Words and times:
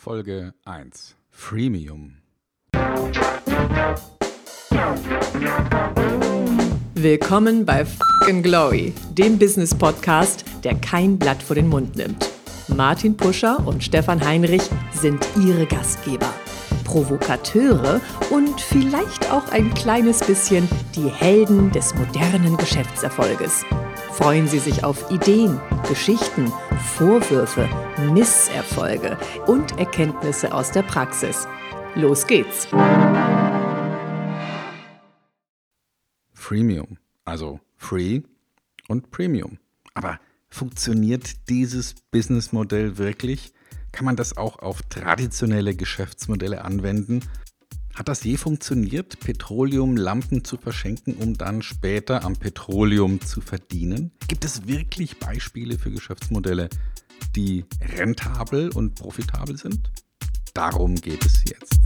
Folge 0.00 0.54
1 0.64 1.14
Freemium. 1.28 2.16
Willkommen 6.94 7.66
bei 7.66 7.84
Fucking 7.84 8.42
Glory, 8.42 8.94
dem 9.10 9.38
Business 9.38 9.74
Podcast, 9.74 10.46
der 10.64 10.76
kein 10.76 11.18
Blatt 11.18 11.42
vor 11.42 11.54
den 11.54 11.68
Mund 11.68 11.96
nimmt. 11.96 12.30
Martin 12.68 13.14
Puscher 13.14 13.66
und 13.66 13.84
Stefan 13.84 14.24
Heinrich 14.24 14.62
sind 14.94 15.22
ihre 15.36 15.66
Gastgeber. 15.66 16.32
Provokateure 16.84 18.00
und 18.30 18.58
vielleicht 18.58 19.30
auch 19.30 19.52
ein 19.52 19.74
kleines 19.74 20.20
bisschen 20.20 20.66
die 20.96 21.10
Helden 21.10 21.70
des 21.72 21.94
modernen 21.94 22.56
Geschäftserfolges. 22.56 23.66
Freuen 24.12 24.48
Sie 24.48 24.60
sich 24.60 24.82
auf 24.82 25.10
Ideen, 25.10 25.60
Geschichten, 25.86 26.50
Vorwürfe, 26.80 27.68
Misserfolge 28.12 29.18
und 29.46 29.78
Erkenntnisse 29.78 30.52
aus 30.52 30.72
der 30.72 30.82
Praxis. 30.82 31.46
Los 31.94 32.26
geht's! 32.26 32.66
Freemium, 36.32 36.98
also 37.24 37.60
Free 37.76 38.22
und 38.88 39.10
Premium. 39.10 39.58
Aber 39.94 40.18
funktioniert 40.48 41.48
dieses 41.48 41.94
Businessmodell 42.10 42.98
wirklich? 42.98 43.52
Kann 43.92 44.04
man 44.04 44.16
das 44.16 44.36
auch 44.36 44.58
auf 44.58 44.82
traditionelle 44.82 45.74
Geschäftsmodelle 45.74 46.64
anwenden? 46.64 47.20
Hat 48.00 48.08
das 48.08 48.24
je 48.24 48.38
funktioniert, 48.38 49.20
Petroleumlampen 49.20 50.42
zu 50.42 50.56
verschenken, 50.56 51.16
um 51.16 51.36
dann 51.36 51.60
später 51.60 52.24
am 52.24 52.34
Petroleum 52.34 53.20
zu 53.20 53.42
verdienen? 53.42 54.10
Gibt 54.26 54.42
es 54.46 54.66
wirklich 54.66 55.18
Beispiele 55.18 55.76
für 55.78 55.90
Geschäftsmodelle, 55.90 56.70
die 57.36 57.66
rentabel 57.98 58.70
und 58.70 58.94
profitabel 58.94 59.58
sind? 59.58 59.90
Darum 60.54 60.94
geht 60.94 61.26
es 61.26 61.44
jetzt. 61.44 61.78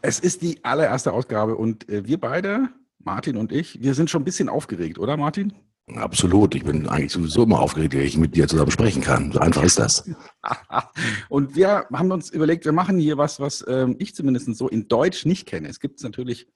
Es 0.00 0.20
ist 0.20 0.40
die 0.40 0.64
allererste 0.64 1.12
Ausgabe 1.12 1.54
und 1.54 1.86
äh, 1.90 2.06
wir 2.06 2.18
beide, 2.18 2.70
Martin 2.98 3.36
und 3.36 3.52
ich, 3.52 3.78
wir 3.82 3.92
sind 3.92 4.08
schon 4.08 4.22
ein 4.22 4.24
bisschen 4.24 4.48
aufgeregt, 4.48 4.98
oder 4.98 5.18
Martin? 5.18 5.52
Absolut. 5.96 6.54
Ich 6.54 6.64
bin 6.64 6.88
eigentlich 6.88 7.12
sowieso 7.12 7.42
immer 7.44 7.60
aufgeregt, 7.60 7.94
wenn 7.94 8.02
ich 8.02 8.16
mit 8.16 8.36
dir 8.36 8.48
zusammen 8.48 8.70
sprechen 8.70 9.02
kann. 9.02 9.32
So 9.32 9.40
einfach 9.40 9.62
ist 9.62 9.78
das. 9.78 10.08
Und 11.28 11.56
wir 11.56 11.86
haben 11.92 12.12
uns 12.12 12.30
überlegt, 12.30 12.64
wir 12.64 12.72
machen 12.72 12.98
hier 12.98 13.18
was, 13.18 13.40
was 13.40 13.64
ähm, 13.68 13.96
ich 13.98 14.14
zumindest 14.14 14.54
so 14.54 14.68
in 14.68 14.88
Deutsch 14.88 15.26
nicht 15.26 15.46
kenne. 15.46 15.68
Es 15.68 15.80
gibt 15.80 15.98
es 15.98 16.04
natürlich 16.04 16.48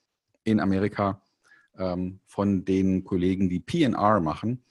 in 0.44 0.60
Amerika 0.60 1.22
ähm, 1.78 2.20
von 2.26 2.64
den 2.64 3.04
Kollegen, 3.04 3.48
die 3.48 3.60
PNR 3.60 4.20
machen. 4.20 4.62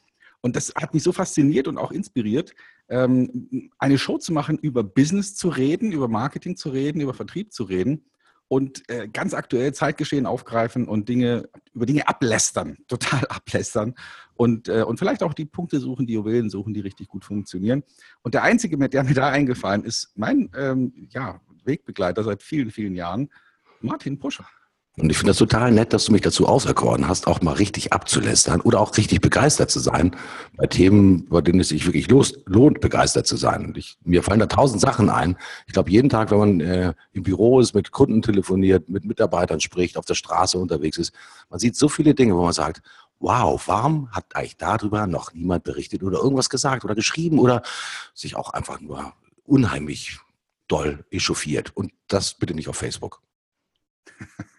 Und 0.41 0.56
das 0.56 0.73
hat 0.75 0.94
mich 0.94 1.03
so 1.03 1.11
fasziniert 1.11 1.67
und 1.67 1.78
auch 1.78 1.91
inspiriert, 1.91 2.53
ähm, 2.89 3.69
eine 3.80 3.97
Show 3.97 4.17
zu 4.17 4.34
machen, 4.34 4.58
über 4.58 4.84
Business 4.84 5.36
zu 5.36 5.50
reden, 5.50 5.91
über 5.91 6.08
Marketing 6.08 6.58
zu 6.58 6.69
reden, 6.69 7.02
über 7.02 7.14
Vertrieb 7.14 7.53
zu 7.53 7.64
reden 7.64 8.06
und 8.54 8.88
äh, 8.88 9.08
ganz 9.08 9.34
aktuell 9.34 9.73
Zeitgeschehen 9.73 10.28
aufgreifen 10.28 10.88
und 10.88 11.09
Dinge 11.09 11.50
über 11.73 11.88
Dinge 11.88 12.08
ablästern, 12.08 12.78
total 12.88 13.26
ablästern 13.26 13.96
und, 14.36 14.70
äh, 14.70 14.84
und 14.84 15.00
vielleicht 15.00 15.23
auch 15.23 15.34
die 15.34 15.46
Punkte 15.46 15.80
suchen, 15.80 16.06
die 16.06 16.14
Juwelen 16.14 16.52
suchen, 16.52 16.72
die 16.72 16.81
richtig 16.81 17.08
gut 17.08 17.26
funktionieren. 17.26 17.81
Und 18.22 18.36
der 18.36 18.44
einzige, 18.44 18.78
der 18.90 19.04
mir 19.06 19.16
da 19.16 19.30
eingefallen 19.30 19.84
ist, 19.84 20.12
mein 20.16 20.52
ähm, 20.56 21.08
ja, 21.09 21.42
Wegbegleiter 21.66 22.24
seit 22.24 22.44
vielen, 22.44 22.70
vielen 22.70 22.94
Jahren, 22.94 23.31
Martin 23.81 24.20
Puscher. 24.20 24.46
Und 24.95 25.09
ich 25.09 25.17
finde 25.17 25.31
das 25.31 25.39
total 25.39 25.72
nett, 25.72 25.91
dass 25.91 26.05
du 26.05 26.11
mich 26.11 26.22
dazu 26.22 26.47
auserkoren 26.47 27.08
hast, 27.08 27.25
auch 27.25 27.41
mal 27.41 27.53
richtig 27.53 27.94
abzulästern 27.94 28.61
oder 28.61 28.80
auch 28.80 28.95
richtig 28.95 29.22
begeistert 29.22 29.72
zu 29.72 29.80
sein 29.80 30.16
bei 30.55 30.67
Themen, 30.67 31.27
bei 31.30 31.41
denen 31.41 31.61
es 31.61 31.69
sich 31.69 31.88
wirklich 31.88 32.11
los, 32.11 32.33
lohnt, 32.45 32.80
begeistert 32.80 33.25
zu 33.25 33.35
sein. 33.35 33.66
Und 33.66 33.77
ich, 33.77 33.97
mir 34.03 34.22
fallen 34.22 34.39
da 34.39 34.45
tausend 34.45 34.81
Sachen 34.81 35.09
ein. 35.09 35.35
Ich 35.66 35.73
glaube, 35.73 35.89
jeden 35.89 36.09
Tag, 36.09 36.30
wenn 36.30 36.38
man 36.38 36.59
äh, 36.59 36.94
im 37.11 37.23
Büro 37.23 37.59
ist, 37.59 37.73
mit 37.73 37.89
Kunden 37.89 38.22
telefoniert, 38.22 38.88
mit 38.88 39.03
Mitarbeitern 39.03 39.59
spricht, 39.61 39.97
auf 39.97 40.05
der 40.05 40.13
Straße 40.13 40.59
unterwegs 40.59 41.00
ist, 41.00 41.11
man 41.50 41.59
sieht 41.59 41.75
so 41.75 41.89
viele 41.89 42.13
Dinge, 42.13 42.35
wo 42.35 42.44
man 42.44 42.53
sagt, 42.53 42.83
wow, 43.19 43.59
warum 43.68 44.12
hat 44.12 44.35
eigentlich 44.35 44.57
darüber 44.57 45.07
noch 45.07 45.34
niemand 45.34 45.63
berichtet 45.63 46.03
oder 46.03 46.19
irgendwas 46.19 46.51
gesagt 46.51 46.85
oder 46.85 46.94
geschrieben 46.94 47.39
oder 47.39 47.63
sich 48.13 48.35
auch 48.35 48.51
einfach 48.51 48.79
nur 48.79 49.13
unheimlich 49.44 50.19
doll 50.68 51.03
echauffiert. 51.09 51.75
Und 51.75 51.94
das 52.07 52.35
bitte 52.35 52.53
nicht 52.53 52.69
auf 52.69 52.75
Facebook. 52.75 53.23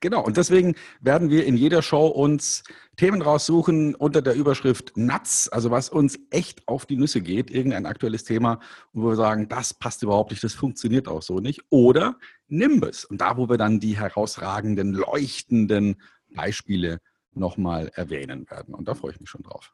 Genau, 0.00 0.22
und 0.22 0.36
deswegen 0.36 0.74
werden 1.00 1.30
wir 1.30 1.46
in 1.46 1.56
jeder 1.56 1.82
Show 1.82 2.06
uns 2.06 2.62
Themen 2.96 3.22
raussuchen 3.22 3.94
unter 3.94 4.22
der 4.22 4.34
Überschrift 4.34 4.96
Nuts, 4.96 5.48
also 5.48 5.70
was 5.70 5.88
uns 5.88 6.18
echt 6.30 6.66
auf 6.68 6.86
die 6.86 6.96
Nüsse 6.96 7.20
geht, 7.20 7.50
irgendein 7.50 7.86
aktuelles 7.86 8.24
Thema, 8.24 8.60
wo 8.92 9.08
wir 9.08 9.16
sagen, 9.16 9.48
das 9.48 9.74
passt 9.74 10.02
überhaupt 10.02 10.30
nicht, 10.30 10.44
das 10.44 10.54
funktioniert 10.54 11.08
auch 11.08 11.22
so 11.22 11.40
nicht. 11.40 11.62
Oder 11.70 12.18
Nimbus, 12.48 13.04
und 13.04 13.20
da, 13.20 13.36
wo 13.36 13.48
wir 13.48 13.56
dann 13.56 13.80
die 13.80 13.96
herausragenden, 13.96 14.92
leuchtenden 14.92 15.96
Beispiele 16.34 17.00
nochmal 17.32 17.90
erwähnen 17.94 18.48
werden. 18.50 18.74
Und 18.74 18.88
da 18.88 18.94
freue 18.94 19.12
ich 19.12 19.20
mich 19.20 19.30
schon 19.30 19.42
drauf. 19.42 19.72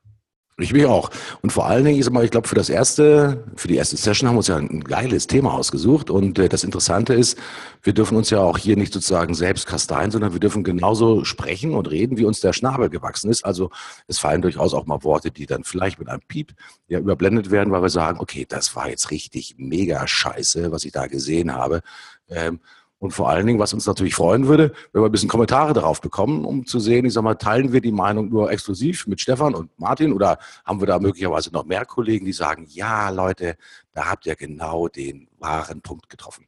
Ich 0.63 0.73
mich 0.73 0.87
auch. 0.87 1.11
Und 1.43 1.53
vor 1.53 1.67
allen 1.67 1.85
Dingen, 1.85 1.99
ich 1.99 2.05
sag 2.05 2.13
mal, 2.13 2.25
ich 2.25 2.31
glaube, 2.31 2.49
für 2.49 2.55
das 2.55 2.69
erste, 2.69 3.45
für 3.57 3.69
die 3.69 3.77
erste 3.77 3.97
Session 3.97 4.29
haben 4.29 4.35
wir 4.35 4.39
uns 4.39 4.49
ja 4.49 4.57
ein 4.57 4.85
geiles 4.85 5.27
Thema 5.27 5.55
ausgesucht. 5.55 6.11
Und 6.11 6.39
äh, 6.39 6.49
das 6.49 6.65
Interessante 6.65 7.15
ist, 7.15 7.39
wir 7.83 7.93
dürfen 7.93 8.17
uns 8.17 8.31
ja 8.31 8.41
auch 8.41 8.59
hier 8.59 8.77
nicht 8.77 8.93
sozusagen 8.93 9.35
selbst 9.35 9.67
kasteien, 9.67 10.11
sondern 10.11 10.33
wir 10.33 10.41
dürfen 10.41 10.65
genauso 10.65 11.25
sprechen 11.25 11.75
und 11.75 11.91
reden, 11.91 12.19
wie 12.19 12.25
uns 12.25 12.41
der 12.41 12.53
Schnabel 12.53 12.91
gewachsen 12.91 13.31
ist. 13.31 13.45
Also 13.45 13.71
es 14.07 14.19
fallen 14.19 14.43
durchaus 14.43 14.75
auch 14.75 14.87
mal 14.87 15.03
Worte, 15.03 15.31
die 15.31 15.47
dann 15.47 15.65
vielleicht 15.65 15.99
mit 15.99 16.09
einem 16.09 16.23
Piep 16.27 16.53
ja 16.89 16.99
überblendet 16.99 17.51
werden, 17.51 17.73
weil 17.73 17.83
wir 17.83 17.89
sagen, 17.89 18.21
okay, 18.21 18.47
das 18.49 18.77
war 18.77 18.89
jetzt 18.89 19.11
richtig 19.11 19.55
mega 19.59 20.07
scheiße, 20.07 20.73
was 20.73 20.85
ich 20.85 20.93
da 20.93 21.07
gesehen 21.07 21.55
habe. 21.55 21.81
Ähm, 22.29 22.61
und 23.01 23.13
vor 23.13 23.31
allen 23.31 23.47
Dingen, 23.47 23.59
was 23.59 23.73
uns 23.73 23.87
natürlich 23.87 24.15
freuen 24.15 24.47
würde, 24.47 24.73
wenn 24.93 25.03
wir 25.03 25.07
ein 25.07 25.13
bisschen 25.13 25.29
Kommentare 25.29 25.73
darauf 25.73 26.03
bekommen, 26.03 26.45
um 26.45 26.67
zu 26.67 26.79
sehen, 26.79 27.07
ich 27.07 27.15
sag 27.15 27.25
mal, 27.25 27.35
teilen 27.35 27.73
wir 27.73 27.81
die 27.81 27.93
Meinung 27.93 28.29
nur 28.29 28.53
exklusiv 28.53 29.07
mit 29.07 29.23
Stefan 29.23 29.55
und 29.55 29.71
Martin 29.79 30.13
oder 30.13 30.39
haben 30.67 30.81
wir 30.81 30.87
da 30.87 30.99
möglicherweise 30.99 31.51
noch 31.51 31.65
mehr 31.65 31.87
Kollegen, 31.87 32.27
die 32.27 32.35
sagen, 32.35 32.67
ja, 32.69 33.09
Leute, 33.09 33.57
da 33.95 34.11
habt 34.11 34.27
ihr 34.27 34.37
genau 34.37 34.87
den 34.89 35.29
wahren 35.39 35.81
Punkt 35.81 36.11
getroffen. 36.11 36.47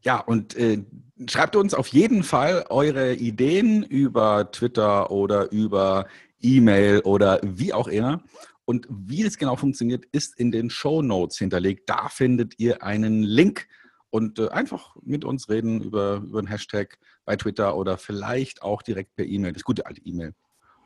Ja, 0.00 0.18
und 0.18 0.56
äh, 0.56 0.82
schreibt 1.28 1.56
uns 1.56 1.74
auf 1.74 1.88
jeden 1.88 2.22
Fall 2.22 2.64
eure 2.70 3.14
Ideen 3.14 3.82
über 3.82 4.50
Twitter 4.50 5.10
oder 5.10 5.52
über 5.52 6.06
E-Mail 6.40 7.00
oder 7.00 7.40
wie 7.42 7.74
auch 7.74 7.88
immer. 7.88 8.22
Und 8.64 8.86
wie 8.88 9.22
es 9.22 9.36
genau 9.36 9.56
funktioniert, 9.56 10.06
ist 10.10 10.38
in 10.40 10.50
den 10.50 10.70
Show 10.70 11.02
Notes 11.02 11.36
hinterlegt. 11.36 11.88
Da 11.88 12.08
findet 12.08 12.58
ihr 12.58 12.82
einen 12.82 13.22
Link 13.22 13.66
und 14.14 14.38
äh, 14.38 14.46
einfach 14.50 14.94
mit 15.02 15.24
uns 15.24 15.48
reden 15.48 15.82
über, 15.82 16.22
über 16.24 16.38
einen 16.38 16.46
Hashtag 16.46 17.00
bei 17.24 17.34
Twitter 17.34 17.76
oder 17.76 17.98
vielleicht 17.98 18.62
auch 18.62 18.80
direkt 18.80 19.16
per 19.16 19.26
E-Mail, 19.26 19.52
das 19.52 19.64
gute 19.64 19.86
alte 19.86 20.00
E-Mail. 20.02 20.34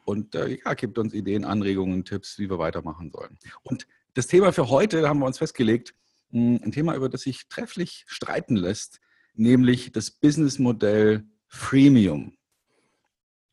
Und 0.07 0.35
äh, 0.35 0.59
ja, 0.65 0.73
gibt 0.73 0.97
uns 0.97 1.13
Ideen, 1.13 1.45
Anregungen, 1.45 2.07
Tipps, 2.07 2.39
wie 2.39 2.49
wir 2.49 2.59
weitermachen 2.59 3.11
sollen. 3.11 3.37
Und 3.65 3.87
das 4.15 4.29
Thema 4.29 4.51
für 4.51 4.71
heute, 4.71 5.07
haben 5.07 5.19
wir 5.19 5.27
uns 5.27 5.37
festgelegt, 5.37 5.95
hm, 6.31 6.61
ein 6.65 6.73
Thema, 6.73 6.95
über 6.95 7.11
das 7.11 7.21
sich 7.21 7.49
trefflich 7.51 8.07
streiten 8.07 8.57
lässt, 8.57 8.99
nämlich 9.35 9.93
das 9.93 10.11
Businessmodell 10.11 11.27
Freemium. 11.49 12.38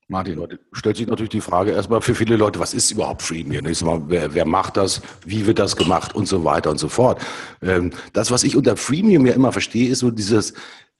Martin. 0.07 0.59
Stellt 0.71 0.97
sich 0.97 1.07
natürlich 1.07 1.31
die 1.31 1.41
Frage 1.41 1.71
erstmal 1.71 1.99
für 2.01 2.13
viele 2.13 2.35
Leute, 2.35 2.59
was 2.59 2.75
ist 2.75 2.91
überhaupt 2.91 3.23
Freemium? 3.23 3.65
Mal, 3.65 4.03
wer, 4.07 4.33
wer 4.35 4.45
macht 4.45 4.77
das? 4.77 5.01
Wie 5.25 5.47
wird 5.47 5.57
das 5.57 5.75
gemacht? 5.75 6.13
Und 6.13 6.27
so 6.27 6.43
weiter 6.43 6.69
und 6.69 6.77
so 6.77 6.89
fort. 6.89 7.19
Ähm, 7.61 7.91
das, 8.13 8.29
was 8.29 8.43
ich 8.43 8.55
unter 8.55 8.77
Freemium 8.77 9.25
ja 9.25 9.33
immer 9.33 9.51
verstehe, 9.51 9.89
ist 9.89 9.99
so 9.99 10.11
dieses 10.11 10.53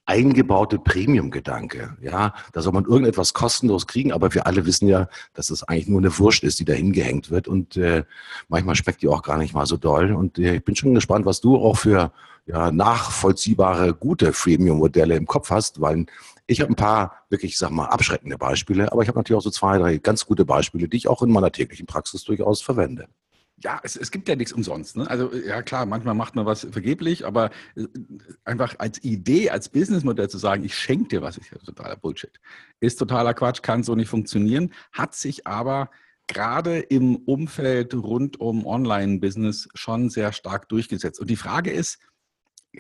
eingebaute 0.08 0.80
Premium-Gedanke. 0.80 1.98
Ja, 2.02 2.34
da 2.54 2.62
soll 2.62 2.74
man 2.74 2.86
irgendetwas 2.86 3.34
kostenlos 3.34 3.88
kriegen, 3.88 4.12
aber 4.12 4.34
wir 4.34 4.46
alle 4.46 4.66
wissen 4.66 4.88
ja, 4.88 5.08
dass 5.34 5.48
das 5.48 5.64
eigentlich 5.64 5.88
nur 5.88 6.00
eine 6.00 6.18
Wurst 6.20 6.44
ist, 6.44 6.60
die 6.60 6.66
da 6.66 6.74
hingehängt 6.74 7.32
wird 7.32 7.48
und 7.48 7.76
äh, 7.78 8.04
manchmal 8.48 8.76
schmeckt 8.76 9.02
die 9.02 9.08
auch 9.08 9.24
gar 9.24 9.38
nicht 9.38 9.54
mal 9.54 9.66
so 9.66 9.78
doll. 9.78 10.14
Und 10.14 10.38
äh, 10.38 10.56
ich 10.56 10.64
bin 10.64 10.76
schon 10.76 10.94
gespannt, 10.94 11.26
was 11.26 11.42
du 11.42 11.58
auch 11.58 11.78
für 11.78 12.12
ja, 12.46 12.72
nachvollziehbare, 12.72 13.94
gute 13.94 14.32
Freemium-Modelle 14.34 15.16
im 15.16 15.26
Kopf 15.26 15.50
hast, 15.50 15.82
weil 15.82 16.06
ich 16.48 16.62
habe 16.62 16.72
ein 16.72 16.76
paar 16.76 17.26
wirklich, 17.30 17.54
ich 17.54 17.58
sag 17.58 17.72
mal, 17.72 17.88
abschreckende 17.88 18.38
Beispiele, 18.38 18.92
aber 18.92 19.02
ich 19.02 19.08
habe 19.08 19.18
natürlich 19.18 19.38
auch 19.38 19.44
so 19.44 19.50
zwei, 19.50 19.78
drei 19.78 19.98
ganz 19.98 20.26
gute 20.26 20.46
Beispiele, 20.46 20.88
die 20.88 20.98
ich 20.98 21.08
auch 21.08 21.22
in 21.22 21.32
meiner 21.32 21.52
täglichen 21.52 21.86
Praxis 21.86 22.24
durchaus 22.24 22.62
verwende. 22.62 23.08
Ja, 23.64 23.80
es, 23.84 23.96
es 23.96 24.12
gibt 24.12 24.28
ja 24.28 24.36
nichts 24.36 24.52
umsonst. 24.52 24.98
Ne? 24.98 25.10
Also 25.10 25.34
ja 25.34 25.62
klar, 25.62 25.86
manchmal 25.86 26.14
macht 26.14 26.36
man 26.36 26.46
was 26.46 26.68
vergeblich, 26.70 27.26
aber 27.26 27.52
äh, 27.76 27.88
einfach 28.44 28.76
als 28.80 29.02
Idee, 29.04 29.50
als 29.50 29.70
Businessmodell 29.70 30.30
zu 30.30 30.38
sagen, 30.38 30.66
ich 30.66 30.76
schenke 30.76 31.08
dir 31.08 31.22
was, 31.22 31.38
ist 31.38 31.52
ja 31.52 31.58
totaler 31.58 31.96
Bullshit. 31.96 32.40
Ist 32.82 33.00
totaler 33.00 33.34
Quatsch, 33.34 33.62
kann 33.62 33.82
so 33.82 33.96
nicht 33.96 34.10
funktionieren, 34.10 34.74
hat 34.92 35.16
sich 35.16 35.48
aber 35.48 35.90
gerade 36.28 36.80
im 36.80 37.16
Umfeld 37.16 37.94
rund 37.94 38.40
um 38.40 38.66
Online-Business 38.66 39.70
schon 39.74 40.10
sehr 40.10 40.34
stark 40.34 40.68
durchgesetzt. 40.70 41.20
Und 41.20 41.30
die 41.30 41.36
Frage 41.36 41.72
ist, 41.72 42.00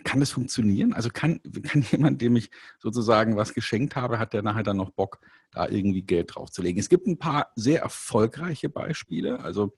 kann 0.03 0.19
das 0.19 0.31
funktionieren? 0.31 0.93
Also 0.93 1.09
kann, 1.09 1.39
kann 1.63 1.81
jemand, 1.91 2.21
dem 2.21 2.35
ich 2.35 2.49
sozusagen 2.79 3.35
was 3.35 3.53
geschenkt 3.53 3.95
habe, 3.95 4.19
hat 4.19 4.33
der 4.33 4.41
nachher 4.41 4.63
dann 4.63 4.77
noch 4.77 4.91
Bock, 4.91 5.19
da 5.51 5.67
irgendwie 5.67 6.01
Geld 6.01 6.35
draufzulegen? 6.35 6.79
Es 6.79 6.89
gibt 6.89 7.07
ein 7.07 7.17
paar 7.17 7.51
sehr 7.55 7.81
erfolgreiche 7.81 8.69
Beispiele. 8.69 9.39
Also 9.39 9.73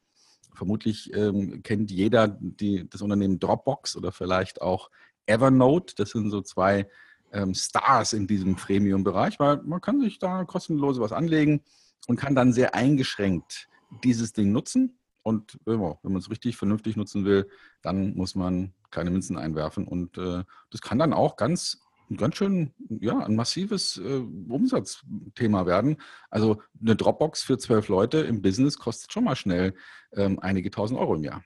vermutlich 0.53 1.13
ähm, 1.13 1.61
kennt 1.63 1.91
jeder 1.91 2.27
die, 2.27 2.89
das 2.89 3.01
Unternehmen 3.01 3.39
Dropbox 3.39 3.95
oder 3.95 4.11
vielleicht 4.11 4.61
auch 4.61 4.89
Evernote. 5.25 5.95
Das 5.95 6.09
sind 6.09 6.31
so 6.31 6.41
zwei 6.41 6.87
ähm, 7.31 7.53
Stars 7.53 8.13
in 8.13 8.27
diesem 8.27 8.55
Premium-Bereich, 8.55 9.39
weil 9.39 9.57
man 9.63 9.81
kann 9.81 10.01
sich 10.01 10.19
da 10.19 10.45
kostenlos 10.45 10.99
was 10.99 11.11
anlegen 11.11 11.61
und 12.07 12.17
kann 12.17 12.35
dann 12.35 12.53
sehr 12.53 12.73
eingeschränkt 12.73 13.67
dieses 14.03 14.33
Ding 14.33 14.51
nutzen. 14.51 14.97
Und 15.23 15.59
wenn 15.65 15.79
man 15.79 16.15
es 16.15 16.29
richtig 16.29 16.55
vernünftig 16.55 16.95
nutzen 16.95 17.25
will, 17.25 17.49
dann 17.81 18.15
muss 18.15 18.33
man 18.33 18.73
kleine 18.91 19.11
Münzen 19.11 19.37
einwerfen. 19.37 19.87
Und 19.87 20.17
äh, 20.17 20.43
das 20.71 20.81
kann 20.81 20.99
dann 20.99 21.13
auch 21.13 21.35
ganz, 21.35 21.81
ganz 22.15 22.35
schön, 22.35 22.73
ja, 22.89 23.19
ein 23.19 23.35
massives 23.35 23.97
äh, 23.97 24.23
Umsatzthema 24.49 25.65
werden. 25.65 25.97
Also 26.29 26.61
eine 26.81 26.95
Dropbox 26.95 27.43
für 27.43 27.57
zwölf 27.57 27.87
Leute 27.87 28.19
im 28.19 28.41
Business 28.41 28.77
kostet 28.77 29.11
schon 29.11 29.25
mal 29.25 29.35
schnell 29.35 29.73
ähm, 30.13 30.39
einige 30.39 30.71
tausend 30.71 30.99
Euro 30.99 31.15
im 31.15 31.23
Jahr. 31.23 31.43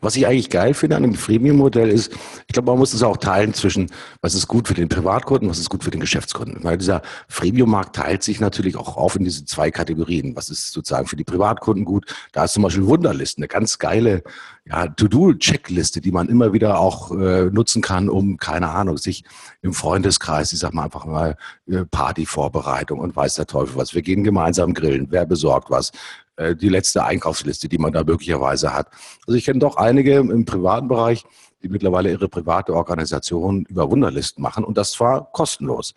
Was 0.00 0.16
ich 0.16 0.26
eigentlich 0.26 0.50
geil 0.50 0.74
finde 0.74 0.96
an 0.96 1.02
dem 1.02 1.14
Freemium-Modell 1.14 1.88
ist, 1.88 2.12
ich 2.46 2.52
glaube, 2.52 2.70
man 2.70 2.78
muss 2.78 2.92
es 2.92 3.02
auch 3.02 3.16
teilen 3.16 3.54
zwischen, 3.54 3.90
was 4.20 4.34
ist 4.34 4.48
gut 4.48 4.66
für 4.66 4.74
den 4.74 4.88
Privatkunden, 4.88 5.48
was 5.48 5.58
ist 5.58 5.70
gut 5.70 5.84
für 5.84 5.90
den 5.90 6.00
Geschäftskunden. 6.00 6.64
Weil 6.64 6.78
dieser 6.78 7.02
Freemium-Markt 7.28 7.94
teilt 7.94 8.24
sich 8.24 8.40
natürlich 8.40 8.76
auch 8.76 8.96
auf 8.96 9.14
in 9.14 9.24
diese 9.24 9.44
zwei 9.44 9.70
Kategorien. 9.70 10.34
Was 10.34 10.48
ist 10.48 10.72
sozusagen 10.72 11.06
für 11.06 11.16
die 11.16 11.24
Privatkunden 11.24 11.84
gut? 11.84 12.12
Da 12.32 12.44
ist 12.44 12.54
zum 12.54 12.64
Beispiel 12.64 12.86
Wunderlisten, 12.86 13.42
eine 13.42 13.48
ganz 13.48 13.78
geile 13.78 14.24
ja, 14.64 14.88
To-Do-Checkliste, 14.88 16.00
die 16.00 16.10
man 16.10 16.28
immer 16.28 16.52
wieder 16.52 16.80
auch 16.80 17.12
äh, 17.12 17.44
nutzen 17.44 17.82
kann, 17.82 18.08
um, 18.08 18.38
keine 18.38 18.70
Ahnung, 18.70 18.98
sich 18.98 19.22
im 19.62 19.72
Freundeskreis, 19.72 20.52
ich 20.52 20.58
sag 20.58 20.74
mal 20.74 20.84
einfach 20.84 21.04
mal, 21.04 21.36
äh, 21.68 21.84
Partyvorbereitung 21.84 22.98
und 22.98 23.14
weiß 23.14 23.34
der 23.34 23.46
Teufel 23.46 23.76
was. 23.76 23.94
Wir 23.94 24.02
gehen 24.02 24.24
gemeinsam 24.24 24.74
grillen, 24.74 25.06
wer 25.10 25.24
besorgt 25.24 25.70
was 25.70 25.92
äh, 26.36 26.54
die 26.54 26.68
letzte 26.68 27.04
Einkaufsliste, 27.04 27.68
die 27.68 27.78
man 27.78 27.92
da 27.92 28.04
möglicherweise 28.04 28.72
hat. 28.72 28.88
Also 29.26 29.36
ich 29.36 29.44
kenne 29.44 29.58
doch 29.58 29.76
einige 29.76 30.16
im 30.16 30.44
privaten 30.44 30.88
Bereich, 30.88 31.24
die 31.62 31.68
mittlerweile 31.68 32.10
ihre 32.10 32.28
private 32.28 32.74
Organisation 32.74 33.64
über 33.64 33.90
Wunderlisten 33.90 34.42
machen 34.42 34.64
und 34.64 34.76
das 34.76 34.92
zwar 34.92 35.32
kostenlos. 35.32 35.94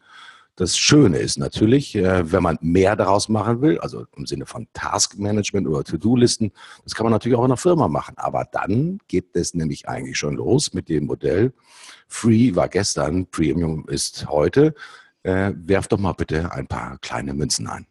Das 0.60 0.78
Schöne 0.78 1.20
ist 1.20 1.38
natürlich, 1.38 1.96
äh, 1.96 2.34
wenn 2.34 2.44
man 2.44 2.58
mehr 2.60 2.98
daraus 2.98 3.30
machen 3.30 3.62
will, 3.62 3.80
also 3.80 4.06
im 4.18 4.26
Sinne 4.26 4.46
von 4.46 4.68
Taskmanagement 4.74 5.66
oder 5.66 5.86
To-Do-Listen, 5.86 6.52
das 6.84 6.96
kann 6.96 7.06
man 7.06 7.14
natürlich 7.14 7.38
auch 7.38 7.46
in 7.46 7.52
einer 7.52 7.56
Firma 7.56 7.88
machen. 7.88 8.16
Aber 8.18 8.46
dann 8.52 9.00
geht 9.08 9.38
es 9.38 9.54
nämlich 9.54 9.88
eigentlich 9.88 10.18
schon 10.18 10.36
los 10.36 10.74
mit 10.74 10.90
dem 10.90 11.06
Modell. 11.06 11.54
Free 12.10 12.56
war 12.56 12.68
gestern, 12.68 13.28
Premium 13.28 13.88
ist 13.88 14.28
heute. 14.28 14.74
Äh, 15.24 15.54
werft 15.56 15.94
doch 15.94 15.98
mal 15.98 16.12
bitte 16.12 16.52
ein 16.52 16.68
paar 16.68 16.98
kleine 16.98 17.34
Münzen 17.34 17.68
ein. 17.68 17.88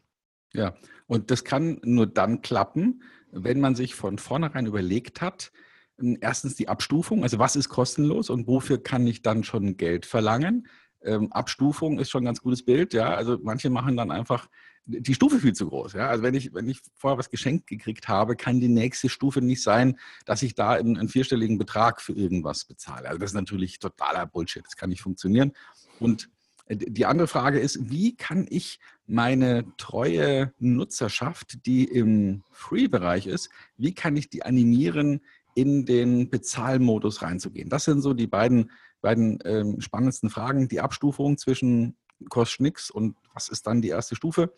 Ja, 0.53 0.75
und 1.09 1.31
das 1.31 1.43
kann 1.43 1.81
nur 1.83 2.07
dann 2.07 2.43
klappen, 2.43 3.03
wenn 3.33 3.61
man 3.61 3.75
sich 3.75 3.95
von 3.95 4.19
vornherein 4.19 4.67
überlegt 4.67 5.21
hat, 5.21 5.51
hm, 5.99 6.19
erstens 6.21 6.55
die 6.55 6.69
Abstufung, 6.69 7.25
also 7.25 7.39
was 7.39 7.57
ist 7.57 7.69
kostenlos 7.69 8.31
und 8.31 8.47
wofür 8.47 8.81
kann 8.83 9.07
ich 9.07 9.23
dann 9.23 9.43
schon 9.43 9.77
Geld 9.77 10.07
verlangen? 10.07 10.69
Ähm, 11.03 11.33
Abstufung 11.33 11.99
ist 11.99 12.11
schon 12.11 12.23
ein 12.23 12.27
ganz 12.27 12.43
gutes 12.43 12.65
Bild, 12.65 12.93
ja. 12.93 13.15
Also 13.15 13.39
manche 13.43 13.71
machen 13.71 13.97
dann 13.97 14.11
einfach 14.11 14.49
die 14.89 15.15
Stufe 15.15 15.39
viel 15.39 15.53
zu 15.53 15.69
groß. 15.69 15.93
Ja? 15.93 16.09
Also 16.09 16.23
wenn 16.23 16.35
ich, 16.35 16.55
wenn 16.55 16.69
ich 16.69 16.81
vorher 16.95 17.19
was 17.19 17.31
geschenkt 17.31 17.67
gekriegt 17.67 18.09
habe, 18.09 18.37
kann 18.37 18.59
die 18.59 18.69
nächste 18.69 19.11
Stufe 19.11 19.43
nicht 19.43 19.63
sein, 19.63 19.99
dass 20.25 20.43
ich 20.43 20.55
da 20.55 20.71
einen, 20.71 20.97
einen 20.97 21.11
vierstelligen 21.11 21.59
Betrag 21.59 22.01
für 22.01 22.15
irgendwas 22.15 22.65
bezahle. 22.65 23.07
Also 23.07 23.19
das 23.19 23.31
ist 23.31 23.35
natürlich 23.35 23.79
totaler 23.79 24.27
Bullshit. 24.27 24.65
Das 24.65 24.77
kann 24.77 24.89
nicht 24.89 25.03
funktionieren. 25.03 25.53
Und 26.01 26.31
die 26.71 27.07
andere 27.07 27.29
Frage 27.29 27.59
ist, 27.59 27.91
wie 27.91 28.17
kann 28.17 28.47
ich 28.49 28.79
meine 29.07 29.65
treue 29.79 30.53
Nutzerschaft, 30.59 31.67
die 31.67 31.85
im 31.85 32.43
Free-Bereich 32.53 33.27
ist, 33.27 33.49
wie 33.77 33.95
kann 33.95 34.17
ich 34.17 34.29
die 34.29 34.43
animieren, 34.43 35.21
in 35.55 35.87
den 35.87 36.31
Bezahlmodus 36.31 37.23
reinzugehen? 37.23 37.69
Das 37.71 37.85
sind 37.85 38.03
so 38.03 38.13
die 38.13 38.27
beiden, 38.27 38.71
beiden 39.01 39.39
ähm, 39.45 39.81
spannendsten 39.81 40.31
Fragen. 40.31 40.69
Die 40.69 40.81
Abstufung 40.81 41.39
zwischen 41.39 41.97
kostet 42.29 42.61
nichts 42.61 42.91
und 42.91 43.17
was 43.33 43.49
ist 43.49 43.67
dann 43.67 43.81
die 43.81 43.89
erste 43.89 44.15
Stufe? 44.15 44.53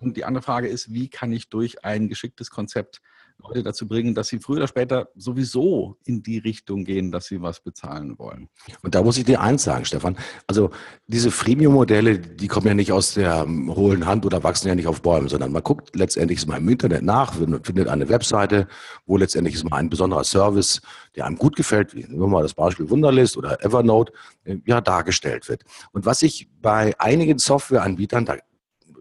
Und 0.00 0.16
die 0.16 0.24
andere 0.24 0.42
Frage 0.42 0.68
ist, 0.68 0.92
wie 0.92 1.08
kann 1.08 1.32
ich 1.32 1.48
durch 1.48 1.84
ein 1.84 2.08
geschicktes 2.08 2.50
Konzept 2.50 3.00
Leute 3.42 3.62
dazu 3.62 3.86
bringen, 3.86 4.14
dass 4.14 4.28
sie 4.28 4.38
früher 4.38 4.58
oder 4.58 4.68
später 4.68 5.08
sowieso 5.16 5.96
in 6.04 6.22
die 6.22 6.38
Richtung 6.38 6.84
gehen, 6.84 7.12
dass 7.12 7.26
sie 7.26 7.42
was 7.42 7.60
bezahlen 7.60 8.18
wollen. 8.18 8.48
Und 8.82 8.94
da 8.94 9.02
muss 9.02 9.18
ich 9.18 9.24
dir 9.24 9.40
eins 9.40 9.64
sagen, 9.64 9.84
Stefan. 9.84 10.16
Also 10.46 10.70
diese 11.06 11.30
Freemium-Modelle, 11.30 12.18
die 12.18 12.48
kommen 12.48 12.66
ja 12.66 12.74
nicht 12.74 12.92
aus 12.92 13.14
der 13.14 13.44
ähm, 13.46 13.74
hohlen 13.74 14.06
Hand 14.06 14.24
oder 14.24 14.42
wachsen 14.42 14.68
ja 14.68 14.74
nicht 14.74 14.86
auf 14.86 15.02
Bäumen, 15.02 15.28
sondern 15.28 15.52
man 15.52 15.62
guckt 15.62 15.94
letztendlich 15.94 16.46
mal 16.46 16.56
im 16.56 16.68
Internet 16.68 17.02
nach, 17.02 17.34
findet 17.34 17.88
eine 17.88 18.08
Webseite, 18.08 18.66
wo 19.06 19.16
letztendlich 19.16 19.54
ist 19.54 19.68
mal 19.68 19.76
ein 19.76 19.90
besonderer 19.90 20.24
Service, 20.24 20.80
der 21.16 21.26
einem 21.26 21.36
gut 21.36 21.56
gefällt, 21.56 21.94
wie 21.94 22.08
wir 22.08 22.26
mal 22.26 22.42
das 22.42 22.54
Beispiel 22.54 22.88
Wunderlist 22.88 23.36
oder 23.36 23.62
Evernote, 23.64 24.12
äh, 24.44 24.56
ja, 24.66 24.80
dargestellt 24.80 25.48
wird. 25.48 25.64
Und 25.92 26.06
was 26.06 26.22
ich 26.22 26.48
bei 26.62 26.94
einigen 26.98 27.38
Softwareanbietern, 27.38 28.24
da 28.24 28.36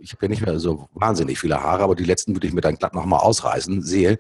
ich 0.04 0.12
habe 0.12 0.26
ja 0.26 0.30
nicht 0.30 0.46
mehr 0.46 0.60
so 0.60 0.90
wahnsinnig 0.94 1.40
viele 1.40 1.62
Haare, 1.62 1.84
aber 1.84 1.96
die 1.96 2.04
letzten 2.04 2.36
würde 2.36 2.48
ich 2.48 2.54
mir 2.54 2.62
dann 2.62 2.76
glatt 2.76 2.94
nochmal 2.94 3.22
ausreißen, 3.22 3.82
sehe, 3.82 4.18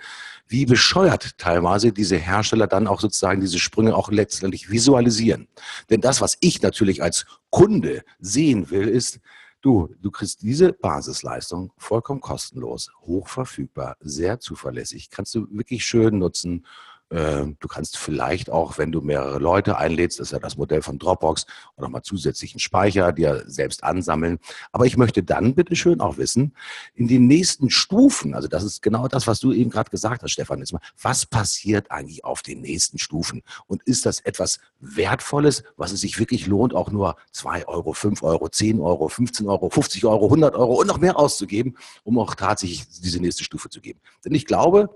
wie 0.48 0.66
bescheuert 0.66 1.38
teilweise 1.38 1.92
diese 1.92 2.16
Hersteller 2.16 2.68
dann 2.68 2.88
auch 2.88 3.02
sozusagen 3.02 3.42
diese 3.42 3.60
Sprünge 3.60 3.96
auch 3.96 4.10
letztendlich 4.10 4.70
visualisieren. 4.70 5.48
Denn 5.90 6.00
das, 6.00 6.22
was 6.22 6.38
ich 6.40 6.62
natürlich 6.62 7.04
als 7.04 7.26
Kunde 7.50 8.04
sehen 8.20 8.70
will, 8.70 8.88
ist, 8.88 9.20
du, 9.62 9.94
du 10.02 10.10
kriegst 10.10 10.42
diese 10.42 10.72
Basisleistung 10.72 11.74
vollkommen 11.78 12.22
kostenlos, 12.22 12.90
hochverfügbar, 13.02 13.98
sehr 14.00 14.40
zuverlässig, 14.40 15.10
kannst 15.10 15.36
du 15.36 15.48
wirklich 15.52 15.84
schön 15.84 16.18
nutzen 16.18 16.66
du 17.14 17.68
kannst 17.68 17.98
vielleicht 17.98 18.50
auch, 18.50 18.80
wenn 18.80 18.92
du 18.92 19.02
mehrere 19.02 19.38
Leute 19.38 19.78
einlädst, 19.78 20.20
das 20.20 20.30
ist 20.30 20.32
ja 20.32 20.40
das 20.40 20.58
Modell 20.58 20.82
von 20.82 20.98
Dropbox, 20.98 21.46
auch 21.76 21.82
nochmal 21.84 22.02
zusätzlichen 22.02 22.60
Speicher 22.60 23.12
dir 23.12 23.44
selbst 23.46 23.84
ansammeln. 23.84 24.40
Aber 24.72 24.88
ich 24.88 24.98
möchte 24.98 25.22
dann 25.22 25.54
bitte 25.54 25.76
schön 25.76 26.02
auch 26.02 26.18
wissen, 26.18 26.56
in 26.96 27.08
den 27.08 27.28
nächsten 27.28 27.70
Stufen, 27.70 28.34
also 28.34 28.48
das 28.48 28.64
ist 28.64 28.82
genau 28.82 29.08
das, 29.08 29.28
was 29.28 29.40
du 29.40 29.54
eben 29.54 29.70
gerade 29.70 29.92
gesagt 29.92 30.24
hast, 30.24 30.32
Stefan, 30.32 30.64
was 31.02 31.26
passiert 31.28 31.92
eigentlich 31.92 32.26
auf 32.26 32.42
den 32.42 32.62
nächsten 32.62 32.98
Stufen? 32.98 33.44
Und 33.68 33.84
ist 33.84 34.08
das 34.08 34.20
etwas 34.22 34.60
Wertvolles, 34.80 35.64
was 35.78 35.92
es 35.92 36.02
sich 36.02 36.18
wirklich 36.18 36.48
lohnt, 36.48 36.74
auch 36.74 36.90
nur 36.90 37.16
2 37.32 37.68
Euro, 37.68 37.94
5 37.94 38.24
Euro, 38.24 38.50
10 38.50 38.80
Euro, 38.80 39.08
15 39.08 39.48
Euro, 39.48 39.70
50 39.70 40.06
Euro, 40.06 40.26
100 40.26 40.56
Euro 40.56 40.82
und 40.82 40.88
noch 40.88 40.98
mehr 40.98 41.20
auszugeben, 41.20 41.78
um 42.04 42.18
auch 42.18 42.34
tatsächlich 42.34 42.88
diese 42.90 43.20
nächste 43.20 43.44
Stufe 43.44 43.70
zu 43.70 43.82
geben? 43.82 44.00
Denn 44.26 44.34
ich 44.34 44.46
glaube, 44.46 44.90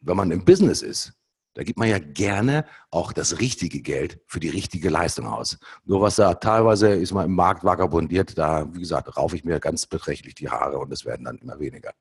wenn 0.00 0.16
man 0.16 0.32
im 0.32 0.44
Business 0.44 0.82
ist, 0.82 1.12
da 1.54 1.64
gibt 1.64 1.78
man 1.78 1.88
ja 1.88 1.98
gerne 1.98 2.64
auch 2.90 3.12
das 3.12 3.40
richtige 3.40 3.82
Geld 3.82 4.20
für 4.26 4.40
die 4.40 4.48
richtige 4.48 4.88
Leistung 4.88 5.26
aus. 5.26 5.58
Nur 5.84 6.00
was 6.00 6.16
da 6.16 6.34
teilweise 6.34 6.88
ist 6.88 7.12
mal 7.12 7.24
im 7.24 7.34
Markt 7.34 7.62
vagabundiert, 7.62 8.38
da, 8.38 8.72
wie 8.74 8.80
gesagt, 8.80 9.16
raufe 9.16 9.36
ich 9.36 9.44
mir 9.44 9.60
ganz 9.60 9.86
beträchtlich 9.86 10.34
die 10.34 10.48
Haare 10.48 10.78
und 10.78 10.92
es 10.92 11.04
werden 11.04 11.24
dann 11.24 11.38
immer 11.38 11.60
weniger. 11.60 11.92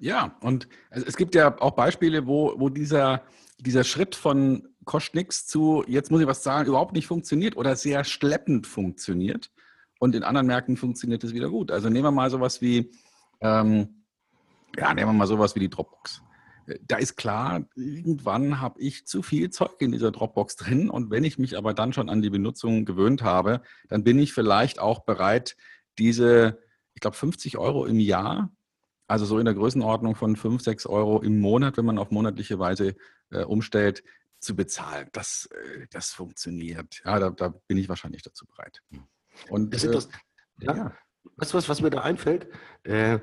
Ja, 0.00 0.36
und 0.40 0.68
es 0.90 1.16
gibt 1.16 1.36
ja 1.36 1.56
auch 1.60 1.72
Beispiele, 1.72 2.26
wo, 2.26 2.54
wo 2.56 2.68
dieser, 2.68 3.22
dieser 3.58 3.84
Schritt 3.84 4.16
von 4.16 4.68
kostet 4.84 5.14
nichts 5.14 5.46
zu 5.46 5.84
jetzt 5.86 6.10
muss 6.10 6.20
ich 6.20 6.26
was 6.26 6.42
zahlen 6.42 6.66
überhaupt 6.66 6.92
nicht 6.92 7.06
funktioniert 7.06 7.56
oder 7.56 7.76
sehr 7.76 8.04
schleppend 8.04 8.66
funktioniert. 8.66 9.50
Und 10.00 10.14
in 10.14 10.24
anderen 10.24 10.48
Märkten 10.48 10.76
funktioniert 10.76 11.24
es 11.24 11.32
wieder 11.32 11.48
gut. 11.48 11.70
Also 11.70 11.88
nehmen 11.88 12.04
wir 12.04 12.10
mal 12.10 12.28
sowas 12.28 12.60
wie, 12.60 12.90
ähm, 13.40 14.04
ja, 14.76 14.92
nehmen 14.92 15.10
wir 15.10 15.14
mal 15.14 15.26
sowas 15.26 15.54
wie 15.54 15.60
die 15.60 15.70
Dropbox 15.70 16.20
da 16.82 16.96
ist 16.96 17.16
klar, 17.16 17.66
irgendwann 17.74 18.60
habe 18.60 18.80
ich 18.80 19.06
zu 19.06 19.22
viel 19.22 19.50
Zeug 19.50 19.80
in 19.80 19.92
dieser 19.92 20.10
Dropbox 20.10 20.56
drin 20.56 20.90
und 20.90 21.10
wenn 21.10 21.24
ich 21.24 21.38
mich 21.38 21.56
aber 21.56 21.74
dann 21.74 21.92
schon 21.92 22.08
an 22.08 22.22
die 22.22 22.30
Benutzung 22.30 22.84
gewöhnt 22.84 23.22
habe, 23.22 23.62
dann 23.88 24.04
bin 24.04 24.18
ich 24.18 24.32
vielleicht 24.32 24.78
auch 24.78 25.04
bereit, 25.04 25.56
diese, 25.98 26.58
ich 26.94 27.00
glaube, 27.00 27.16
50 27.16 27.58
Euro 27.58 27.84
im 27.86 28.00
Jahr, 28.00 28.50
also 29.06 29.26
so 29.26 29.38
in 29.38 29.44
der 29.44 29.54
Größenordnung 29.54 30.14
von 30.14 30.36
5, 30.36 30.62
6 30.62 30.86
Euro 30.86 31.20
im 31.20 31.40
Monat, 31.40 31.76
wenn 31.76 31.84
man 31.84 31.98
auf 31.98 32.10
monatliche 32.10 32.58
Weise 32.58 32.96
äh, 33.30 33.42
umstellt, 33.44 34.02
zu 34.40 34.56
bezahlen. 34.56 35.08
Das, 35.12 35.48
äh, 35.52 35.86
das 35.90 36.10
funktioniert. 36.10 37.02
Ja, 37.04 37.18
da, 37.18 37.30
da, 37.30 37.48
bin 37.66 37.78
ich 37.78 37.88
wahrscheinlich 37.88 38.22
dazu 38.22 38.46
bereit. 38.46 38.82
Und, 39.48 39.74
das, 39.74 39.84
äh, 39.84 40.00
ja. 40.60 40.76
ja. 40.76 40.96
Weißt 41.36 41.52
du 41.52 41.58
was, 41.58 41.68
was 41.68 41.80
mir 41.80 41.90
da 41.90 42.02
einfällt? 42.02 42.48
Äh, 42.84 43.18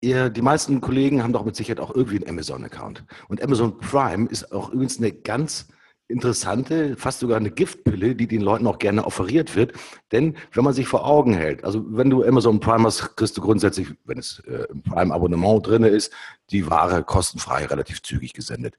Ihr, 0.00 0.30
die 0.30 0.42
meisten 0.42 0.80
Kollegen 0.80 1.22
haben 1.22 1.32
doch 1.32 1.44
mit 1.44 1.56
Sicherheit 1.56 1.80
auch 1.80 1.94
irgendwie 1.94 2.16
einen 2.18 2.28
Amazon-Account. 2.28 3.04
Und 3.28 3.42
Amazon 3.42 3.78
Prime 3.78 4.28
ist 4.28 4.52
auch 4.52 4.70
übrigens 4.70 4.98
eine 4.98 5.12
ganz 5.12 5.68
interessante, 6.08 6.96
fast 6.96 7.20
sogar 7.20 7.36
eine 7.36 7.50
Giftpille, 7.50 8.14
die 8.14 8.26
den 8.26 8.40
Leuten 8.40 8.66
auch 8.66 8.78
gerne 8.78 9.04
offeriert 9.04 9.54
wird. 9.54 9.72
Denn 10.10 10.36
wenn 10.52 10.64
man 10.64 10.72
sich 10.72 10.88
vor 10.88 11.06
Augen 11.06 11.34
hält, 11.34 11.64
also 11.64 11.84
wenn 11.86 12.08
du 12.08 12.24
Amazon 12.24 12.60
Prime 12.60 12.84
hast, 12.84 13.14
kriegst 13.16 13.36
du 13.36 13.42
grundsätzlich, 13.42 13.88
wenn 14.06 14.18
es 14.18 14.42
äh, 14.46 14.66
im 14.70 14.82
Prime-Abonnement 14.82 15.66
drin 15.66 15.82
ist, 15.82 16.10
die 16.50 16.68
Ware 16.70 17.04
kostenfrei 17.04 17.66
relativ 17.66 18.02
zügig 18.02 18.32
gesendet. 18.32 18.74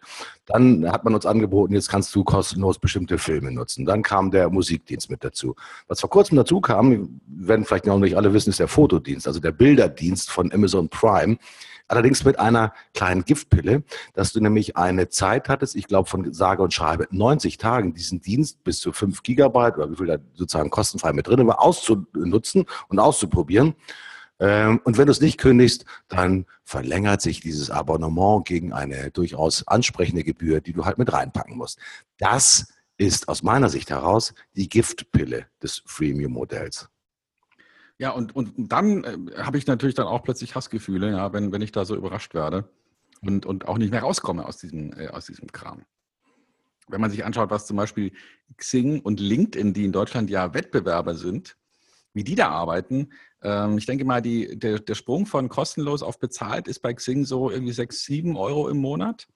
Dann 0.47 0.91
hat 0.91 1.03
man 1.03 1.13
uns 1.13 1.27
angeboten, 1.27 1.73
jetzt 1.73 1.89
kannst 1.89 2.15
du 2.15 2.23
kostenlos 2.23 2.79
bestimmte 2.79 3.19
Filme 3.19 3.51
nutzen. 3.51 3.85
Dann 3.85 4.01
kam 4.01 4.31
der 4.31 4.49
Musikdienst 4.49 5.11
mit 5.11 5.23
dazu. 5.23 5.55
Was 5.87 5.99
vor 5.99 6.09
kurzem 6.09 6.35
dazu 6.35 6.61
kam, 6.61 7.21
werden 7.27 7.63
vielleicht 7.63 7.85
noch 7.85 7.99
nicht 7.99 8.17
alle 8.17 8.33
wissen, 8.33 8.49
ist 8.49 8.59
der 8.59 8.67
Fotodienst, 8.67 9.27
also 9.27 9.39
der 9.39 9.51
Bilderdienst 9.51 10.31
von 10.31 10.51
Amazon 10.51 10.89
Prime 10.89 11.37
Allerdings 11.89 12.23
mit 12.23 12.39
einer 12.39 12.71
kleinen 12.93 13.25
Giftpille, 13.25 13.83
dass 14.13 14.31
du 14.31 14.39
nämlich 14.39 14.77
eine 14.77 15.09
Zeit 15.09 15.49
hattest, 15.49 15.75
ich 15.75 15.87
glaube 15.87 16.07
von 16.07 16.31
sage 16.31 16.61
und 16.61 16.71
schreibe 16.71 17.07
90 17.09 17.57
Tagen, 17.57 17.95
diesen 17.95 18.21
Dienst 18.21 18.63
bis 18.63 18.79
zu 18.79 18.93
5 18.93 19.23
Gigabyte 19.23 19.75
oder 19.75 19.91
wie 19.91 19.95
viel 19.95 20.05
da 20.05 20.17
sozusagen 20.35 20.69
kostenfrei 20.69 21.13
mit 21.13 21.27
drin 21.27 21.45
war, 21.47 21.61
auszunutzen 21.61 22.65
und 22.89 22.99
auszuprobieren. 22.99 23.73
Ähm, 24.39 24.79
und 24.83 24.99
wenn 24.99 25.07
du 25.07 25.11
es 25.11 25.19
nicht 25.19 25.39
kündigst, 25.39 25.83
dann 26.07 26.45
verlängert 26.63 27.21
sich 27.21 27.41
dieses 27.41 27.71
Abonnement 27.71 28.45
gegen 28.45 28.71
eine 28.71 29.09
durchaus 29.09 29.67
ansprechende 29.67 30.23
Gebühr, 30.23 30.61
die 30.61 30.73
du 30.73 30.85
halt 30.85 30.99
mit 30.99 31.11
reinpacken 31.11 31.57
musst. 31.57 31.79
Das 32.19 32.67
ist 32.97 33.29
aus 33.29 33.41
meiner 33.41 33.69
Sicht 33.69 33.89
heraus 33.89 34.35
die 34.55 34.69
Giftpille 34.69 35.47
des 35.63 35.81
Freemium-Modells. 35.87 36.89
Ja, 37.99 38.11
und, 38.11 38.33
und 38.33 38.53
dann 38.57 39.03
äh, 39.03 39.43
habe 39.43 39.57
ich 39.57 39.67
natürlich 39.67 39.93
dann 39.93 40.07
auch 40.07 40.23
plötzlich 40.23 40.55
Hassgefühle, 40.55 41.11
ja, 41.11 41.33
wenn, 41.33 41.51
wenn 41.51 41.61
ich 41.61 41.73
da 41.73 41.83
so 41.83 41.95
überrascht 41.95 42.33
werde 42.33 42.69
und, 43.21 43.45
und 43.45 43.67
auch 43.67 43.77
nicht 43.77 43.91
mehr 43.91 44.01
rauskomme 44.01 44.45
aus 44.45 44.57
diesem, 44.57 44.93
äh, 44.93 45.09
aus 45.09 45.25
diesem 45.25 45.51
Kram. 45.51 45.83
Wenn 46.87 47.01
man 47.01 47.11
sich 47.11 47.25
anschaut, 47.25 47.51
was 47.51 47.67
zum 47.67 47.75
Beispiel 47.75 48.13
Xing 48.55 49.01
und 49.01 49.19
LinkedIn, 49.19 49.73
die 49.73 49.83
in 49.83 49.91
Deutschland 49.91 50.29
ja 50.29 50.53
Wettbewerber 50.53 51.13
sind, 51.13 51.57
wie 52.13 52.23
die 52.23 52.35
da 52.35 52.49
arbeiten. 52.49 53.09
Ähm, 53.43 53.77
ich 53.77 53.85
denke 53.85 54.05
mal, 54.05 54.21
die, 54.21 54.57
der, 54.57 54.79
der 54.79 54.95
Sprung 54.95 55.25
von 55.25 55.49
kostenlos 55.49 56.01
auf 56.01 56.19
bezahlt 56.19 56.69
ist 56.69 56.79
bei 56.79 56.93
Xing 56.93 57.25
so 57.25 57.51
irgendwie 57.51 57.73
6, 57.73 58.03
7 58.05 58.37
Euro 58.37 58.69
im 58.69 58.77
Monat. 58.77 59.27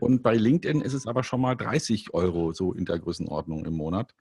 Und 0.00 0.22
bei 0.22 0.34
LinkedIn 0.34 0.80
ist 0.80 0.94
es 0.94 1.06
aber 1.06 1.22
schon 1.22 1.42
mal 1.42 1.56
30 1.56 2.14
Euro 2.14 2.54
so 2.54 2.72
in 2.72 2.86
der 2.86 2.98
Größenordnung 2.98 3.66
im 3.66 3.74
Monat 3.74 4.14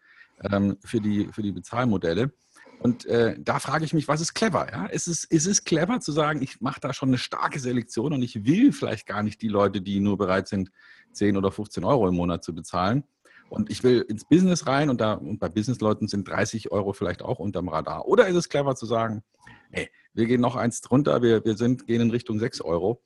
ähm, 0.44 0.78
für, 0.84 1.00
die, 1.00 1.30
für 1.32 1.42
die 1.42 1.52
Bezahlmodelle. 1.52 2.32
Und 2.80 3.06
äh, 3.06 3.36
da 3.40 3.60
frage 3.60 3.86
ich 3.86 3.94
mich, 3.94 4.08
was 4.08 4.22
ist 4.22 4.34
clever? 4.34 4.68
Ja? 4.72 4.86
Ist, 4.86 5.08
es, 5.08 5.24
ist 5.24 5.48
es 5.48 5.64
clever 5.64 6.00
zu 6.00 6.12
sagen, 6.12 6.42
ich 6.42 6.62
mache 6.62 6.80
da 6.80 6.94
schon 6.94 7.10
eine 7.10 7.18
starke 7.18 7.60
Selektion 7.60 8.14
und 8.14 8.22
ich 8.22 8.46
will 8.46 8.72
vielleicht 8.72 9.08
gar 9.08 9.24
nicht 9.24 9.42
die 9.42 9.48
Leute, 9.48 9.82
die 9.82 10.00
nur 10.00 10.18
bereit 10.18 10.48
sind, 10.48 10.72
10 11.14 11.38
oder 11.38 11.52
15 11.52 11.84
Euro 11.84 12.08
im 12.08 12.16
Monat 12.16 12.44
zu 12.44 12.54
bezahlen, 12.54 13.04
und 13.50 13.70
ich 13.70 13.84
will 13.84 14.02
ins 14.02 14.26
Business 14.26 14.68
rein 14.68 14.90
und, 14.90 15.00
da, 15.00 15.14
und 15.14 15.40
bei 15.40 15.50
Businessleuten 15.50 16.08
sind 16.08 16.28
30 16.28 16.72
Euro 16.72 16.94
vielleicht 16.94 17.22
auch 17.22 17.40
unterm 17.40 17.70
Radar. 17.70 18.08
Oder 18.08 18.28
ist 18.28 18.36
es 18.36 18.50
clever 18.50 18.76
zu 18.76 18.86
sagen, 18.86 19.24
hey, 19.72 19.90
wir 20.14 20.26
gehen 20.26 20.42
noch 20.42 20.56
eins 20.56 20.82
drunter, 20.82 21.22
wir, 21.22 21.46
wir 21.46 21.56
sind, 21.56 21.88
gehen 21.88 22.02
in 22.02 22.12
Richtung 22.12 22.40
6 22.40 22.62
Euro 22.62 23.04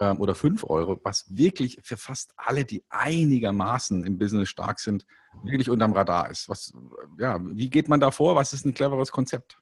ähm, 0.00 0.20
oder 0.20 0.34
5 0.34 0.64
Euro, 0.64 1.00
was 1.02 1.26
wirklich 1.28 1.78
für 1.82 1.96
fast 1.96 2.32
alle, 2.36 2.64
die 2.64 2.84
einigermaßen 2.88 4.04
im 4.04 4.18
Business 4.18 4.48
stark 4.48 4.80
sind, 4.80 5.06
wirklich 5.42 5.70
unterm 5.70 5.92
Radar 5.92 6.30
ist. 6.30 6.48
Was, 6.48 6.72
ja, 7.18 7.38
wie 7.42 7.70
geht 7.70 7.88
man 7.88 8.00
da 8.00 8.10
vor? 8.10 8.36
Was 8.36 8.52
ist 8.52 8.64
ein 8.64 8.74
cleveres 8.74 9.10
Konzept? 9.10 9.58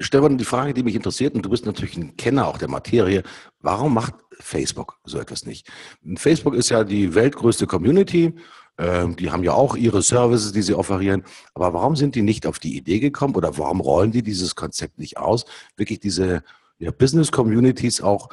Stefan, 0.00 0.38
die 0.38 0.44
Frage, 0.44 0.74
die 0.74 0.82
mich 0.82 0.96
interessiert, 0.96 1.34
und 1.34 1.42
du 1.42 1.50
bist 1.50 1.64
natürlich 1.64 1.96
ein 1.96 2.16
Kenner 2.16 2.48
auch 2.48 2.58
der 2.58 2.68
Materie, 2.68 3.22
warum 3.60 3.94
macht 3.94 4.14
Facebook 4.40 4.98
so 5.04 5.18
etwas 5.18 5.44
nicht? 5.44 5.70
Facebook 6.16 6.54
ist 6.54 6.70
ja 6.70 6.82
die 6.84 7.14
weltgrößte 7.14 7.66
Community 7.66 8.34
ähm, 8.78 9.16
die 9.16 9.30
haben 9.30 9.42
ja 9.42 9.52
auch 9.52 9.76
ihre 9.76 10.02
Services, 10.02 10.52
die 10.52 10.62
sie 10.62 10.74
offerieren. 10.74 11.24
Aber 11.54 11.72
warum 11.74 11.96
sind 11.96 12.14
die 12.14 12.22
nicht 12.22 12.46
auf 12.46 12.58
die 12.58 12.76
Idee 12.76 13.00
gekommen 13.00 13.34
oder 13.34 13.58
warum 13.58 13.80
rollen 13.80 14.12
die 14.12 14.22
dieses 14.22 14.54
Konzept 14.54 14.98
nicht 14.98 15.18
aus, 15.18 15.44
wirklich 15.76 15.98
diese 15.98 16.44
ja, 16.78 16.92
Business 16.92 17.32
Communities 17.32 18.00
auch 18.00 18.28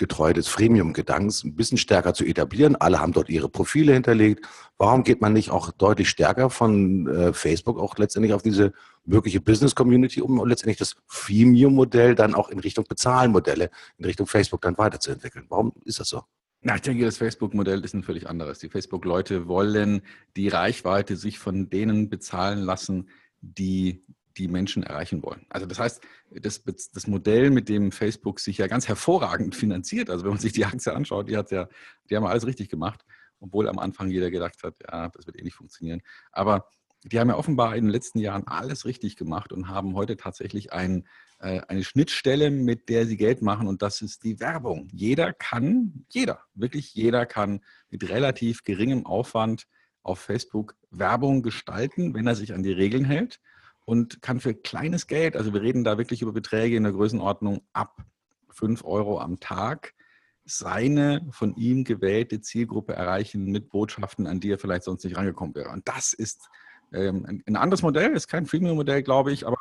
getreu 0.00 0.32
des 0.32 0.48
Freemium-Gedankens 0.48 1.44
ein 1.44 1.54
bisschen 1.54 1.78
stärker 1.78 2.14
zu 2.14 2.24
etablieren. 2.24 2.74
Alle 2.74 2.98
haben 2.98 3.12
dort 3.12 3.28
ihre 3.28 3.48
Profile 3.48 3.92
hinterlegt. 3.92 4.44
Warum 4.78 5.04
geht 5.04 5.20
man 5.20 5.32
nicht 5.32 5.50
auch 5.50 5.70
deutlich 5.70 6.08
stärker 6.08 6.50
von 6.50 7.06
äh, 7.06 7.32
Facebook 7.32 7.78
auch 7.78 7.96
letztendlich 7.98 8.32
auf 8.32 8.42
diese 8.42 8.72
mögliche 9.04 9.40
Business-Community, 9.40 10.22
um 10.22 10.44
letztendlich 10.46 10.78
das 10.78 10.96
Freemium-Modell 11.06 12.16
dann 12.16 12.34
auch 12.34 12.48
in 12.48 12.58
Richtung 12.58 12.86
Bezahlenmodelle, 12.88 13.70
in 13.98 14.04
Richtung 14.04 14.26
Facebook 14.26 14.62
dann 14.62 14.76
weiterzuentwickeln? 14.78 15.46
Warum 15.48 15.72
ist 15.84 16.00
das 16.00 16.08
so? 16.08 16.22
Na, 16.62 16.74
ich 16.74 16.82
denke, 16.82 17.04
das 17.04 17.18
Facebook-Modell 17.18 17.84
ist 17.84 17.94
ein 17.94 18.02
völlig 18.02 18.28
anderes. 18.28 18.58
Die 18.58 18.68
Facebook-Leute 18.68 19.48
wollen 19.48 20.02
die 20.36 20.48
Reichweite 20.48 21.16
sich 21.16 21.38
von 21.38 21.70
denen 21.70 22.10
bezahlen 22.10 22.58
lassen, 22.58 23.08
die 23.40 24.02
die 24.40 24.48
Menschen 24.48 24.82
erreichen 24.82 25.22
wollen. 25.22 25.44
Also 25.50 25.66
das 25.66 25.78
heißt, 25.78 26.00
das, 26.30 26.62
das 26.64 27.06
Modell, 27.06 27.50
mit 27.50 27.68
dem 27.68 27.92
Facebook 27.92 28.40
sich 28.40 28.56
ja 28.56 28.66
ganz 28.68 28.88
hervorragend 28.88 29.54
finanziert, 29.54 30.08
also 30.08 30.24
wenn 30.24 30.30
man 30.30 30.40
sich 30.40 30.52
die 30.52 30.64
Aktie 30.64 30.94
anschaut, 30.94 31.28
die 31.28 31.36
hat 31.36 31.50
ja, 31.50 31.68
die 32.08 32.16
haben 32.16 32.24
alles 32.24 32.46
richtig 32.46 32.70
gemacht, 32.70 33.04
obwohl 33.38 33.68
am 33.68 33.78
Anfang 33.78 34.10
jeder 34.10 34.30
gedacht 34.30 34.62
hat, 34.62 34.74
ja, 34.82 35.08
das 35.10 35.26
wird 35.26 35.38
eh 35.38 35.42
nicht 35.42 35.54
funktionieren. 35.54 36.00
Aber 36.32 36.68
die 37.04 37.20
haben 37.20 37.28
ja 37.28 37.36
offenbar 37.36 37.76
in 37.76 37.84
den 37.84 37.90
letzten 37.90 38.18
Jahren 38.18 38.46
alles 38.46 38.84
richtig 38.86 39.16
gemacht 39.16 39.52
und 39.52 39.68
haben 39.68 39.94
heute 39.94 40.16
tatsächlich 40.16 40.72
ein, 40.72 41.06
äh, 41.38 41.60
eine 41.68 41.84
Schnittstelle, 41.84 42.50
mit 42.50 42.88
der 42.88 43.06
sie 43.06 43.16
Geld 43.16 43.42
machen 43.42 43.68
und 43.68 43.82
das 43.82 44.00
ist 44.00 44.24
die 44.24 44.40
Werbung. 44.40 44.88
Jeder 44.92 45.34
kann, 45.34 46.06
jeder, 46.10 46.40
wirklich 46.54 46.94
jeder 46.94 47.26
kann 47.26 47.60
mit 47.90 48.08
relativ 48.08 48.64
geringem 48.64 49.04
Aufwand 49.04 49.66
auf 50.02 50.18
Facebook 50.18 50.76
Werbung 50.90 51.42
gestalten, 51.42 52.14
wenn 52.14 52.26
er 52.26 52.34
sich 52.34 52.54
an 52.54 52.62
die 52.62 52.72
Regeln 52.72 53.04
hält 53.04 53.38
und 53.90 54.22
kann 54.22 54.38
für 54.38 54.54
kleines 54.54 55.08
Geld, 55.08 55.36
also 55.36 55.52
wir 55.52 55.62
reden 55.62 55.82
da 55.82 55.98
wirklich 55.98 56.22
über 56.22 56.32
Beträge 56.32 56.76
in 56.76 56.84
der 56.84 56.92
Größenordnung 56.92 57.62
ab 57.72 58.04
5 58.50 58.84
Euro 58.84 59.18
am 59.20 59.40
Tag, 59.40 59.94
seine 60.44 61.26
von 61.32 61.56
ihm 61.56 61.82
gewählte 61.82 62.40
Zielgruppe 62.40 62.92
erreichen 62.92 63.46
mit 63.46 63.68
Botschaften, 63.68 64.28
an 64.28 64.38
die 64.38 64.52
er 64.52 64.60
vielleicht 64.60 64.84
sonst 64.84 65.02
nicht 65.02 65.16
rangekommen 65.16 65.56
wäre. 65.56 65.70
Und 65.70 65.88
das 65.88 66.12
ist 66.12 66.50
ähm, 66.92 67.42
ein 67.44 67.56
anderes 67.56 67.82
Modell, 67.82 68.12
ist 68.12 68.28
kein 68.28 68.46
Freemium-Modell, 68.46 69.02
glaube 69.02 69.32
ich, 69.32 69.44
aber 69.44 69.58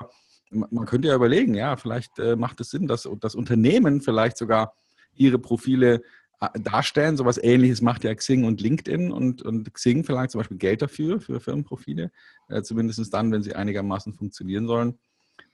man 0.52 0.86
könnte 0.86 1.08
ja 1.08 1.16
überlegen, 1.16 1.56
ja, 1.56 1.76
vielleicht 1.76 2.20
äh, 2.20 2.36
macht 2.36 2.62
es 2.62 2.70
Sinn, 2.70 2.86
dass 2.86 3.10
das 3.22 3.34
Unternehmen 3.34 4.00
vielleicht 4.00 4.38
sogar 4.38 4.76
ihre 5.16 5.40
Profile 5.40 6.04
darstellen. 6.54 7.18
So 7.18 7.26
was 7.26 7.38
ähnliches 7.38 7.82
macht 7.82 8.04
ja 8.04 8.14
Xing 8.14 8.46
und 8.46 8.62
LinkedIn 8.62 9.12
und, 9.12 9.42
und 9.42 9.74
Xing 9.74 10.04
verlangt 10.04 10.32
zum 10.32 10.40
Beispiel 10.40 10.58
Geld 10.58 10.82
dafür, 10.82 11.20
für 11.20 11.40
Firmenprofile, 11.40 12.12
äh, 12.48 12.62
zumindest 12.62 13.14
dann, 13.14 13.32
wenn 13.32 13.44
sie 13.44 13.56
einigermaßen 13.56 14.14
funktionieren 14.14 14.68
sollen. 14.68 14.98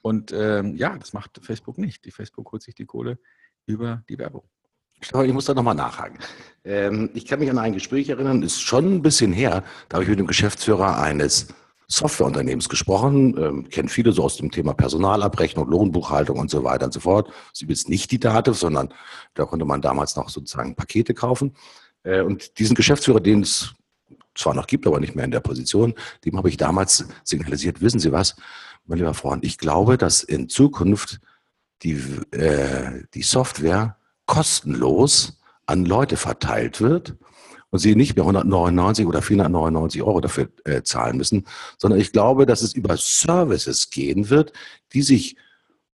Und 0.02 0.32
ähm, 0.32 0.76
ja, 0.76 0.98
das 0.98 1.14
macht 1.14 1.40
Facebook 1.44 1.78
nicht. 1.78 2.06
Die 2.06 2.12
Facebook 2.12 2.52
holt 2.52 2.62
sich 2.62 2.76
die 2.76 2.86
Kohle 2.86 3.18
über 3.66 4.04
die 4.08 4.18
Werbung. 4.18 4.44
Ich 5.02 5.12
muss 5.34 5.46
da 5.46 5.54
nochmal 5.54 5.76
nachhaken. 5.76 6.20
Ähm, 6.64 7.10
ich 7.14 7.26
kann 7.26 7.40
mich 7.40 7.50
an 7.50 7.58
ein 7.58 7.74
Gespräch 7.74 8.10
erinnern, 8.10 8.42
ist 8.44 8.62
schon 8.62 8.96
ein 8.96 9.02
bisschen 9.02 9.34
her, 9.34 9.64
da 9.90 9.96
habe 9.96 10.04
ich 10.04 10.10
mit 10.10 10.20
dem 10.20 10.28
Geschäftsführer 10.28 11.00
eines 11.00 11.48
Softwareunternehmens 11.88 12.70
gesprochen, 12.70 13.38
ähm, 13.38 13.70
kennt 13.70 13.92
viele 13.92 14.12
so 14.12 14.24
aus 14.24 14.38
dem 14.38 14.52
Thema 14.52 14.74
Personalabrechnung, 14.74 15.70
Lohnbuchhaltung 15.70 16.40
und 16.40 16.50
so 16.50 16.64
weiter 16.64 16.86
und 16.86 16.94
so 16.94 17.00
fort. 17.00 17.32
Sie 17.54 17.66
ist 17.68 17.90
nicht 17.90 18.12
die 18.12 18.20
Dativ, 18.20 18.56
sondern 18.56 18.94
da 19.34 19.46
konnte 19.46 19.66
man 19.66 19.82
damals 19.82 20.16
noch 20.16 20.30
sozusagen 20.30 20.76
Pakete 20.76 21.14
kaufen. 21.14 21.56
Äh, 22.04 22.22
und 22.22 22.58
diesen 22.60 22.76
Geschäftsführer, 22.76 23.20
den 23.20 23.42
es 23.42 23.74
zwar 24.34 24.54
noch 24.54 24.68
gibt, 24.68 24.86
aber 24.88 25.00
nicht 25.00 25.16
mehr 25.16 25.26
in 25.26 25.32
der 25.32 25.40
Position, 25.40 25.94
dem 26.26 26.38
habe 26.38 26.50
ich 26.50 26.58
damals 26.58 27.06
signalisiert, 27.24 27.82
wissen 27.82 28.00
Sie 28.00 28.12
was, 28.12 28.36
mein 28.86 28.98
lieber 28.98 29.14
Freund, 29.14 29.44
ich 29.44 29.58
glaube, 29.58 29.98
dass 29.98 30.24
in 30.24 30.50
Zukunft 30.50 31.20
die, 31.84 32.02
äh, 32.32 33.04
die 33.14 33.24
Software 33.24 33.98
kostenlos 34.26 35.40
an 35.66 35.86
Leute 35.86 36.18
verteilt 36.18 36.82
wird 36.82 37.16
und 37.76 37.80
sie 37.80 37.96
nicht 37.96 38.16
mehr 38.16 38.24
199 38.24 39.06
oder 39.06 39.22
499 39.22 40.02
Euro 40.02 40.22
dafür 40.22 40.48
äh, 40.64 40.82
zahlen 40.84 41.18
müssen, 41.18 41.46
sondern 41.78 42.00
ich 42.00 42.14
glaube, 42.14 42.46
dass 42.46 42.62
es 42.62 42.74
über 42.74 42.96
Services 42.96 43.90
gehen 43.90 44.30
wird, 44.30 44.54
die 44.94 45.02
sich 45.02 45.36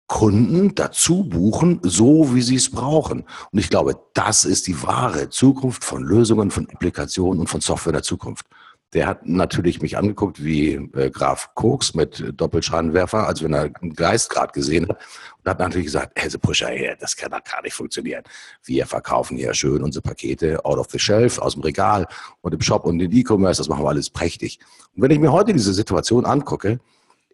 Kunden 0.08 0.76
dazu 0.76 1.24
buchen, 1.24 1.80
so 1.84 2.36
wie 2.36 2.42
sie 2.42 2.56
es 2.56 2.70
brauchen. 2.70 3.24
Und 3.52 3.60
ich 3.60 3.70
glaube, 3.70 3.96
das 4.14 4.44
ist 4.44 4.68
die 4.68 4.84
wahre 4.84 5.30
Zukunft 5.30 5.86
von 5.86 6.04
Lösungen, 6.04 6.52
von 6.52 6.70
Applikationen 6.70 7.40
und 7.40 7.48
von 7.48 7.62
Software 7.62 7.94
der 7.94 8.04
Zukunft. 8.04 8.46
Der 8.94 9.06
hat 9.06 9.28
natürlich 9.28 9.82
mich 9.82 9.98
angeguckt 9.98 10.44
wie 10.44 10.74
äh, 10.74 11.12
Graf 11.12 11.52
Koks 11.54 11.94
mit 11.94 12.34
Doppelscheinwerfer, 12.36 13.28
als 13.28 13.44
wenn 13.44 13.54
er 13.54 13.70
einen 13.82 13.94
Geist 13.94 14.32
gerade 14.32 14.52
gesehen 14.52 14.88
hat. 14.90 14.98
Und 15.38 15.50
hat 15.50 15.60
natürlich 15.60 15.86
gesagt, 15.86 16.14
Herr 16.16 16.30
Puscher, 16.40 16.72
das 17.00 17.16
kann 17.16 17.32
doch 17.32 17.44
gar 17.44 17.62
nicht 17.62 17.74
funktionieren. 17.74 18.24
Wir 18.64 18.88
verkaufen 18.88 19.38
hier 19.38 19.54
schön 19.54 19.84
unsere 19.84 20.02
Pakete 20.02 20.66
out 20.66 20.80
of 20.80 20.88
the 20.90 20.98
shelf, 20.98 21.38
aus 21.38 21.54
dem 21.54 21.62
Regal 21.62 22.08
und 22.42 22.54
im 22.54 22.62
Shop 22.62 22.86
und 22.86 23.00
in 23.00 23.12
E-Commerce, 23.12 23.60
das 23.60 23.70
machen 23.70 23.84
wir 23.84 23.90
alles 23.90 24.10
prächtig. 24.10 24.60
Und 24.96 25.04
wenn 25.04 25.12
ich 25.12 25.20
mir 25.20 25.32
heute 25.32 25.54
diese 25.54 25.74
Situation 25.74 26.26
angucke, 26.26 26.80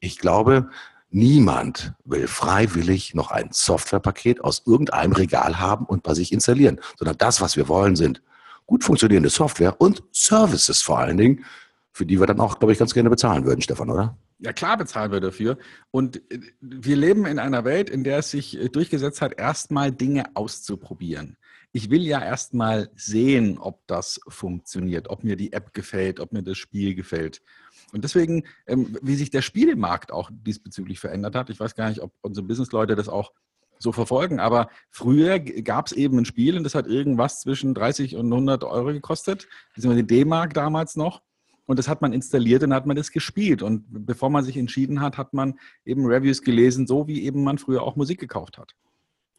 ich 0.01 0.19
glaube, 0.19 0.69
Niemand 1.17 1.93
will 2.03 2.27
freiwillig 2.27 3.15
noch 3.15 3.31
ein 3.31 3.47
Softwarepaket 3.53 4.43
aus 4.43 4.63
irgendeinem 4.65 5.13
Regal 5.13 5.61
haben 5.61 5.85
und 5.85 6.03
bei 6.03 6.13
sich 6.13 6.33
installieren, 6.33 6.81
sondern 6.97 7.17
das, 7.17 7.39
was 7.39 7.55
wir 7.55 7.69
wollen, 7.69 7.95
sind 7.95 8.21
gut 8.65 8.83
funktionierende 8.83 9.29
Software 9.29 9.79
und 9.79 10.03
Services 10.11 10.81
vor 10.81 10.99
allen 10.99 11.17
Dingen, 11.17 11.45
für 11.91 12.05
die 12.05 12.19
wir 12.19 12.27
dann 12.27 12.39
auch, 12.39 12.59
glaube 12.59 12.73
ich, 12.73 12.79
ganz 12.79 12.93
gerne 12.93 13.09
bezahlen 13.09 13.45
würden, 13.45 13.61
Stefan, 13.61 13.89
oder? 13.89 14.17
Ja, 14.39 14.51
klar 14.51 14.77
bezahlen 14.77 15.11
wir 15.11 15.21
dafür. 15.21 15.57
Und 15.91 16.17
äh, 16.31 16.39
wir 16.59 16.95
leben 16.97 17.25
in 17.25 17.39
einer 17.39 17.63
Welt, 17.63 17.89
in 17.89 18.03
der 18.03 18.19
es 18.19 18.31
sich 18.31 18.59
äh, 18.59 18.69
durchgesetzt 18.69 19.21
hat, 19.21 19.39
erstmal 19.39 19.91
Dinge 19.91 20.25
auszuprobieren. 20.35 21.37
Ich 21.71 21.89
will 21.89 22.03
ja 22.03 22.23
erstmal 22.23 22.89
sehen, 22.95 23.57
ob 23.57 23.85
das 23.87 24.19
funktioniert, 24.27 25.09
ob 25.09 25.23
mir 25.23 25.35
die 25.35 25.53
App 25.53 25.73
gefällt, 25.73 26.19
ob 26.19 26.33
mir 26.33 26.43
das 26.43 26.57
Spiel 26.57 26.95
gefällt. 26.95 27.41
Und 27.93 28.03
deswegen, 28.03 28.43
ähm, 28.67 28.97
wie 29.01 29.15
sich 29.15 29.29
der 29.29 29.41
Spielemarkt 29.41 30.11
auch 30.11 30.29
diesbezüglich 30.33 30.99
verändert 30.99 31.35
hat, 31.35 31.49
ich 31.49 31.59
weiß 31.59 31.75
gar 31.75 31.89
nicht, 31.89 32.01
ob 32.01 32.13
unsere 32.21 32.45
Businessleute 32.45 32.95
das 32.95 33.07
auch 33.07 33.31
so 33.79 33.91
verfolgen. 33.91 34.39
Aber 34.39 34.69
früher 34.89 35.39
gab 35.39 35.87
es 35.87 35.91
eben 35.93 36.17
ein 36.17 36.25
Spiel 36.25 36.57
und 36.57 36.63
das 36.63 36.75
hat 36.75 36.87
irgendwas 36.87 37.41
zwischen 37.41 37.73
30 37.73 38.15
und 38.15 38.31
100 38.31 38.63
Euro 38.63 38.87
gekostet, 38.87 39.47
beziehungsweise 39.73 40.05
D-Mark 40.05 40.53
damals 40.53 40.95
noch. 40.95 41.21
Und 41.67 41.79
das 41.79 41.87
hat 41.87 42.01
man 42.01 42.13
installiert 42.13 42.63
und 42.63 42.73
hat 42.73 42.85
man 42.85 42.95
das 42.95 43.11
gespielt. 43.11 43.63
Und 43.63 43.85
bevor 43.87 44.29
man 44.29 44.43
sich 44.43 44.57
entschieden 44.57 45.01
hat, 45.01 45.17
hat 45.17 45.33
man 45.33 45.59
eben 45.83 46.05
Reviews 46.05 46.41
gelesen, 46.41 46.85
so 46.85 47.07
wie 47.07 47.23
eben 47.23 47.43
man 47.43 47.57
früher 47.57 47.81
auch 47.81 47.95
Musik 47.95 48.19
gekauft 48.19 48.57
hat. 48.57 48.75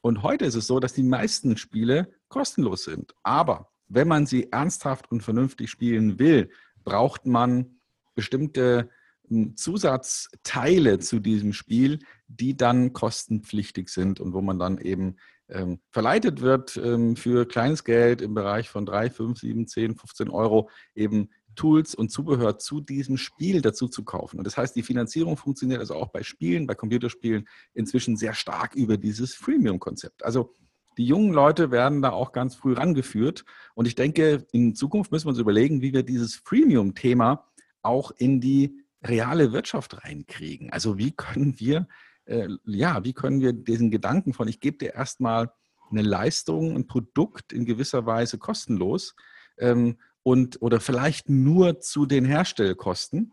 Und 0.01 0.23
heute 0.23 0.45
ist 0.45 0.55
es 0.55 0.67
so, 0.67 0.81
dass 0.81 0.93
die 0.93 1.03
meisten 1.03 1.57
Spiele 1.57 2.13
kostenlos 2.29 2.85
sind. 2.85 3.15
Aber 3.23 3.71
wenn 3.89 4.09
man 4.09 4.27
sie 4.27 4.51
ernsthaft 4.53 5.11
und 5.11 5.23
vernünftig 5.23 5.71
spielen 5.71 6.19
will, 6.19 6.51
braucht 6.85 7.27
man 7.27 7.79
bestimmte 8.15 8.91
hm, 9.29 9.57
Zusatzteile 9.57 10.99
zu 10.99 11.21
diesem 11.21 11.53
Spiel, 11.53 12.01
die 12.29 12.57
dann 12.57 12.93
kostenpflichtig 12.93 13.89
sind 13.89 14.21
und 14.21 14.33
wo 14.33 14.41
man 14.41 14.59
dann 14.59 14.79
eben 14.79 15.17
ähm, 15.49 15.79
verleitet 15.91 16.41
wird, 16.41 16.77
ähm, 16.77 17.17
für 17.17 17.47
kleines 17.47 17.85
Geld 17.85 18.21
im 18.21 18.35
Bereich 18.35 18.69
von 18.69 18.85
3, 18.85 19.11
5, 19.11 19.39
7, 19.39 19.67
10, 19.67 19.97
15 19.97 20.31
Euro 20.31 20.69
eben 20.95 21.31
Tools 21.55 21.95
und 21.95 22.11
Zubehör 22.11 22.59
zu 22.59 22.81
diesem 22.81 23.17
Spiel 23.17 23.63
dazu 23.63 23.89
zu 23.89 24.05
kaufen. 24.05 24.39
Und 24.39 24.45
das 24.45 24.57
heißt, 24.57 24.77
die 24.77 24.83
Finanzierung 24.83 25.37
funktioniert 25.37 25.81
also 25.81 25.95
auch 25.95 26.09
bei 26.09 26.23
Spielen, 26.23 26.67
bei 26.67 26.75
Computerspielen 26.75 27.49
inzwischen 27.75 28.17
sehr 28.17 28.35
stark 28.35 28.75
über 28.75 28.97
dieses 28.97 29.35
Freemium-Konzept. 29.35 30.25
Also 30.25 30.55
die 30.99 31.07
jungen 31.07 31.33
Leute 31.33 31.71
werden 31.71 32.03
da 32.03 32.11
auch 32.11 32.33
ganz 32.33 32.55
früh 32.55 32.73
rangeführt. 32.73 33.45
Und 33.75 33.87
ich 33.87 33.95
denke, 33.95 34.47
in 34.53 34.75
Zukunft 34.75 35.13
müssen 35.13 35.27
wir 35.27 35.31
uns 35.31 35.39
überlegen, 35.39 35.83
wie 35.83 35.93
wir 35.93 36.03
dieses 36.03 36.37
Freemium-Thema 36.37 37.47
auch 37.83 38.11
in 38.13 38.41
die 38.41 38.83
reale 39.03 39.53
Wirtschaft 39.53 40.05
reinkriegen. 40.05 40.73
Also 40.73 40.99
wie 40.99 41.13
können 41.13 41.59
wir, 41.59 41.87
äh, 42.27 42.49
ja, 42.65 43.05
wie 43.05 43.13
können 43.13 43.41
wir 43.41 43.53
diesen 43.53 43.91
Gedanken 43.91 44.33
von, 44.33 44.49
ich 44.49 44.61
gebe 44.61 44.79
dir 44.79 44.95
erstmal 44.95 45.53
eine 45.91 46.03
Leistung, 46.03 46.75
ein 46.77 46.87
Produkt 46.87 47.53
in 47.53 47.65
gewisser 47.65 48.07
Weise 48.07 48.39
kostenlos 48.39 49.15
ähm, 49.59 49.99
und 50.23 50.61
oder 50.61 50.81
vielleicht 50.81 51.29
nur 51.29 51.81
zu 51.81 52.07
den 52.07 52.25
Herstellkosten 52.25 53.33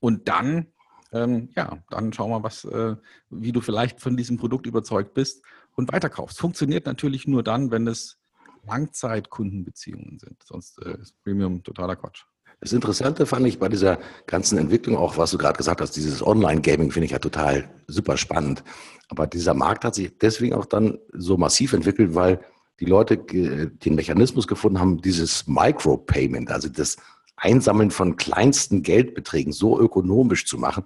und 0.00 0.28
dann 0.28 0.68
ähm, 1.14 1.48
ja, 1.54 1.78
dann 1.90 2.12
schau 2.12 2.28
mal, 2.28 2.42
was, 2.42 2.64
äh, 2.64 2.96
wie 3.30 3.52
du 3.52 3.60
vielleicht 3.60 4.00
von 4.00 4.16
diesem 4.16 4.36
Produkt 4.36 4.66
überzeugt 4.66 5.14
bist 5.14 5.44
und 5.76 5.92
weiterkaufst. 5.92 6.38
Funktioniert 6.38 6.86
natürlich 6.86 7.28
nur 7.28 7.44
dann, 7.44 7.70
wenn 7.70 7.86
es 7.86 8.18
Langzeitkundenbeziehungen 8.64 10.18
sind. 10.18 10.42
Sonst 10.42 10.82
äh, 10.82 10.98
ist 11.00 11.22
Premium 11.22 11.62
totaler 11.62 11.96
Quatsch. 11.96 12.24
Das 12.64 12.72
Interessante 12.72 13.26
fand 13.26 13.46
ich 13.46 13.58
bei 13.58 13.68
dieser 13.68 13.98
ganzen 14.26 14.56
Entwicklung 14.56 14.96
auch, 14.96 15.18
was 15.18 15.30
du 15.32 15.36
gerade 15.36 15.58
gesagt 15.58 15.82
hast, 15.82 15.96
dieses 15.96 16.26
Online-Gaming 16.26 16.90
finde 16.90 17.04
ich 17.04 17.12
ja 17.12 17.18
total 17.18 17.68
super 17.88 18.16
spannend. 18.16 18.64
Aber 19.10 19.26
dieser 19.26 19.52
Markt 19.52 19.84
hat 19.84 19.94
sich 19.94 20.16
deswegen 20.16 20.54
auch 20.54 20.64
dann 20.64 20.98
so 21.12 21.36
massiv 21.36 21.74
entwickelt, 21.74 22.14
weil 22.14 22.40
die 22.80 22.86
Leute 22.86 23.18
den 23.18 23.94
Mechanismus 23.94 24.46
gefunden 24.46 24.80
haben, 24.80 25.02
dieses 25.02 25.46
Micropayment, 25.46 26.50
also 26.50 26.70
das 26.70 26.96
Einsammeln 27.36 27.90
von 27.90 28.16
kleinsten 28.16 28.82
Geldbeträgen 28.82 29.52
so 29.52 29.78
ökonomisch 29.78 30.46
zu 30.46 30.56
machen, 30.56 30.84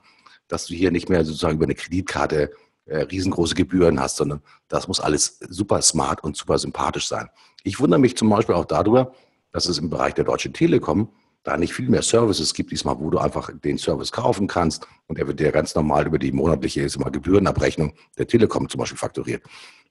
dass 0.49 0.67
du 0.67 0.75
hier 0.75 0.91
nicht 0.91 1.09
mehr 1.09 1.25
sozusagen 1.25 1.59
über 1.59 1.67
eine 1.67 1.77
Kreditkarte 1.77 2.51
äh, 2.87 3.03
riesengroße 3.03 3.55
Gebühren 3.55 4.01
hast, 4.01 4.17
sondern 4.17 4.43
das 4.67 4.89
muss 4.89 4.99
alles 4.99 5.39
super 5.49 5.81
smart 5.83 6.25
und 6.25 6.37
super 6.37 6.59
sympathisch 6.59 7.07
sein. 7.07 7.29
Ich 7.63 7.79
wundere 7.79 8.01
mich 8.01 8.17
zum 8.17 8.31
Beispiel 8.31 8.57
auch 8.57 8.65
darüber, 8.65 9.13
dass 9.53 9.67
es 9.67 9.79
im 9.79 9.91
Bereich 9.91 10.15
der 10.15 10.25
Deutschen 10.25 10.53
Telekom 10.53 11.11
da 11.49 11.57
nicht 11.57 11.73
viel 11.73 11.89
mehr 11.89 12.03
Services 12.03 12.53
gibt 12.53 12.71
diesmal, 12.71 12.99
wo 13.01 13.09
du 13.09 13.19
einfach 13.19 13.51
den 13.65 13.79
Service 13.79 14.13
kaufen 14.13 14.47
kannst 14.47 14.87
und 15.07 15.19
er 15.19 15.27
wird 15.27 15.41
dir 15.41 15.51
ganz 15.51 15.75
normal 15.75 16.07
über 16.07 16.19
die 16.19 16.31
monatliche 16.31 16.83
ist 16.83 16.97
immer 16.97 17.11
Gebührenabrechnung 17.11 17.95
der 18.19 18.27
Telekom 18.27 18.69
zum 18.69 18.81
Beispiel 18.81 18.99
fakturiert. 18.99 19.43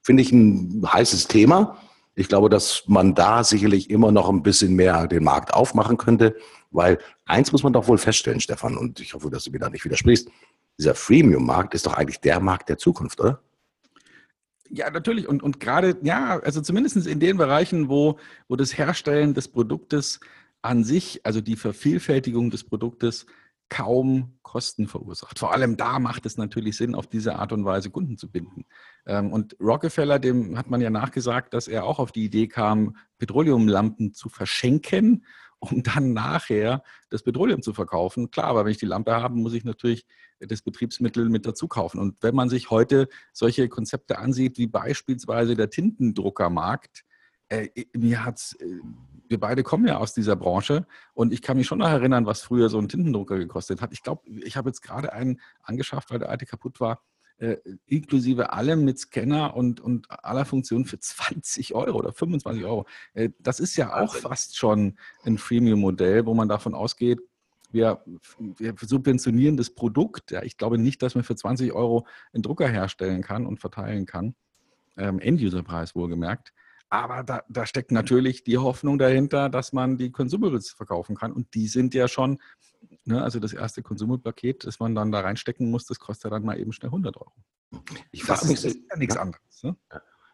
Finde 0.03 0.21
ich 0.21 0.31
ein 0.31 0.83
heißes 0.85 1.27
Thema. 1.27 1.77
Ich 2.13 2.27
glaube, 2.27 2.49
dass 2.49 2.83
man 2.87 3.15
da 3.15 3.43
sicherlich 3.43 3.89
immer 3.89 4.11
noch 4.11 4.29
ein 4.29 4.43
bisschen 4.43 4.75
mehr 4.75 5.07
den 5.07 5.23
Markt 5.23 5.53
aufmachen 5.53 5.97
könnte, 5.97 6.35
weil 6.69 6.99
eins 7.25 7.51
muss 7.51 7.63
man 7.63 7.73
doch 7.73 7.87
wohl 7.87 7.97
feststellen, 7.97 8.39
Stefan, 8.39 8.77
und 8.77 8.99
ich 8.99 9.15
hoffe, 9.15 9.29
dass 9.31 9.45
du 9.45 9.51
mir 9.51 9.59
da 9.59 9.69
nicht 9.69 9.83
widersprichst. 9.83 10.29
Dieser 10.77 10.93
Freemium-Markt 10.93 11.73
ist 11.73 11.87
doch 11.87 11.95
eigentlich 11.95 12.19
der 12.19 12.39
Markt 12.39 12.69
der 12.69 12.77
Zukunft, 12.77 13.19
oder? 13.19 13.41
Ja, 14.69 14.89
natürlich. 14.91 15.27
Und, 15.27 15.41
und 15.41 15.59
gerade, 15.59 15.97
ja, 16.03 16.39
also 16.39 16.61
zumindest 16.61 17.07
in 17.07 17.19
den 17.19 17.37
Bereichen, 17.37 17.89
wo, 17.89 18.19
wo 18.47 18.55
das 18.55 18.77
Herstellen 18.77 19.33
des 19.33 19.47
Produktes 19.47 20.19
an 20.61 20.83
sich, 20.83 21.25
also 21.25 21.41
die 21.41 21.55
Vervielfältigung 21.55 22.49
des 22.49 22.63
Produktes, 22.63 23.25
kaum 23.69 24.37
Kosten 24.43 24.87
verursacht. 24.87 25.39
Vor 25.39 25.51
allem 25.51 25.75
da 25.75 25.99
macht 25.99 26.25
es 26.25 26.37
natürlich 26.37 26.77
Sinn, 26.77 26.95
auf 26.95 27.07
diese 27.07 27.35
Art 27.35 27.51
und 27.51 27.65
Weise 27.65 27.89
Kunden 27.89 28.17
zu 28.17 28.31
binden. 28.31 28.65
Ähm, 29.05 29.33
und 29.33 29.57
Rockefeller, 29.59 30.19
dem 30.19 30.57
hat 30.57 30.69
man 30.69 30.79
ja 30.79 30.89
nachgesagt, 30.89 31.53
dass 31.53 31.67
er 31.67 31.83
auch 31.83 31.99
auf 31.99 32.11
die 32.11 32.25
Idee 32.25 32.47
kam, 32.47 32.95
Petroleumlampen 33.17 34.13
zu 34.13 34.29
verschenken, 34.29 35.25
um 35.59 35.83
dann 35.83 36.13
nachher 36.13 36.83
das 37.09 37.23
Petroleum 37.23 37.61
zu 37.61 37.73
verkaufen. 37.73 38.31
Klar, 38.31 38.47
aber 38.47 38.63
wenn 38.63 38.71
ich 38.71 38.77
die 38.77 38.85
Lampe 38.85 39.13
habe, 39.15 39.35
muss 39.35 39.53
ich 39.53 39.65
natürlich 39.65 40.05
das 40.39 40.61
Betriebsmittel 40.61 41.29
mit 41.29 41.45
dazu 41.45 41.67
kaufen. 41.67 41.99
Und 41.99 42.15
wenn 42.21 42.35
man 42.35 42.47
sich 42.47 42.69
heute 42.69 43.09
solche 43.33 43.67
Konzepte 43.67 44.19
ansieht, 44.19 44.57
wie 44.57 44.67
beispielsweise 44.67 45.55
der 45.55 45.69
Tintendruckermarkt, 45.69 47.03
äh, 47.49 47.69
mir 47.93 48.23
hat's, 48.23 48.53
äh, 48.53 48.79
wir 49.29 49.39
beide 49.39 49.63
kommen 49.63 49.87
ja 49.87 49.97
aus 49.97 50.13
dieser 50.13 50.35
Branche 50.35 50.85
und 51.13 51.33
ich 51.33 51.41
kann 51.41 51.57
mich 51.57 51.67
schon 51.67 51.79
noch 51.79 51.89
erinnern, 51.89 52.25
was 52.25 52.41
früher 52.41 52.69
so 52.69 52.79
ein 52.79 52.89
Tintendrucker 52.89 53.37
gekostet 53.37 53.81
hat. 53.81 53.93
Ich 53.93 54.03
glaube, 54.03 54.27
ich 54.29 54.57
habe 54.57 54.69
jetzt 54.69 54.81
gerade 54.81 55.13
einen 55.13 55.39
angeschafft, 55.61 56.11
weil 56.11 56.19
der 56.19 56.29
alte 56.29 56.45
kaputt 56.45 56.79
war, 56.79 57.01
äh, 57.39 57.57
inklusive 57.85 58.51
allem 58.51 58.83
mit 58.83 58.99
Scanner 58.99 59.55
und, 59.55 59.79
und 59.79 60.07
aller 60.09 60.45
Funktionen 60.45 60.85
für 60.85 60.99
20 60.99 61.75
Euro 61.75 61.97
oder 61.97 62.11
25 62.11 62.65
Euro. 62.65 62.85
Äh, 63.13 63.29
das 63.39 63.59
ist 63.59 63.75
ja 63.75 64.01
auch 64.01 64.15
fast 64.15 64.57
schon 64.57 64.97
ein 65.23 65.37
Freemium-Modell, 65.37 66.25
wo 66.25 66.33
man 66.33 66.49
davon 66.49 66.73
ausgeht, 66.73 67.19
wir, 67.69 68.01
wir, 68.39 68.73
subventionieren 68.79 69.57
das 69.57 69.69
Produkt. 69.71 70.31
Ja, 70.31 70.41
ich 70.43 70.57
glaube 70.57 70.77
nicht, 70.77 71.01
dass 71.01 71.15
man 71.15 71.23
für 71.25 71.35
20 71.35 71.73
Euro 71.73 72.07
einen 72.33 72.41
Drucker 72.41 72.67
herstellen 72.67 73.21
kann 73.21 73.45
und 73.45 73.59
verteilen 73.59 74.05
kann. 74.05 74.35
Ähm, 74.95 75.19
End-User-Preis 75.19 75.93
wohlgemerkt. 75.93 76.53
Aber 76.89 77.23
da, 77.23 77.43
da, 77.49 77.65
steckt 77.65 77.91
natürlich 77.91 78.43
die 78.43 78.57
Hoffnung 78.57 78.97
dahinter, 78.97 79.49
dass 79.49 79.73
man 79.73 79.97
die 79.97 80.11
Consumables 80.11 80.69
verkaufen 80.69 81.15
kann. 81.15 81.33
Und 81.33 81.53
die 81.53 81.67
sind 81.67 81.93
ja 81.93 82.07
schon, 82.07 82.39
ne, 83.03 83.21
also 83.21 83.39
das 83.39 83.53
erste 83.53 83.81
Consumable-Paket, 83.81 84.65
das 84.65 84.79
man 84.79 84.95
dann 84.95 85.11
da 85.11 85.19
reinstecken 85.19 85.69
muss, 85.69 85.85
das 85.85 85.99
kostet 85.99 86.31
dann 86.31 86.45
mal 86.45 86.57
eben 86.57 86.71
schnell 86.71 86.89
100 86.89 87.17
Euro. 87.17 87.33
Ich 88.11 88.23
frage 88.23 88.47
mich, 88.47 88.61
das 88.61 88.75
ist 88.75 88.79
ja 88.89 88.97
nichts 88.97 89.17
anderes. 89.17 89.63
Ne? 89.63 89.75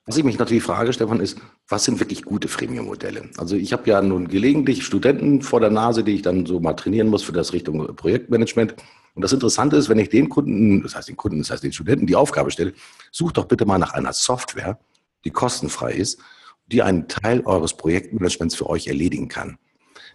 Was 0.05 0.17
ich 0.17 0.23
mich 0.23 0.37
natürlich 0.37 0.63
frage, 0.63 0.91
Stefan, 0.93 1.21
ist, 1.21 1.39
was 1.67 1.85
sind 1.85 1.99
wirklich 1.99 2.23
gute 2.23 2.47
Freemium-Modelle? 2.47 3.29
Also 3.37 3.55
ich 3.55 3.73
habe 3.73 3.89
ja 3.89 4.01
nun 4.01 4.27
gelegentlich 4.27 4.85
Studenten 4.85 5.41
vor 5.41 5.59
der 5.59 5.71
Nase, 5.71 6.03
die 6.03 6.15
ich 6.15 6.21
dann 6.21 6.45
so 6.45 6.59
mal 6.59 6.73
trainieren 6.73 7.07
muss 7.07 7.23
für 7.23 7.31
das 7.31 7.53
Richtung 7.53 7.95
Projektmanagement. 7.95 8.75
Und 9.15 9.21
das 9.21 9.31
Interessante 9.31 9.77
ist, 9.77 9.89
wenn 9.89 9.99
ich 9.99 10.09
den 10.09 10.29
Kunden, 10.29 10.83
das 10.83 10.95
heißt 10.95 11.07
den 11.07 11.17
Kunden, 11.17 11.39
das 11.39 11.51
heißt 11.51 11.63
den 11.63 11.71
Studenten 11.71 12.05
die 12.05 12.15
Aufgabe 12.15 12.51
stelle, 12.51 12.73
such 13.11 13.31
doch 13.31 13.45
bitte 13.45 13.65
mal 13.65 13.77
nach 13.77 13.93
einer 13.93 14.11
Software, 14.11 14.77
die 15.23 15.31
kostenfrei 15.31 15.93
ist 15.93 16.19
die 16.67 16.81
einen 16.81 17.07
Teil 17.07 17.41
eures 17.45 17.75
Projektmanagements 17.75 18.55
für 18.55 18.69
euch 18.69 18.87
erledigen 18.87 19.27
kann. 19.27 19.57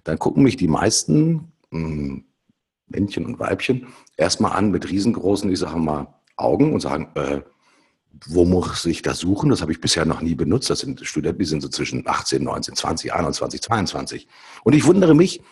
Dann 0.05 0.19
gucken 0.19 0.43
mich 0.43 0.57
die 0.57 0.69
meisten 0.69 1.53
hm, 1.71 2.25
Männchen 2.87 3.27
und 3.27 3.39
Weibchen 3.39 3.89
erstmal 4.17 4.53
an 4.53 4.71
mit 4.71 4.89
riesengroßen, 4.89 5.51
ich 5.51 5.59
sage 5.59 5.79
mal, 5.79 6.15
Augen 6.37 6.73
und 6.73 6.81
sagen, 6.81 7.11
äh, 7.15 7.41
wo 8.27 8.45
muss 8.45 8.85
ich 8.87 9.03
das 9.03 9.19
suchen? 9.19 9.51
Das 9.51 9.61
habe 9.61 9.73
ich 9.73 9.81
bisher 9.81 10.05
noch 10.05 10.21
nie 10.21 10.35
benutzt. 10.35 10.71
Das 10.71 10.81
sind 10.81 11.05
Studenten, 11.07 11.39
die 11.39 11.45
sind 11.45 11.61
so 11.61 11.69
zwischen 11.69 12.07
18, 12.07 12.43
19, 12.43 12.75
20, 12.75 13.13
21, 13.13 13.63
22. 13.63 14.29
Und 14.65 14.75
ich 14.75 14.87
wundere 14.87 15.15
mich, 15.15 15.43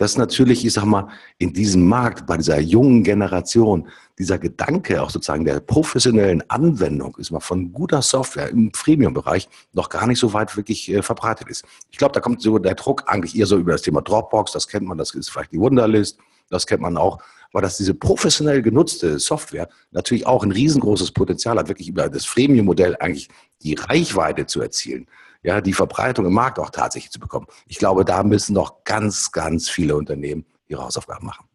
dass 0.00 0.16
natürlich, 0.16 0.64
ich 0.64 0.72
sag 0.72 0.86
mal, 0.86 1.08
in 1.36 1.52
diesem 1.52 1.86
Markt, 1.86 2.26
bei 2.26 2.38
dieser 2.38 2.58
jungen 2.58 3.04
Generation, 3.04 3.86
dieser 4.18 4.38
Gedanke 4.38 5.02
auch 5.02 5.10
sozusagen 5.10 5.44
der 5.44 5.60
professionellen 5.60 6.42
Anwendung 6.48 7.14
ist 7.18 7.30
mal 7.30 7.40
von 7.40 7.70
guter 7.70 8.00
Software 8.00 8.48
im 8.48 8.72
Freemium-Bereich 8.72 9.46
noch 9.74 9.90
gar 9.90 10.06
nicht 10.06 10.18
so 10.18 10.32
weit 10.32 10.56
wirklich 10.56 10.90
äh, 10.90 11.02
verbreitet 11.02 11.48
ist. 11.48 11.66
Ich 11.90 11.98
glaube, 11.98 12.14
da 12.14 12.20
kommt 12.20 12.40
so 12.40 12.58
der 12.58 12.76
Druck 12.76 13.04
eigentlich 13.08 13.36
eher 13.36 13.44
so 13.44 13.58
über 13.58 13.72
das 13.72 13.82
Thema 13.82 14.00
Dropbox, 14.00 14.52
das 14.52 14.66
kennt 14.68 14.86
man, 14.86 14.96
das 14.96 15.14
ist 15.14 15.28
vielleicht 15.28 15.52
die 15.52 15.60
Wunderlist, 15.60 16.16
das 16.48 16.66
kennt 16.66 16.80
man 16.80 16.96
auch, 16.96 17.18
aber 17.52 17.60
dass 17.60 17.76
diese 17.76 17.92
professionell 17.92 18.62
genutzte 18.62 19.18
Software 19.18 19.68
natürlich 19.90 20.26
auch 20.26 20.42
ein 20.42 20.52
riesengroßes 20.52 21.10
Potenzial 21.10 21.58
hat, 21.58 21.68
wirklich 21.68 21.88
über 21.88 22.08
das 22.08 22.24
Freemium-Modell 22.24 22.96
eigentlich 23.00 23.28
die 23.62 23.74
Reichweite 23.74 24.46
zu 24.46 24.62
erzielen 24.62 25.06
ja, 25.42 25.60
die 25.60 25.72
Verbreitung 25.72 26.26
im 26.26 26.34
Markt 26.34 26.58
auch 26.58 26.70
tatsächlich 26.70 27.12
zu 27.12 27.20
bekommen. 27.20 27.46
Ich 27.66 27.78
glaube, 27.78 28.04
da 28.04 28.22
müssen 28.22 28.54
noch 28.54 28.84
ganz, 28.84 29.32
ganz 29.32 29.68
viele 29.68 29.96
Unternehmen 29.96 30.44
ihre 30.66 30.84
Hausaufgaben 30.84 31.26
machen. 31.26 31.46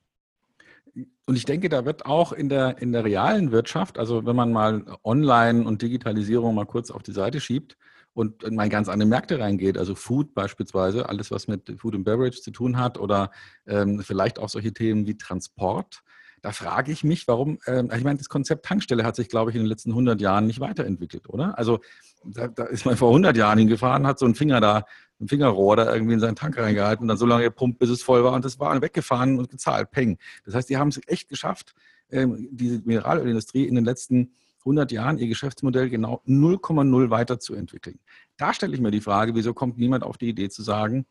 Und 1.27 1.35
ich 1.35 1.45
denke, 1.45 1.69
da 1.69 1.85
wird 1.85 2.05
auch 2.05 2.31
in 2.31 2.49
der, 2.49 2.77
in 2.79 2.91
der 2.91 3.03
realen 3.03 3.51
Wirtschaft, 3.51 3.97
also 3.97 4.25
wenn 4.25 4.35
man 4.35 4.51
mal 4.51 4.85
Online 5.03 5.65
und 5.65 5.81
Digitalisierung 5.81 6.53
mal 6.53 6.65
kurz 6.65 6.91
auf 6.91 7.01
die 7.01 7.11
Seite 7.11 7.39
schiebt 7.39 7.77
und 8.13 8.43
in 8.43 8.55
meine 8.55 8.69
ganz 8.69 8.87
andere 8.89 9.09
Märkte 9.09 9.39
reingeht, 9.39 9.77
also 9.77 9.95
Food 9.95 10.35
beispielsweise, 10.35 11.09
alles 11.09 11.31
was 11.31 11.47
mit 11.47 11.73
Food 11.77 11.95
and 11.95 12.05
Beverage 12.05 12.41
zu 12.41 12.51
tun 12.51 12.77
hat 12.77 12.99
oder 12.99 13.31
ähm, 13.65 14.01
vielleicht 14.01 14.37
auch 14.39 14.49
solche 14.49 14.73
Themen 14.73 15.07
wie 15.07 15.17
Transport. 15.17 16.03
Da 16.45 16.51
frage 16.51 16.91
ich 16.91 17.03
mich, 17.03 17.27
warum, 17.27 17.57
ähm, 17.65 17.89
ich 17.91 18.03
meine, 18.03 18.19
das 18.19 18.29
Konzept 18.29 18.67
Tankstelle 18.67 19.03
hat 19.03 19.15
sich, 19.15 19.29
glaube 19.29 19.49
ich, 19.49 19.55
in 19.55 19.63
den 19.63 19.67
letzten 19.67 19.89
100 19.89 20.21
Jahren 20.21 20.45
nicht 20.45 20.59
weiterentwickelt, 20.59 21.27
oder? 21.27 21.57
Also 21.57 21.79
da, 22.23 22.47
da 22.47 22.65
ist 22.65 22.85
man 22.85 22.97
vor 22.97 23.07
100 23.07 23.35
Jahren 23.35 23.57
hingefahren, 23.57 24.05
hat 24.05 24.19
so 24.19 24.25
einen 24.25 24.35
Finger 24.35 24.61
da, 24.61 24.85
ein 25.19 25.27
Fingerrohr 25.27 25.75
da 25.75 25.91
irgendwie 25.91 26.13
in 26.13 26.19
seinen 26.19 26.35
Tank 26.35 26.59
reingehalten 26.59 27.01
und 27.03 27.07
dann 27.07 27.17
so 27.17 27.25
lange 27.25 27.45
gepumpt, 27.45 27.79
bis 27.79 27.89
es 27.89 28.03
voll 28.03 28.23
war 28.23 28.33
und 28.33 28.45
das 28.45 28.59
war 28.59 28.79
weggefahren 28.79 29.39
und 29.39 29.49
gezahlt, 29.49 29.89
peng. 29.89 30.19
Das 30.45 30.53
heißt, 30.53 30.69
die 30.69 30.77
haben 30.77 30.89
es 30.89 31.01
echt 31.07 31.29
geschafft, 31.29 31.73
ähm, 32.11 32.47
diese 32.51 32.79
Mineralölindustrie 32.85 33.63
in 33.63 33.73
den 33.73 33.83
letzten 33.83 34.31
100 34.59 34.91
Jahren 34.91 35.17
ihr 35.17 35.27
Geschäftsmodell 35.27 35.89
genau 35.89 36.21
0,0 36.27 37.09
weiterzuentwickeln. 37.09 37.97
Da 38.37 38.53
stelle 38.53 38.75
ich 38.75 38.81
mir 38.81 38.91
die 38.91 39.01
Frage, 39.01 39.33
wieso 39.33 39.55
kommt 39.55 39.79
niemand 39.79 40.03
auf 40.03 40.19
die 40.19 40.29
Idee 40.29 40.49
zu 40.49 40.61
sagen, 40.61 41.07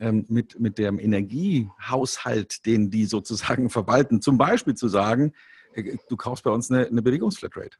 ähm, 0.00 0.24
mit, 0.28 0.58
mit 0.58 0.78
dem 0.78 0.98
Energiehaushalt, 0.98 2.66
den 2.66 2.90
die 2.90 3.06
sozusagen 3.06 3.70
verwalten, 3.70 4.20
zum 4.20 4.38
Beispiel 4.38 4.74
zu 4.74 4.88
sagen, 4.88 5.32
äh, 5.74 5.96
du 6.08 6.16
kaufst 6.16 6.44
bei 6.44 6.50
uns 6.50 6.70
eine, 6.70 6.86
eine 6.86 7.02
Bewegungsflatrate. 7.02 7.76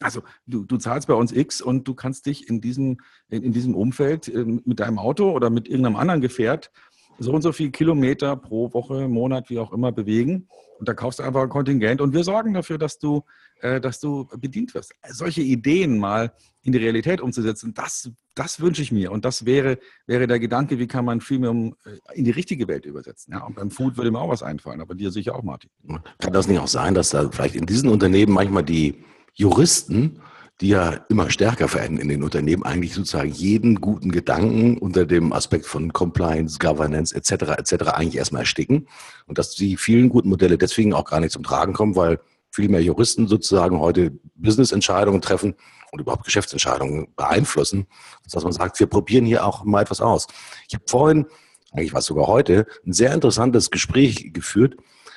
Also 0.00 0.22
du, 0.46 0.64
du 0.64 0.78
zahlst 0.78 1.06
bei 1.06 1.14
uns 1.14 1.32
X 1.32 1.62
und 1.62 1.86
du 1.86 1.94
kannst 1.94 2.26
dich 2.26 2.48
in 2.48 2.60
diesem, 2.60 2.98
in, 3.28 3.42
in 3.42 3.52
diesem 3.52 3.74
Umfeld 3.74 4.28
äh, 4.28 4.44
mit 4.44 4.80
deinem 4.80 4.98
Auto 4.98 5.30
oder 5.30 5.50
mit 5.50 5.68
irgendeinem 5.68 5.96
anderen 5.96 6.20
Gefährt 6.20 6.70
so 7.18 7.32
und 7.32 7.42
so 7.42 7.52
viele 7.52 7.70
Kilometer 7.70 8.36
pro 8.36 8.72
Woche, 8.72 9.08
Monat, 9.08 9.50
wie 9.50 9.58
auch 9.58 9.72
immer 9.72 9.92
bewegen. 9.92 10.48
Und 10.78 10.88
da 10.88 10.94
kaufst 10.94 11.20
du 11.20 11.22
einfach 11.22 11.42
ein 11.42 11.48
Kontingent 11.48 12.00
und 12.00 12.12
wir 12.12 12.24
sorgen 12.24 12.54
dafür, 12.54 12.78
dass 12.78 12.98
du, 12.98 13.22
dass 13.62 14.00
du 14.00 14.28
bedient 14.36 14.74
wirst. 14.74 14.92
Solche 15.08 15.42
Ideen 15.42 15.98
mal 15.98 16.32
in 16.62 16.72
die 16.72 16.78
Realität 16.78 17.20
umzusetzen, 17.20 17.74
das, 17.74 18.10
das 18.34 18.60
wünsche 18.60 18.82
ich 18.82 18.92
mir. 18.92 19.12
Und 19.12 19.24
das 19.24 19.46
wäre, 19.46 19.78
wäre 20.06 20.26
der 20.26 20.38
Gedanke, 20.38 20.78
wie 20.78 20.86
kann 20.86 21.04
man 21.04 21.20
Freemium 21.20 21.74
äh, 21.84 22.18
in 22.18 22.24
die 22.24 22.30
richtige 22.30 22.68
Welt 22.68 22.86
übersetzen. 22.86 23.32
Ja, 23.34 23.44
und 23.44 23.56
beim 23.56 23.70
Food 23.70 23.96
würde 23.96 24.10
mir 24.10 24.20
auch 24.20 24.28
was 24.28 24.42
einfallen, 24.42 24.80
aber 24.80 24.94
dir 24.94 25.10
sicher 25.10 25.34
auch, 25.34 25.42
Martin. 25.42 25.70
Kann 26.18 26.32
das 26.32 26.48
nicht 26.48 26.58
auch 26.58 26.68
sein, 26.68 26.94
dass 26.94 27.10
da 27.10 27.30
vielleicht 27.30 27.54
in 27.54 27.66
diesen 27.66 27.88
Unternehmen 27.88 28.32
manchmal 28.32 28.64
die 28.64 29.04
Juristen 29.34 30.20
die 30.62 30.68
ja 30.68 30.92
immer 31.08 31.28
stärker 31.28 31.72
werden 31.74 31.98
in 31.98 32.08
den 32.08 32.22
Unternehmen, 32.22 32.62
eigentlich 32.62 32.94
sozusagen 32.94 33.32
jeden 33.32 33.80
guten 33.80 34.12
Gedanken 34.12 34.78
unter 34.78 35.04
dem 35.06 35.32
Aspekt 35.32 35.66
von 35.66 35.92
Compliance, 35.92 36.58
Governance 36.60 37.14
etc. 37.14 37.58
etc. 37.58 37.88
eigentlich 37.88 38.16
erstmal 38.16 38.42
ersticken 38.42 38.86
und 39.26 39.38
dass 39.38 39.56
die 39.56 39.76
vielen 39.76 40.08
guten 40.08 40.28
Modelle 40.28 40.58
deswegen 40.58 40.94
auch 40.94 41.04
gar 41.04 41.18
nicht 41.18 41.32
zum 41.32 41.42
Tragen 41.42 41.72
kommen, 41.72 41.96
weil 41.96 42.20
viel 42.52 42.68
mehr 42.68 42.82
Juristen 42.82 43.26
sozusagen 43.26 43.80
heute 43.80 44.12
Business-Entscheidungen 44.34 45.22
treffen 45.22 45.54
und 45.90 46.00
überhaupt 46.00 46.24
Geschäftsentscheidungen 46.24 47.08
beeinflussen, 47.16 47.86
dass 48.30 48.44
man 48.44 48.52
sagt, 48.52 48.78
wir 48.78 48.86
probieren 48.86 49.24
hier 49.24 49.44
auch 49.44 49.64
mal 49.64 49.82
etwas 49.82 50.00
aus. 50.00 50.26
Ich 50.68 50.74
habe 50.74 50.84
vorhin, 50.86 51.26
eigentlich 51.72 51.92
war 51.92 52.00
es 52.00 52.06
sogar 52.06 52.26
heute, 52.26 52.66
ein 52.86 52.92
sehr 52.92 53.12
interessantes 53.14 53.70
Gespräch 53.70 54.32
geführt. 54.32 54.76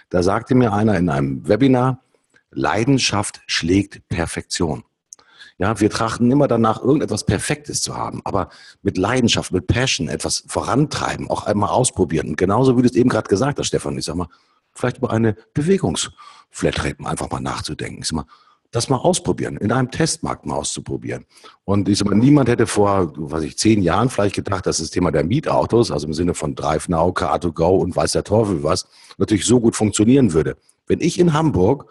Da 0.10 0.24
sagte 0.24 0.56
mir 0.56 0.74
einer 0.74 0.98
in 0.98 1.10
einem 1.10 1.48
Webinar, 1.48 2.02
Leidenschaft 2.52 3.42
schlägt 3.48 4.08
Perfektion. 4.08 4.84
Ja, 5.58 5.80
wir 5.80 5.90
trachten 5.90 6.32
immer 6.32 6.48
danach, 6.48 6.82
irgendetwas 6.82 7.26
Perfektes 7.26 7.82
zu 7.82 7.96
haben, 7.96 8.22
aber 8.26 8.50
mit 8.82 8.98
Leidenschaft, 8.98 9.54
mit 9.54 9.68
Passion 9.68 10.10
etwas 10.10 10.44
vorantreiben, 10.48 11.30
auch 11.30 11.46
einmal 11.46 11.70
ausprobieren. 11.70 12.30
Und 12.30 12.38
genauso 12.38 12.78
wie 12.78 12.82
du 12.82 12.90
es 12.90 12.96
eben 12.96 13.10
gerade 13.10 13.30
gesagt 13.30 13.60
hast, 13.60 13.68
Stefan, 13.68 13.98
ich 13.98 14.06
sag 14.06 14.16
mal, 14.16 14.28
vielleicht 14.76 14.98
über 14.98 15.12
eine 15.12 15.36
Bewegungsflatrate 15.54 17.06
einfach 17.06 17.30
mal 17.32 17.40
nachzudenken. 17.40 18.02
Ich 18.02 18.08
sag 18.08 18.16
mal, 18.18 18.26
das 18.72 18.90
mal 18.90 18.98
ausprobieren, 18.98 19.56
in 19.58 19.72
einem 19.72 19.90
Testmarkt 19.90 20.46
mal 20.46 20.56
auszuprobieren. 20.56 21.26
Und 21.64 21.88
ich 21.88 21.98
sag 21.98 22.10
mal, 22.10 22.16
niemand 22.16 22.50
hätte 22.50 22.68
vor, 22.68 23.14
was 23.16 23.44
ich, 23.44 23.58
zehn 23.58 23.82
Jahren 23.82 24.10
vielleicht 24.10 24.36
gedacht, 24.36 24.66
dass 24.66 24.78
das 24.78 24.90
Thema 24.90 25.12
der 25.12 25.24
Mietautos, 25.24 25.92
also 25.92 26.08
im 26.08 26.14
Sinne 26.14 26.34
von 26.34 26.56
Drive 26.56 26.90
Now, 26.90 27.10
Car2Go 27.10 27.80
und 27.80 27.96
weiß 27.96 28.12
der 28.12 28.26
Teufel 28.26 28.64
was, 28.64 28.88
natürlich 29.18 29.46
so 29.46 29.62
gut 29.62 29.76
funktionieren 29.76 30.34
würde. 30.34 30.58
Wenn 30.88 31.00
ich 31.00 31.20
in 31.20 31.34
Hamburg 31.34 31.90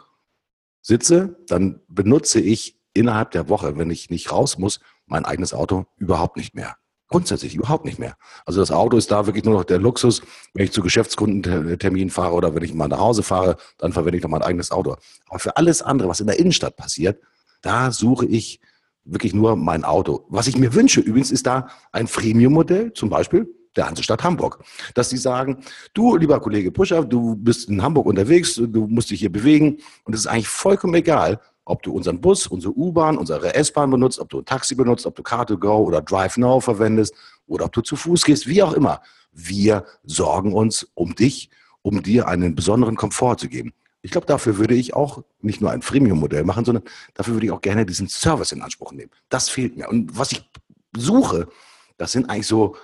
sitze, 0.83 1.37
dann 1.49 1.81
benutze 1.89 2.41
ich 2.41 2.79
innerhalb 2.93 3.31
der 3.31 3.49
Woche, 3.49 3.79
wenn 3.79 3.91
ich 3.91 4.11
nicht 4.11 4.31
raus 4.31 4.59
muss, 4.59 4.81
mein 5.07 5.25
eigenes 5.25 5.55
Auto 5.55 5.87
überhaupt 5.97 6.37
nicht 6.37 6.55
mehr. 6.55 6.77
Grundsätzlich 7.09 7.55
überhaupt 7.55 7.85
nicht 7.85 7.99
mehr. 7.99 8.17
Also 8.47 8.61
das 8.61 8.71
Auto 8.71 8.97
ist 8.97 9.11
da 9.11 9.27
wirklich 9.27 9.45
nur 9.45 9.55
noch 9.55 9.65
der 9.65 9.79
Luxus. 9.79 10.23
Wenn 10.55 10.65
ich 10.65 10.73
zu 10.73 10.83
Geschäftskundentermin 10.83 12.11
fahre 12.11 12.35
oder 12.35 12.55
wenn 12.55 12.63
ich 12.63 12.75
mal 12.75 12.89
nach 12.89 12.99
Hause 12.99 13.23
fahre, 13.23 13.57
dann 13.79 13.93
verwende 13.93 14.17
ich 14.17 14.23
noch 14.23 14.31
mein 14.31 14.43
eigenes 14.43 14.71
Auto. 14.71 14.97
Aber 15.29 15.39
für 15.39 15.57
alles 15.57 15.83
andere, 15.83 16.09
was 16.09 16.21
in 16.21 16.27
der 16.27 16.39
Innenstadt 16.39 16.77
passiert, 16.77 17.21
da 17.63 17.91
suche 17.93 18.27
ich 18.27 18.61
wirklich 19.05 19.35
nur 19.35 19.57
mein 19.57 19.85
Auto. 19.85 20.27
Was 20.29 20.47
ich 20.47 20.57
mir 20.57 20.75
wünsche 20.75 21.01
übrigens, 21.01 21.31
ist 21.31 21.47
da 21.47 21.69
ein 21.93 22.07
Freemium-Modell, 22.07 22.93
zum 22.95 23.11
Beispiel 23.11 23.49
der 23.77 23.87
Hansestadt 23.87 24.23
Hamburg. 24.23 24.63
Dass 24.95 25.11
sie 25.11 25.17
sagen, 25.17 25.59
du, 25.95 26.17
lieber 26.17 26.41
Kollege 26.41 26.71
Puscher, 26.71 27.05
du 27.05 27.37
bist 27.37 27.69
in 27.69 27.83
Hamburg 27.83 28.07
unterwegs, 28.07 28.55
du 28.55 28.87
musst 28.87 29.11
dich 29.11 29.21
hier 29.21 29.33
bewegen 29.33 29.79
und 30.05 30.15
es 30.15 30.21
ist 30.21 30.27
eigentlich 30.27 30.49
vollkommen 30.49 30.95
egal, 30.95 31.41
ob 31.65 31.83
du 31.83 31.93
unseren 31.93 32.21
Bus, 32.21 32.47
unsere 32.47 32.75
U-Bahn, 32.77 33.17
unsere 33.17 33.55
S-Bahn 33.55 33.91
benutzt, 33.91 34.19
ob 34.19 34.29
du 34.29 34.39
ein 34.41 34.45
Taxi 34.45 34.75
benutzt, 34.75 35.07
ob 35.07 35.15
du 35.15 35.23
Car2Go 35.23 35.85
oder 35.85 36.03
Drive 36.03 36.37
Now 36.37 36.61
verwendest 36.61 37.15
oder 37.47 37.67
ob 37.67 37.73
du 37.73 37.81
zu 37.81 37.97
Fuß 37.97 38.25
gehst, 38.25 38.47
wie 38.47 38.63
auch 38.63 38.75
immer. 38.75 39.01
Wir 39.33 39.85
sorgen 40.05 40.53
uns 40.53 40.87
um 40.95 41.15
dich, 41.15 41.51
um 41.83 42.03
dir 42.03 42.29
einen 42.29 42.55
besonderen 42.55 42.97
Komfort 42.97 43.37
zu 43.37 43.49
geben. 43.49 43.73
Ich 44.03 44.11
glaube, 44.11 44.27
dafür 44.27 44.59
würde 44.59 44.75
ich 44.75 44.95
auch 44.95 45.25
nicht 45.41 45.63
nur 45.63 45.71
ein 45.71 45.81
Freemium-Modell 45.81 46.45
machen, 46.45 46.65
sondern 46.65 46.85
dafür 47.15 47.35
würde 47.35 47.47
ich 47.47 47.53
auch 47.53 47.63
gerne 47.63 47.87
diesen 47.87 48.09
Service 48.09 48.53
in 48.53 48.61
Anspruch 48.61 48.93
nehmen. 48.93 49.11
Das 49.31 49.49
fehlt 49.49 49.77
mir. 49.77 49.89
Und 49.89 50.19
was 50.19 50.33
ich 50.33 50.49
suche, 50.95 51.49
das 51.97 52.13
sind 52.13 52.29
eigentlich 52.29 52.47
so 52.47 52.77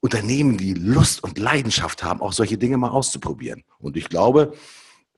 Unternehmen, 0.00 0.58
die 0.58 0.74
Lust 0.74 1.24
und 1.24 1.38
Leidenschaft 1.38 2.04
haben, 2.04 2.20
auch 2.20 2.34
solche 2.34 2.58
Dinge 2.58 2.76
mal 2.76 2.90
auszuprobieren. 2.90 3.64
Und 3.78 3.96
ich 3.96 4.10
glaube, 4.10 4.52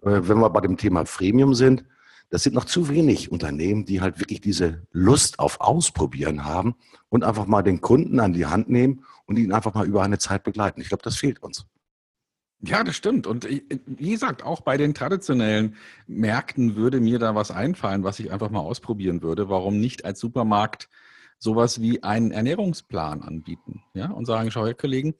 äh, 0.02 0.20
wenn 0.22 0.38
wir 0.38 0.50
bei 0.50 0.60
dem 0.60 0.76
Thema 0.76 1.04
Freemium 1.04 1.54
sind, 1.54 1.84
das 2.30 2.42
sind 2.42 2.54
noch 2.54 2.64
zu 2.64 2.88
wenig 2.88 3.32
Unternehmen, 3.32 3.84
die 3.84 4.00
halt 4.00 4.20
wirklich 4.20 4.40
diese 4.40 4.86
Lust 4.92 5.38
auf 5.38 5.60
Ausprobieren 5.60 6.44
haben 6.44 6.74
und 7.08 7.24
einfach 7.24 7.46
mal 7.46 7.62
den 7.62 7.80
Kunden 7.80 8.20
an 8.20 8.32
die 8.32 8.46
Hand 8.46 8.68
nehmen 8.68 9.04
und 9.26 9.38
ihn 9.38 9.52
einfach 9.52 9.74
mal 9.74 9.86
über 9.86 10.02
eine 10.02 10.18
Zeit 10.18 10.44
begleiten. 10.44 10.80
Ich 10.80 10.88
glaube, 10.88 11.02
das 11.02 11.16
fehlt 11.16 11.42
uns. 11.42 11.66
Ja, 12.60 12.82
das 12.82 12.96
stimmt. 12.96 13.26
Und 13.26 13.48
wie 13.48 14.10
gesagt, 14.10 14.42
auch 14.42 14.62
bei 14.62 14.76
den 14.76 14.92
traditionellen 14.92 15.76
Märkten 16.06 16.74
würde 16.74 17.00
mir 17.00 17.18
da 17.18 17.34
was 17.34 17.50
einfallen, 17.50 18.02
was 18.02 18.18
ich 18.18 18.32
einfach 18.32 18.50
mal 18.50 18.60
ausprobieren 18.60 19.22
würde. 19.22 19.48
Warum 19.48 19.78
nicht 19.78 20.04
als 20.04 20.18
Supermarkt 20.18 20.88
sowas 21.38 21.80
wie 21.80 22.02
einen 22.02 22.32
Ernährungsplan 22.32 23.22
anbieten? 23.22 23.84
Ja, 23.94 24.10
und 24.10 24.26
sagen, 24.26 24.50
schau 24.50 24.66
her, 24.66 24.74
Kollegen, 24.74 25.14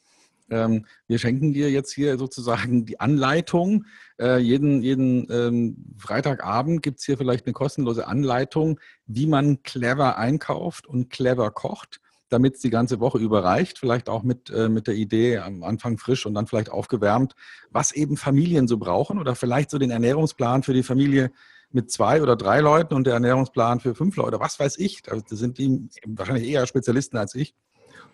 ähm, 0.51 0.87
wir 1.07 1.19
schenken 1.19 1.53
dir 1.53 1.71
jetzt 1.71 1.93
hier 1.93 2.19
sozusagen 2.19 2.87
die 2.87 3.01
Anleitung. 3.01 3.85
Äh, 4.19 4.39
jeden 4.39 4.83
jeden 4.83 5.27
ähm, 5.31 5.95
Freitagabend 5.99 6.83
gibt 6.83 7.01
es 7.01 7.07
hier 7.07 7.19
vielleicht 7.19 7.47
eine 7.47 7.53
kostenlose 7.53 8.07
Anleitung, 8.07 8.81
wie 9.07 9.27
man 9.27 9.63
clever 9.63 10.19
einkauft 10.19 10.87
und 10.87 11.11
clever 11.11 11.51
kocht, 11.51 12.01
damit 12.29 12.57
es 12.57 12.61
die 12.61 12.71
ganze 12.71 13.01
Woche 13.01 13.19
überreicht. 13.19 13.79
Vielleicht 13.79 14.09
auch 14.09 14.23
mit, 14.23 14.51
äh, 14.51 14.69
mit 14.69 14.87
der 14.87 14.95
Idee 14.95 15.39
am 15.39 15.63
Anfang 15.63 15.99
frisch 15.99 16.27
und 16.27 16.35
dann 16.35 16.47
vielleicht 16.47 16.71
aufgewärmt, 16.71 17.35
was 17.71 17.93
eben 17.93 18.17
Familien 18.17 18.69
so 18.69 18.79
brauchen 18.79 19.19
oder 19.19 19.35
vielleicht 19.35 19.71
so 19.71 19.79
den 19.79 19.91
Ernährungsplan 19.91 20.63
für 20.63 20.73
die 20.75 20.83
Familie 20.83 21.31
mit 21.71 21.91
zwei 21.91 22.23
oder 22.23 22.35
drei 22.35 22.61
Leuten 22.61 22.95
und 22.95 23.07
der 23.07 23.15
Ernährungsplan 23.15 23.81
für 23.81 23.95
fünf 23.95 24.17
Leute, 24.17 24.41
was 24.41 24.59
weiß 24.59 24.79
ich. 24.79 25.03
Da 25.03 25.19
sind 25.27 25.59
die 25.59 25.89
wahrscheinlich 26.07 26.49
eher 26.49 26.67
Spezialisten 26.67 27.19
als 27.19 27.35
ich 27.35 27.55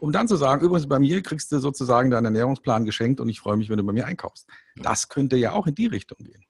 um 0.01 0.13
dann 0.13 0.29
zu 0.29 0.37
sagen, 0.37 0.65
übrigens 0.65 0.89
bei 0.89 0.99
mir 0.99 1.23
kriegst 1.23 1.51
du 1.53 1.59
sozusagen 1.59 2.11
deinen 2.11 2.27
Ernährungsplan 2.27 2.85
geschenkt 2.85 3.21
und 3.21 3.29
ich 3.29 3.41
freue 3.41 3.57
mich, 3.57 3.71
wenn 3.71 3.79
du 3.79 3.85
bei 3.85 3.93
mir 3.93 4.07
einkaufst. 4.07 4.49
Das 4.77 5.09
könnte 5.09 5.37
ja 5.37 5.53
auch 5.53 5.67
in 5.67 5.75
die 5.75 5.87
Richtung 5.87 6.19
gehen. 6.19 6.45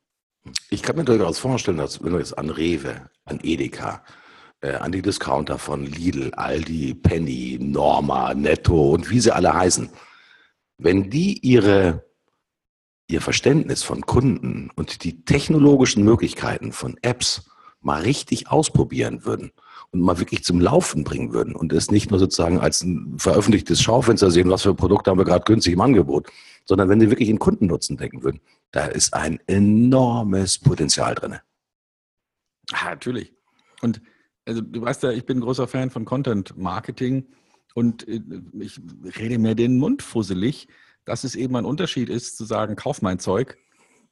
Ich 0.70 0.82
kann 0.82 0.96
mir 0.96 1.04
durchaus 1.04 1.38
vorstellen, 1.38 1.78
dass 1.78 2.02
wenn 2.02 2.12
du 2.12 2.18
jetzt 2.18 2.36
an 2.36 2.50
Rewe, 2.50 3.08
an 3.24 3.40
Edeka, 3.42 4.04
äh, 4.60 4.74
an 4.74 4.92
die 4.92 5.02
Discounter 5.02 5.58
von 5.58 5.86
Lidl, 5.86 6.32
Aldi, 6.34 6.94
Penny, 6.94 7.58
Norma, 7.60 8.34
Netto 8.34 8.90
und 8.90 9.10
wie 9.10 9.20
sie 9.20 9.34
alle 9.34 9.54
heißen, 9.54 9.88
wenn 10.78 11.10
die 11.10 11.38
ihre, 11.38 12.04
ihr 13.08 13.20
Verständnis 13.20 13.82
von 13.82 14.02
Kunden 14.02 14.70
und 14.76 15.04
die 15.04 15.24
technologischen 15.24 16.04
Möglichkeiten 16.04 16.72
von 16.72 16.96
Apps 17.02 17.50
mal 17.80 18.02
richtig 18.02 18.50
ausprobieren 18.50 19.24
würden 19.24 19.52
mal 20.00 20.18
wirklich 20.18 20.44
zum 20.44 20.60
Laufen 20.60 21.04
bringen 21.04 21.32
würden 21.32 21.54
und 21.54 21.72
es 21.72 21.90
nicht 21.90 22.10
nur 22.10 22.18
sozusagen 22.18 22.58
als 22.58 22.82
ein 22.82 23.18
veröffentlichtes 23.18 23.82
Schaufenster 23.82 24.30
sehen, 24.30 24.50
was 24.50 24.62
für 24.62 24.74
Produkte 24.74 25.10
haben 25.10 25.18
wir 25.18 25.24
gerade 25.24 25.44
günstig 25.44 25.74
im 25.74 25.80
Angebot, 25.80 26.28
sondern 26.64 26.88
wenn 26.88 27.00
sie 27.00 27.10
wirklich 27.10 27.28
in 27.28 27.38
Kundennutzen 27.38 27.96
denken 27.96 28.22
würden, 28.22 28.40
da 28.70 28.86
ist 28.86 29.14
ein 29.14 29.40
enormes 29.46 30.58
Potenzial 30.58 31.14
drin. 31.14 31.38
Ja, 32.70 32.90
natürlich. 32.90 33.32
Und 33.82 34.00
also 34.46 34.60
du 34.60 34.82
weißt 34.82 35.02
ja, 35.02 35.10
ich 35.10 35.26
bin 35.26 35.40
großer 35.40 35.68
Fan 35.68 35.90
von 35.90 36.04
Content 36.04 36.56
Marketing 36.56 37.26
und 37.74 38.06
äh, 38.08 38.20
ich 38.60 38.80
rede 39.18 39.38
mir 39.38 39.54
den 39.54 39.78
Mund 39.78 40.02
fusselig, 40.02 40.68
dass 41.04 41.24
es 41.24 41.34
eben 41.34 41.56
ein 41.56 41.64
Unterschied 41.64 42.08
ist, 42.08 42.36
zu 42.36 42.44
sagen, 42.44 42.76
kauf 42.76 43.02
mein 43.02 43.18
Zeug 43.18 43.58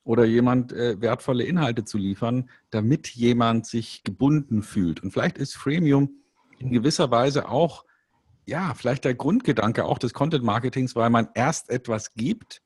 oder 0.05 0.25
jemand 0.25 0.73
äh, 0.73 1.01
wertvolle 1.01 1.45
Inhalte 1.45 1.85
zu 1.85 1.99
liefern, 1.99 2.51
damit 2.71 3.09
jemand 3.09 3.67
sich 3.67 4.03
gebunden 4.03 4.63
fühlt. 4.63 5.03
Und 5.03 5.13
vielleicht 5.13 5.39
ist 5.39 5.55
Freemium 5.55 6.11
in 6.59 6.73
gewisser 6.73 7.11
Weise 7.11 7.49
auch 7.49 7.85
ja, 8.47 8.75
vielleicht 8.75 9.05
der 9.05 9.15
Grundgedanke 9.15 9.85
auch 9.85 9.99
des 9.99 10.15
Content 10.15 10.45
Marketings, 10.45 10.97
weil 10.97 11.11
man 11.11 11.29
erst 11.35 11.71
etwas 11.71 12.15
gibt 12.15 12.63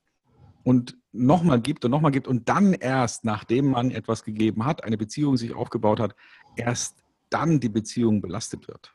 und 0.62 0.96
nochmal 1.12 1.60
gibt 1.60 1.84
und 1.84 1.90
nochmal 1.90 2.12
gibt 2.12 2.28
und 2.28 2.48
dann 2.48 2.72
erst, 2.72 3.24
nachdem 3.24 3.70
man 3.70 3.90
etwas 3.90 4.24
gegeben 4.24 4.64
hat, 4.64 4.84
eine 4.84 4.96
Beziehung 4.96 5.36
sich 5.36 5.54
aufgebaut 5.54 6.00
hat, 6.00 6.14
erst 6.56 7.02
dann 7.30 7.60
die 7.60 7.68
Beziehung 7.68 8.20
belastet 8.20 8.68
wird. 8.68 8.94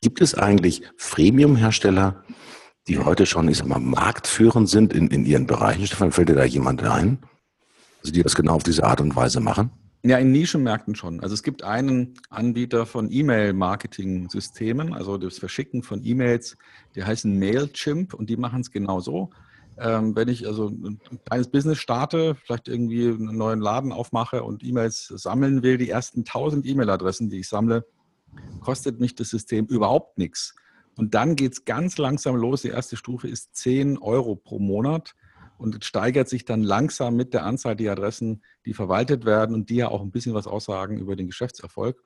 Gibt 0.00 0.20
es 0.20 0.34
eigentlich 0.34 0.82
Freemium-Hersteller, 0.96 2.22
die 2.86 2.98
heute 2.98 3.26
schon, 3.26 3.48
ich 3.48 3.58
sag 3.58 3.66
mal, 3.66 3.80
marktführend 3.80 4.68
sind 4.68 4.92
in, 4.92 5.08
in 5.08 5.24
ihren 5.24 5.46
Bereichen? 5.46 5.86
Stefan, 5.86 6.12
fällt 6.12 6.28
dir 6.28 6.34
da 6.34 6.44
jemand 6.44 6.82
ein? 6.82 7.18
Also 8.08 8.14
die 8.14 8.22
das 8.22 8.34
genau 8.34 8.54
auf 8.54 8.62
diese 8.62 8.84
Art 8.84 9.02
und 9.02 9.14
Weise 9.16 9.38
machen? 9.38 9.70
Ja, 10.02 10.16
in 10.16 10.32
Nischenmärkten 10.32 10.94
schon. 10.94 11.20
Also 11.20 11.34
es 11.34 11.42
gibt 11.42 11.62
einen 11.62 12.14
Anbieter 12.30 12.86
von 12.86 13.12
E-Mail-Marketing-Systemen, 13.12 14.94
also 14.94 15.18
das 15.18 15.38
Verschicken 15.38 15.82
von 15.82 16.02
E-Mails, 16.02 16.56
die 16.94 17.04
heißen 17.04 17.38
Mailchimp 17.38 18.14
und 18.14 18.30
die 18.30 18.38
machen 18.38 18.62
es 18.62 18.70
genau 18.70 19.00
so. 19.00 19.28
Ähm, 19.76 20.16
wenn 20.16 20.28
ich 20.28 20.46
also 20.46 20.68
ein 20.68 20.98
kleines 21.26 21.48
Business 21.48 21.76
starte, 21.76 22.34
vielleicht 22.34 22.68
irgendwie 22.68 23.08
einen 23.08 23.36
neuen 23.36 23.60
Laden 23.60 23.92
aufmache 23.92 24.42
und 24.42 24.64
E-Mails 24.64 25.08
sammeln 25.08 25.62
will, 25.62 25.76
die 25.76 25.90
ersten 25.90 26.20
1000 26.20 26.64
E-Mail-Adressen, 26.64 27.28
die 27.28 27.40
ich 27.40 27.48
sammle, 27.50 27.84
kostet 28.62 29.00
mich 29.00 29.16
das 29.16 29.28
System 29.28 29.66
überhaupt 29.66 30.16
nichts. 30.16 30.54
Und 30.96 31.14
dann 31.14 31.36
geht 31.36 31.52
es 31.52 31.64
ganz 31.66 31.98
langsam 31.98 32.36
los. 32.36 32.62
Die 32.62 32.68
erste 32.68 32.96
Stufe 32.96 33.28
ist 33.28 33.54
10 33.54 33.98
Euro 33.98 34.34
pro 34.34 34.58
Monat 34.58 35.14
und 35.58 35.84
steigert 35.84 36.28
sich 36.28 36.44
dann 36.44 36.62
langsam 36.62 37.16
mit 37.16 37.34
der 37.34 37.44
Anzahl 37.44 37.76
der 37.76 37.92
Adressen, 37.92 38.42
die 38.64 38.72
verwaltet 38.72 39.24
werden 39.24 39.54
und 39.54 39.70
die 39.70 39.76
ja 39.76 39.88
auch 39.88 40.00
ein 40.00 40.12
bisschen 40.12 40.34
was 40.34 40.46
aussagen 40.46 40.98
über 40.98 41.16
den 41.16 41.26
Geschäftserfolg. 41.26 42.02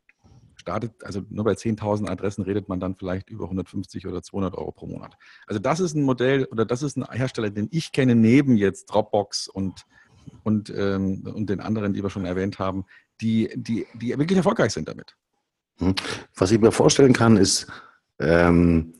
Startet, 0.56 0.92
also 1.04 1.22
nur 1.28 1.44
bei 1.44 1.52
10.000 1.52 2.08
Adressen 2.08 2.42
redet 2.42 2.68
man 2.68 2.80
dann 2.80 2.94
vielleicht 2.94 3.30
über 3.30 3.44
150 3.44 4.06
oder 4.06 4.22
200 4.22 4.56
Euro 4.56 4.72
pro 4.72 4.86
Monat. 4.86 5.16
Also 5.46 5.60
das 5.60 5.80
ist 5.80 5.94
ein 5.94 6.02
Modell 6.02 6.44
oder 6.46 6.64
das 6.64 6.82
ist 6.82 6.96
ein 6.96 7.04
Hersteller, 7.10 7.50
den 7.50 7.68
ich 7.70 7.92
kenne, 7.92 8.14
neben 8.14 8.56
jetzt 8.56 8.86
Dropbox 8.86 9.48
und, 9.48 9.84
und, 10.44 10.72
ähm, 10.74 11.24
und 11.34 11.50
den 11.50 11.60
anderen, 11.60 11.92
die 11.92 12.02
wir 12.02 12.10
schon 12.10 12.24
erwähnt 12.24 12.58
haben, 12.58 12.84
die, 13.20 13.50
die, 13.54 13.86
die 13.94 14.10
wirklich 14.18 14.36
erfolgreich 14.36 14.72
sind 14.72 14.88
damit. 14.88 15.16
Hm. 15.78 15.94
Was 16.36 16.50
ich 16.50 16.60
mir 16.60 16.72
vorstellen 16.72 17.12
kann, 17.12 17.36
ist, 17.36 17.66
ähm, 18.18 18.94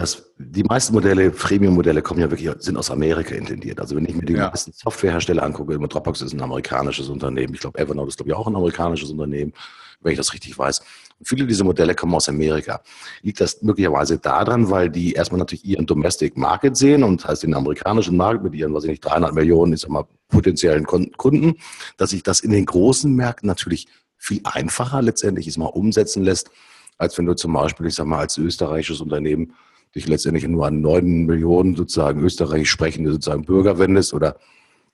das, 0.00 0.32
die 0.38 0.64
meisten 0.64 0.94
Modelle, 0.94 1.30
Freemium-Modelle, 1.30 2.00
kommen 2.00 2.20
ja 2.20 2.30
wirklich, 2.30 2.50
sind 2.60 2.78
aus 2.78 2.90
Amerika 2.90 3.34
intendiert. 3.34 3.80
Also 3.80 3.96
wenn 3.96 4.06
ich 4.06 4.14
mir 4.14 4.24
die 4.24 4.32
ja. 4.32 4.48
meisten 4.48 4.72
Softwarehersteller 4.72 5.42
angucke, 5.42 5.78
Dropbox 5.78 6.22
ist 6.22 6.32
ein 6.32 6.40
amerikanisches 6.40 7.08
Unternehmen, 7.08 7.52
ich 7.52 7.60
glaube 7.60 7.78
Evernote 7.78 8.08
ist 8.08 8.16
glaube 8.16 8.30
ich 8.30 8.36
auch 8.36 8.46
ein 8.46 8.56
amerikanisches 8.56 9.10
Unternehmen, 9.10 9.52
wenn 10.00 10.12
ich 10.12 10.18
das 10.18 10.32
richtig 10.32 10.58
weiß. 10.58 10.80
Und 11.18 11.28
viele 11.28 11.46
dieser 11.46 11.64
Modelle 11.64 11.94
kommen 11.94 12.14
aus 12.14 12.30
Amerika. 12.30 12.80
Liegt 13.20 13.42
das 13.42 13.60
möglicherweise 13.60 14.18
daran, 14.18 14.70
weil 14.70 14.88
die 14.88 15.12
erstmal 15.12 15.38
natürlich 15.38 15.66
ihren 15.66 15.84
Domestic 15.84 16.38
Market 16.38 16.78
sehen 16.78 17.02
und 17.02 17.26
heißt 17.26 17.42
den 17.42 17.52
amerikanischen 17.52 18.16
Markt 18.16 18.42
mit 18.42 18.54
ihren, 18.54 18.72
was 18.72 18.84
ich 18.84 18.90
nicht, 18.90 19.04
300 19.04 19.34
Millionen, 19.34 19.74
ich 19.74 19.80
sag 19.80 19.90
mal, 19.90 20.06
potenziellen 20.28 20.86
Kunden, 20.86 21.56
dass 21.98 22.10
sich 22.10 22.22
das 22.22 22.40
in 22.40 22.52
den 22.52 22.64
großen 22.64 23.14
Märkten 23.14 23.46
natürlich 23.46 23.86
viel 24.16 24.40
einfacher 24.44 25.02
letztendlich 25.02 25.46
ist 25.46 25.58
mal 25.58 25.66
umsetzen 25.66 26.22
lässt, 26.22 26.50
als 26.96 27.18
wenn 27.18 27.26
du 27.26 27.34
zum 27.34 27.52
Beispiel, 27.52 27.86
ich 27.86 27.94
sag 27.94 28.06
mal, 28.06 28.20
als 28.20 28.38
österreichisches 28.38 29.02
Unternehmen 29.02 29.52
dich 29.94 30.06
letztendlich 30.06 30.46
nur 30.46 30.66
an 30.66 30.80
neun 30.80 31.26
Millionen 31.26 31.76
sozusagen 31.76 32.22
österreichisch 32.22 32.70
sprechende 32.70 33.12
sozusagen 33.12 33.44
Bürger 33.44 33.78
wendest 33.78 34.14
oder 34.14 34.38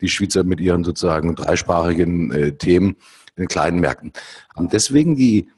die 0.00 0.08
Schweizer 0.08 0.44
mit 0.44 0.60
ihren 0.60 0.84
sozusagen 0.84 1.34
dreisprachigen 1.34 2.32
äh, 2.32 2.52
Themen 2.56 2.96
in 3.36 3.48
kleinen 3.48 3.80
Märkten. 3.80 4.12
Haben 4.54 4.68
deswegen 4.68 5.16
die 5.16 5.50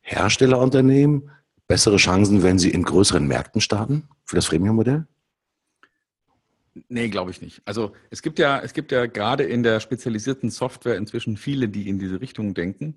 Herstellerunternehmen 0.00 1.30
bessere 1.66 1.96
Chancen, 1.96 2.42
wenn 2.42 2.58
sie 2.58 2.70
in 2.70 2.82
größeren 2.82 3.26
Märkten 3.26 3.60
starten 3.60 4.08
für 4.24 4.36
das 4.36 4.46
Freemium-Modell? 4.46 5.06
Nee, 6.88 7.08
glaube 7.08 7.30
ich 7.30 7.40
nicht. 7.40 7.62
Also 7.64 7.92
es 8.10 8.22
gibt 8.22 8.38
ja, 8.38 8.60
es 8.60 8.74
gibt 8.74 8.92
ja 8.92 9.06
gerade 9.06 9.44
in 9.44 9.62
der 9.62 9.80
spezialisierten 9.80 10.50
Software 10.50 10.96
inzwischen 10.96 11.36
viele, 11.36 11.68
die 11.68 11.88
in 11.88 11.98
diese 11.98 12.20
Richtung 12.20 12.54
denken 12.54 12.96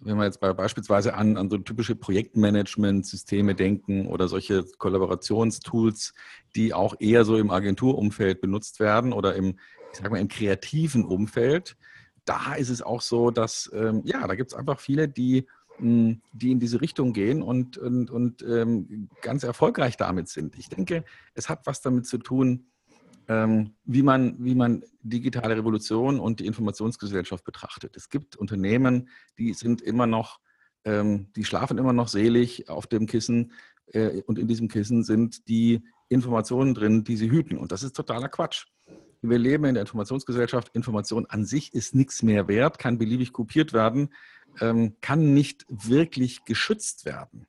wenn 0.00 0.16
wir 0.16 0.24
jetzt 0.24 0.40
bei, 0.40 0.52
beispielsweise 0.52 1.14
an, 1.14 1.36
an 1.36 1.50
so 1.50 1.58
typische 1.58 1.96
Projektmanagement-Systeme 1.96 3.54
denken 3.54 4.06
oder 4.06 4.28
solche 4.28 4.64
Kollaborationstools, 4.78 6.12
die 6.54 6.74
auch 6.74 6.94
eher 6.98 7.24
so 7.24 7.36
im 7.36 7.50
Agenturumfeld 7.50 8.40
benutzt 8.40 8.78
werden 8.78 9.12
oder 9.12 9.34
im, 9.34 9.58
ich 9.92 9.98
sag 9.98 10.10
mal, 10.10 10.20
im 10.20 10.28
kreativen 10.28 11.04
Umfeld, 11.04 11.76
da 12.24 12.54
ist 12.54 12.70
es 12.70 12.82
auch 12.82 13.00
so, 13.00 13.30
dass, 13.30 13.70
ähm, 13.72 14.02
ja, 14.04 14.26
da 14.26 14.34
gibt 14.34 14.52
es 14.52 14.58
einfach 14.58 14.80
viele, 14.80 15.08
die, 15.08 15.46
mh, 15.78 16.08
hm, 16.08 16.22
die 16.32 16.52
in 16.52 16.60
diese 16.60 16.80
Richtung 16.80 17.12
gehen 17.12 17.42
und, 17.42 17.78
und, 17.78 18.10
und 18.10 18.42
ähm, 18.42 19.08
ganz 19.22 19.44
erfolgreich 19.44 19.96
damit 19.96 20.28
sind. 20.28 20.58
Ich 20.58 20.68
denke, 20.68 21.04
es 21.34 21.48
hat 21.48 21.66
was 21.66 21.80
damit 21.80 22.06
zu 22.06 22.18
tun, 22.18 22.66
wie, 23.28 24.02
man, 24.02 24.36
wie 24.38 24.54
man 24.54 24.84
digitale 25.02 25.56
Revolution 25.56 26.20
und 26.20 26.40
die 26.40 26.46
Informationsgesellschaft 26.46 27.44
betrachtet. 27.44 27.96
Es 27.96 28.08
gibt 28.08 28.36
Unternehmen, 28.36 29.08
die 29.38 29.52
sind 29.52 29.82
immer 29.82 30.06
noch, 30.06 30.40
ähm, 30.84 31.32
die 31.34 31.44
schlafen 31.44 31.78
immer 31.78 31.92
noch 31.92 32.08
selig 32.08 32.68
auf 32.68 32.86
dem 32.86 33.06
Kissen 33.06 33.52
äh, 33.92 34.22
und 34.22 34.38
in 34.38 34.46
diesem 34.46 34.68
Kissen 34.68 35.02
sind 35.02 35.48
die 35.48 35.82
Informationen 36.08 36.74
drin, 36.74 37.04
die 37.04 37.16
sie 37.16 37.30
hüten. 37.30 37.58
Und 37.58 37.72
das 37.72 37.82
ist 37.82 37.96
totaler 37.96 38.28
Quatsch. 38.28 38.66
Wir 39.22 39.38
leben 39.38 39.64
in 39.64 39.74
der 39.74 39.82
Informationsgesellschaft. 39.82 40.70
Information 40.74 41.26
an 41.26 41.44
sich 41.44 41.74
ist 41.74 41.94
nichts 41.94 42.22
mehr 42.22 42.48
wert, 42.48 42.78
kann 42.78 42.98
beliebig 42.98 43.32
kopiert 43.32 43.72
werden, 43.72 44.10
ähm, 44.60 44.96
kann 45.00 45.34
nicht 45.34 45.66
wirklich 45.68 46.44
geschützt 46.44 47.04
werden. 47.04 47.46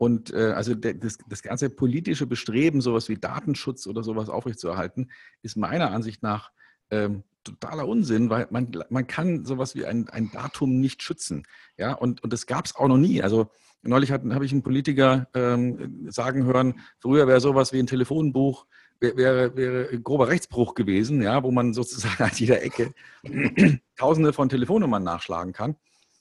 Und 0.00 0.32
äh, 0.32 0.52
also 0.52 0.74
der, 0.74 0.94
das, 0.94 1.18
das 1.28 1.42
ganze 1.42 1.68
politische 1.68 2.26
Bestreben, 2.26 2.80
sowas 2.80 3.10
wie 3.10 3.18
Datenschutz 3.18 3.86
oder 3.86 4.02
sowas 4.02 4.30
aufrechtzuerhalten, 4.30 5.10
ist 5.42 5.58
meiner 5.58 5.90
Ansicht 5.90 6.22
nach 6.22 6.52
ähm, 6.90 7.22
totaler 7.44 7.86
Unsinn, 7.86 8.30
weil 8.30 8.46
man, 8.48 8.72
man 8.88 9.06
kann 9.06 9.44
sowas 9.44 9.74
wie 9.74 9.84
ein, 9.84 10.08
ein 10.08 10.30
Datum 10.32 10.80
nicht 10.80 11.02
schützen. 11.02 11.42
Ja, 11.76 11.92
und, 11.92 12.24
und 12.24 12.32
das 12.32 12.46
gab 12.46 12.64
es 12.64 12.76
auch 12.76 12.88
noch 12.88 12.96
nie. 12.96 13.20
Also 13.20 13.50
neulich 13.82 14.10
habe 14.10 14.42
ich 14.42 14.52
einen 14.52 14.62
Politiker 14.62 15.28
ähm, 15.34 16.06
sagen 16.10 16.44
hören, 16.44 16.80
früher 16.98 17.28
wäre 17.28 17.40
sowas 17.42 17.74
wie 17.74 17.78
ein 17.78 17.86
Telefonbuch, 17.86 18.64
wäre, 19.00 19.54
wäre 19.54 20.00
grober 20.00 20.28
Rechtsbruch 20.28 20.74
gewesen, 20.74 21.20
ja, 21.20 21.42
wo 21.42 21.50
man 21.50 21.74
sozusagen 21.74 22.22
an 22.24 22.32
jeder 22.32 22.62
Ecke 22.62 22.94
tausende 23.98 24.32
von 24.32 24.48
Telefonnummern 24.48 25.02
nachschlagen 25.02 25.52
kann. 25.52 25.76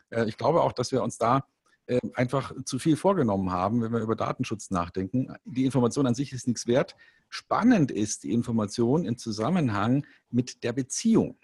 Äh, 0.10 0.26
ich 0.28 0.36
glaube 0.36 0.64
auch, 0.64 0.74
dass 0.74 0.92
wir 0.92 1.02
uns 1.02 1.18
da 1.18 1.46
ähm, 1.90 2.12
einfach 2.14 2.54
zu 2.66 2.78
viel 2.78 2.96
vorgenommen 2.96 3.52
haben, 3.52 3.82
wenn 3.82 3.92
wir 3.92 4.02
über 4.02 4.16
Datenschutz 4.16 4.70
nachdenken. 4.70 5.34
Die 5.44 5.66
Information 5.66 6.06
an 6.06 6.14
sich 6.14 6.32
ist 6.34 6.46
nichts 6.46 6.68
wert. 6.68 6.96
Spannend 7.30 7.90
ist 7.90 8.24
die 8.24 8.32
Information 8.32 9.06
im 9.06 9.18
Zusammenhang 9.18 10.06
mit 10.30 10.64
der 10.64 10.72
Beziehung. 10.72 11.36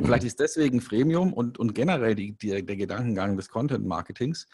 Vielleicht 0.00 0.24
ist 0.24 0.40
deswegen 0.40 0.80
Freemium 0.80 1.34
und, 1.34 1.58
und 1.58 1.74
generell 1.74 2.14
die, 2.14 2.32
die, 2.32 2.64
der 2.64 2.76
Gedankengang 2.76 3.36
des 3.36 3.50
Content-Marketings 3.50 4.46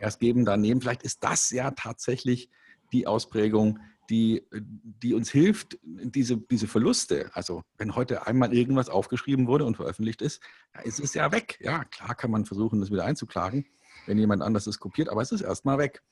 erst 0.00 0.18
geben, 0.18 0.46
daneben. 0.46 0.80
Vielleicht 0.80 1.02
ist 1.02 1.22
das 1.22 1.50
ja 1.50 1.70
tatsächlich 1.72 2.48
die 2.90 3.06
Ausprägung, 3.06 3.80
die, 4.08 4.46
die 4.50 5.12
uns 5.12 5.30
hilft, 5.30 5.78
diese, 5.84 6.38
diese 6.38 6.68
Verluste, 6.68 7.30
also 7.34 7.62
wenn 7.76 7.94
heute 7.94 8.26
einmal 8.26 8.54
irgendwas 8.54 8.88
aufgeschrieben 8.88 9.46
wurde 9.46 9.66
und 9.66 9.76
veröffentlicht 9.76 10.22
ist, 10.22 10.40
ja, 10.74 10.80
ist 10.80 11.00
es 11.00 11.12
ja 11.12 11.32
weg. 11.32 11.58
Ja, 11.60 11.84
klar 11.84 12.14
kann 12.14 12.30
man 12.30 12.46
versuchen, 12.46 12.80
das 12.80 12.90
wieder 12.90 13.04
einzuklagen 13.04 13.66
wenn 14.06 14.18
jemand 14.18 14.42
anders 14.42 14.66
es 14.66 14.78
kopiert, 14.78 15.08
aber 15.08 15.22
es 15.22 15.32
ist 15.32 15.42
erstmal 15.42 15.78
weg. 15.78 16.02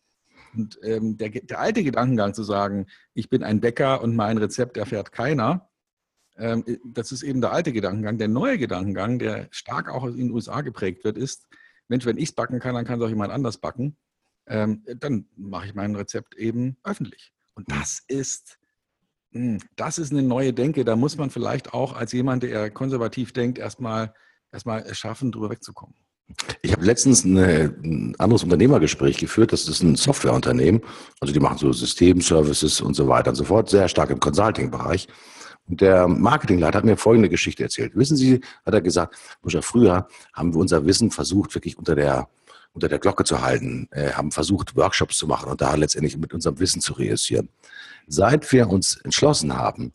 Und 0.54 0.78
ähm, 0.82 1.16
der, 1.16 1.30
der, 1.30 1.60
alte 1.60 1.84
Gedankengang 1.84 2.34
zu 2.34 2.42
sagen, 2.42 2.86
ich 3.14 3.28
bin 3.28 3.42
ein 3.42 3.60
Bäcker 3.60 4.02
und 4.02 4.16
mein 4.16 4.38
Rezept 4.38 4.76
erfährt 4.76 5.12
keiner, 5.12 5.70
ähm, 6.36 6.64
das 6.84 7.12
ist 7.12 7.22
eben 7.22 7.40
der 7.40 7.52
alte 7.52 7.72
Gedankengang. 7.72 8.18
Der 8.18 8.28
neue 8.28 8.58
Gedankengang, 8.58 9.18
der 9.18 9.48
stark 9.50 9.88
auch 9.88 10.04
in 10.06 10.16
den 10.16 10.30
USA 10.30 10.62
geprägt 10.62 11.04
wird, 11.04 11.18
ist, 11.18 11.46
Mensch, 11.88 12.06
wenn 12.06 12.18
ich 12.18 12.30
es 12.30 12.34
backen 12.34 12.60
kann, 12.60 12.74
dann 12.74 12.84
kann 12.84 12.98
es 12.98 13.04
auch 13.04 13.10
jemand 13.10 13.32
anders 13.32 13.58
backen. 13.58 13.96
Ähm, 14.46 14.84
dann 14.96 15.28
mache 15.36 15.66
ich 15.66 15.74
mein 15.74 15.94
Rezept 15.94 16.34
eben 16.36 16.78
öffentlich. 16.82 17.32
Und 17.54 17.68
mhm. 17.68 17.74
das 17.78 18.02
ist, 18.08 18.58
mh, 19.32 19.58
hm, 19.60 19.68
das 19.76 19.98
ist 19.98 20.12
eine 20.12 20.22
neue 20.22 20.52
Denke. 20.52 20.84
Da 20.84 20.96
muss 20.96 21.16
man 21.16 21.30
vielleicht 21.30 21.74
auch 21.74 21.94
als 21.94 22.12
jemand, 22.12 22.42
der 22.42 22.70
konservativ 22.70 23.32
denkt, 23.32 23.58
erstmal 23.58 24.14
erstmal 24.52 24.92
schaffen, 24.94 25.30
drüber 25.30 25.50
wegzukommen. 25.50 25.94
Ich 26.62 26.72
habe 26.72 26.84
letztens 26.84 27.24
eine, 27.24 27.74
ein 27.82 28.14
anderes 28.18 28.42
Unternehmergespräch 28.42 29.18
geführt. 29.18 29.52
Das 29.52 29.68
ist 29.68 29.82
ein 29.82 29.96
Softwareunternehmen. 29.96 30.82
Also 31.20 31.32
die 31.32 31.40
machen 31.40 31.58
so 31.58 31.72
Systemservices 31.72 32.80
und 32.80 32.94
so 32.94 33.08
weiter 33.08 33.30
und 33.30 33.36
so 33.36 33.44
fort. 33.44 33.68
Sehr 33.68 33.88
stark 33.88 34.10
im 34.10 34.20
Consulting-Bereich. 34.20 35.08
Und 35.68 35.80
der 35.80 36.08
Marketingleiter 36.08 36.78
hat 36.78 36.84
mir 36.84 36.96
folgende 36.96 37.28
Geschichte 37.28 37.62
erzählt. 37.62 37.94
Wissen 37.94 38.16
Sie, 38.16 38.40
hat 38.66 38.74
er 38.74 38.80
gesagt, 38.80 39.16
früher 39.60 40.08
haben 40.32 40.52
wir 40.52 40.60
unser 40.60 40.84
Wissen 40.84 41.10
versucht, 41.10 41.54
wirklich 41.54 41.78
unter 41.78 41.94
der, 41.94 42.28
unter 42.72 42.88
der 42.88 42.98
Glocke 42.98 43.24
zu 43.24 43.40
halten, 43.40 43.88
äh, 43.92 44.12
haben 44.12 44.32
versucht, 44.32 44.74
Workshops 44.76 45.16
zu 45.16 45.26
machen 45.26 45.48
und 45.48 45.60
da 45.60 45.74
letztendlich 45.74 46.16
mit 46.16 46.34
unserem 46.34 46.58
Wissen 46.58 46.80
zu 46.80 46.94
reüssieren. 46.94 47.48
Seit 48.08 48.50
wir 48.52 48.68
uns 48.68 48.96
entschlossen 48.96 49.56
haben, 49.56 49.92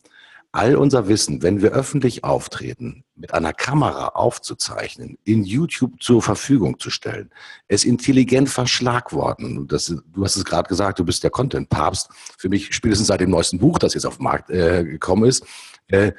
all 0.56 0.74
unser 0.76 1.06
Wissen, 1.06 1.42
wenn 1.42 1.60
wir 1.60 1.72
öffentlich 1.72 2.24
auftreten, 2.24 3.04
mit 3.14 3.34
einer 3.34 3.52
Kamera 3.52 4.08
aufzuzeichnen, 4.08 5.18
in 5.22 5.44
YouTube 5.44 6.02
zur 6.02 6.22
Verfügung 6.22 6.78
zu 6.78 6.88
stellen, 6.88 7.30
es 7.68 7.84
intelligent 7.84 8.48
verschlagworten. 8.48 9.68
Das, 9.68 9.86
du 9.86 10.24
hast 10.24 10.36
es 10.36 10.46
gerade 10.46 10.68
gesagt, 10.68 10.98
du 10.98 11.04
bist 11.04 11.22
der 11.22 11.30
Content-Papst. 11.30 12.08
Für 12.38 12.48
mich 12.48 12.74
spätestens 12.74 13.08
seit 13.08 13.20
dem 13.20 13.30
neuesten 13.30 13.58
Buch, 13.58 13.78
das 13.78 13.92
jetzt 13.92 14.06
auf 14.06 14.16
den 14.16 14.24
Markt 14.24 14.48
äh, 14.48 14.82
gekommen 14.84 15.24
ist, 15.24 15.44
äh, 15.88 16.12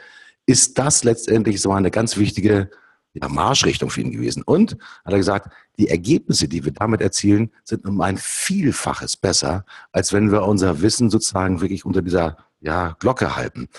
ist 0.45 0.77
das 0.77 1.03
letztendlich 1.03 1.59
so 1.59 1.71
eine 1.71 1.89
ganz 1.89 2.15
wichtige 2.15 2.69
ja, 3.13 3.27
Marschrichtung 3.29 3.89
für 3.89 4.01
ihn 4.01 4.11
gewesen. 4.11 4.43
Und 4.43 4.77
hat 5.03 5.13
er 5.13 5.17
gesagt, 5.17 5.51
die 5.79 5.89
Ergebnisse, 5.89 6.47
die 6.47 6.63
wir 6.63 6.73
damit 6.73 7.01
erzielen, 7.01 7.51
sind 7.63 7.85
um 7.85 8.01
ein 8.01 8.17
Vielfaches 8.17 9.17
besser, 9.17 9.65
als 9.91 10.13
wenn 10.13 10.31
wir 10.31 10.43
unser 10.43 10.81
Wissen 10.81 11.09
sozusagen 11.09 11.59
wirklich 11.59 11.85
unter 11.85 12.03
dieser 12.03 12.37
ja, 12.59 12.95
Glocke 12.99 13.35
halten. 13.35 13.69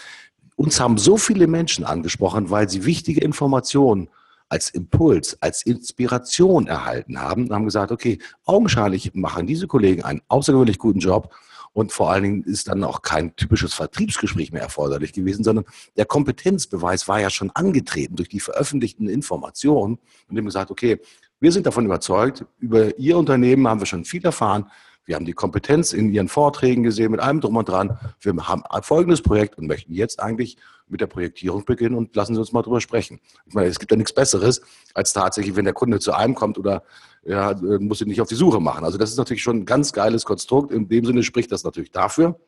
Uns 0.59 0.81
haben 0.81 0.99
so 0.99 1.17
viele 1.17 1.47
Menschen 1.47 1.85
angesprochen, 1.85 2.51
weil 2.51 2.69
sie 2.69 2.85
wichtige 2.85 3.21
Informationen 3.21 4.11
als 4.49 4.71
Impuls, 4.71 5.41
als 5.41 5.63
Inspiration 5.63 6.67
erhalten 6.67 7.21
haben 7.21 7.45
und 7.45 7.53
haben 7.53 7.65
gesagt, 7.65 7.93
okay, 7.93 8.19
augenscheinlich 8.45 9.15
machen 9.15 9.47
diese 9.47 9.69
Kollegen 9.69 10.03
einen 10.03 10.21
außergewöhnlich 10.27 10.79
guten 10.79 10.99
Job 10.99 11.33
und 11.75 11.93
vor 11.93 12.11
allen 12.11 12.25
Dingen 12.25 12.43
ist 12.43 12.67
dann 12.67 12.83
auch 12.83 13.03
kein 13.03 13.37
typisches 13.37 13.73
Vertriebsgespräch 13.73 14.51
mehr 14.51 14.63
erforderlich 14.63 15.13
gewesen, 15.13 15.45
sondern 15.45 15.65
der 15.97 16.07
Kompetenzbeweis 16.07 17.07
war 17.07 17.21
ja 17.21 17.31
schon 17.31 17.53
angetreten 17.53 18.17
durch 18.17 18.29
die 18.29 18.41
veröffentlichten 18.41 19.09
Informationen 19.09 20.01
und 20.29 20.35
dem 20.35 20.47
gesagt, 20.47 20.73
okay, 20.73 21.01
wir 21.39 21.53
sind 21.53 21.67
davon 21.67 21.85
überzeugt, 21.85 22.45
über 22.59 22.99
Ihr 22.99 23.17
Unternehmen 23.17 23.69
haben 23.69 23.81
wir 23.81 23.87
schon 23.87 24.05
viel 24.05 24.25
erfahren, 24.25 24.67
wir 25.09 25.17
haben 25.17 25.25
die 25.25 25.33
Kompetenz 25.33 25.95
in 25.95 26.13
Ihren 26.13 26.29
Vorträgen 26.29 26.83
gesehen, 26.83 27.11
mit 27.11 27.21
allem 27.21 27.41
drum 27.41 27.57
und 27.57 27.67
dran. 27.67 27.99
Wir 28.21 28.37
haben 28.47 28.63
folgendes 28.83 29.23
Projekt 29.23 29.57
und 29.57 29.67
möchten 29.67 29.95
jetzt 29.95 30.21
eigentlich 30.21 30.59
mit 30.87 31.01
der 31.01 31.07
Projektierung 31.07 31.65
beginnen 31.65 31.95
und 31.95 32.15
lassen 32.15 32.35
Sie 32.35 32.41
uns 32.41 32.53
mal 32.53 32.61
drüber 32.61 32.83
sprechen. 32.83 33.19
Ich 33.47 33.55
meine, 33.55 33.69
es 33.69 33.79
gibt 33.79 33.91
ja 33.91 33.97
nichts 33.97 34.13
Besseres, 34.13 34.61
als 34.93 35.15
tatsächlich, 35.15 35.57
wenn 35.57 35.65
der 35.65 35.73
Kunde 35.73 35.99
zu 35.99 36.13
einem 36.13 36.35
kommt 36.35 36.59
oder 36.59 36.83
ja, 37.25 37.55
muss 37.81 38.03
ihn 38.03 38.09
nicht 38.09 38.21
auf 38.21 38.29
die 38.29 38.35
Suche 38.35 38.61
machen. 38.61 38.85
Also 38.85 38.99
das 38.99 39.09
ist 39.09 39.17
natürlich 39.17 39.43
schon 39.43 39.61
ein 39.61 39.65
ganz 39.65 39.95
geiles 39.95 40.27
Konstrukt. 40.27 40.73
In 40.73 40.91
dem 40.91 41.07
Sinne 41.07 41.23
spricht 41.23 41.53
das 41.53 41.65
natürlich 41.65 41.91
dafür, 41.91 42.39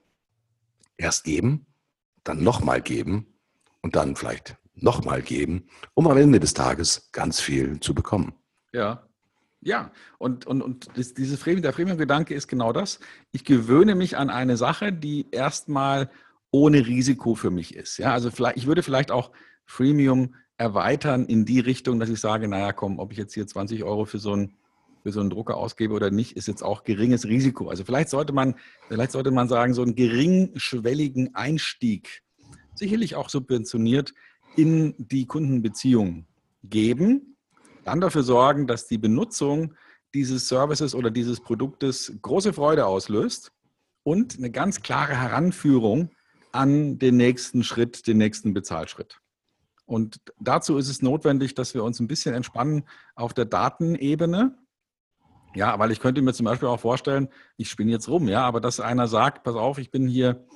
erst 0.99 1.25
geben, 1.25 1.65
dann 2.25 2.45
nochmal 2.45 2.83
geben 2.83 3.39
und 3.81 3.97
dann 3.97 4.17
vielleicht 4.17 4.59
nochmal 4.75 5.23
geben, 5.23 5.67
um 5.95 6.07
am 6.09 6.19
Ende 6.19 6.41
des 6.41 6.53
Tages 6.53 7.09
ganz 7.13 7.41
viel 7.41 7.81
zu 7.81 7.95
bekommen. 7.95 8.35
Ja, 8.75 9.07
ja, 9.63 9.93
und, 10.19 10.47
und, 10.47 10.63
und 10.63 10.89
das, 10.97 11.13
dieses 11.15 11.39
Freemium, 11.39 11.63
der 11.63 11.73
Freemium-Gedanke 11.73 12.35
ist 12.35 12.49
genau 12.49 12.73
das. 12.73 12.99
Ich 13.33 13.45
gewöhne 13.45 13.95
mich 13.95 14.17
an 14.17 14.31
eine 14.31 14.57
Sache, 14.57 14.93
die 14.93 15.27
erstmal 15.31 16.11
ohne 16.51 16.87
Risiko 16.87 17.35
für 17.35 17.51
mich 17.51 17.77
ist. 17.77 17.99
Ja, 17.99 18.13
also 18.13 18.31
vielleicht, 18.31 18.57
ich 18.57 18.67
würde 18.67 18.83
vielleicht 18.83 19.11
auch 19.11 19.31
Freemium 19.67 20.35
erweitern 20.57 21.27
in 21.27 21.45
die 21.45 21.61
Richtung, 21.61 22.01
dass 22.01 22.09
ich 22.09 22.21
sage, 22.21 22.49
naja, 22.49 22.73
komm, 22.73 22.99
ob 22.99 23.13
ich 23.13 23.19
jetzt 23.19 23.35
hier 23.35 23.47
20 23.47 23.85
Euro 23.85 24.07
für 24.07 24.19
so 24.19 24.33
einen, 24.33 24.57
für 25.03 25.13
so 25.13 25.21
einen 25.21 25.31
Drucker 25.31 25.57
ausgebe 25.57 25.95
oder 25.95 26.11
nicht, 26.11 26.37
ist 26.37 26.49
jetzt 26.49 26.63
auch 26.63 26.83
geringes 26.85 27.27
Risiko. 27.27 27.69
Also 27.69 27.85
vielleicht 27.85 28.09
sollte 28.09 28.33
man, 28.33 28.55
vielleicht 28.89 29.13
sollte 29.13 29.31
man 29.31 29.49
sagen, 29.49 29.75
so 29.75 29.83
einen 29.83 29.95
geringschwelligen 29.95 31.35
Einstieg, 31.35 32.23
sicherlich 32.75 33.15
auch 33.15 33.29
subventioniert, 33.29 34.15
in 34.57 34.95
die 34.99 35.27
Kundenbeziehung 35.27 36.27
geben 36.65 37.30
dann 37.85 38.01
dafür 38.01 38.23
sorgen, 38.23 38.67
dass 38.67 38.87
die 38.87 38.99
Benutzung 38.99 39.75
dieses 40.15 40.49
Services 40.49 40.95
oder 40.95 41.11
dieses 41.11 41.41
Produktes 41.41 42.13
große 42.21 42.53
Freude 42.53 42.87
auslöst 42.87 43.53
und 44.03 44.39
eine 44.39 44.51
ganz 44.51 44.83
klare 44.83 45.17
Heranführung 45.17 46.11
an 46.53 46.99
den 46.99 47.17
nächsten 47.17 47.63
Schritt, 47.63 48.07
den 48.07 48.19
nächsten 48.19 48.55
Bezahlschritt. 48.55 49.21
Und 49.87 50.21
dazu 50.39 50.77
ist 50.77 50.89
es 50.89 51.03
notwendig, 51.03 51.55
dass 51.55 51.75
wir 51.75 51.83
uns 51.85 52.01
ein 52.01 52.09
bisschen 52.09 52.35
entspannen 52.35 52.85
auf 53.15 53.35
der 53.35 53.45
Datenebene. 53.45 54.57
Ja, 55.55 55.79
weil 55.81 55.91
ich 55.91 55.99
könnte 55.99 56.23
mir 56.23 56.33
zum 56.33 56.45
Beispiel 56.45 56.69
auch 56.69 56.79
vorstellen, 56.79 57.29
ich 57.57 57.69
spinne 57.69 57.91
jetzt 57.91 58.09
rum, 58.09 58.29
ja, 58.29 58.43
aber 58.47 58.61
dass 58.61 58.79
einer 58.79 59.09
sagt, 59.09 59.43
pass 59.43 59.57
auf, 59.57 59.79
ich 59.79 59.91
bin 59.91 60.07
hier 60.07 60.47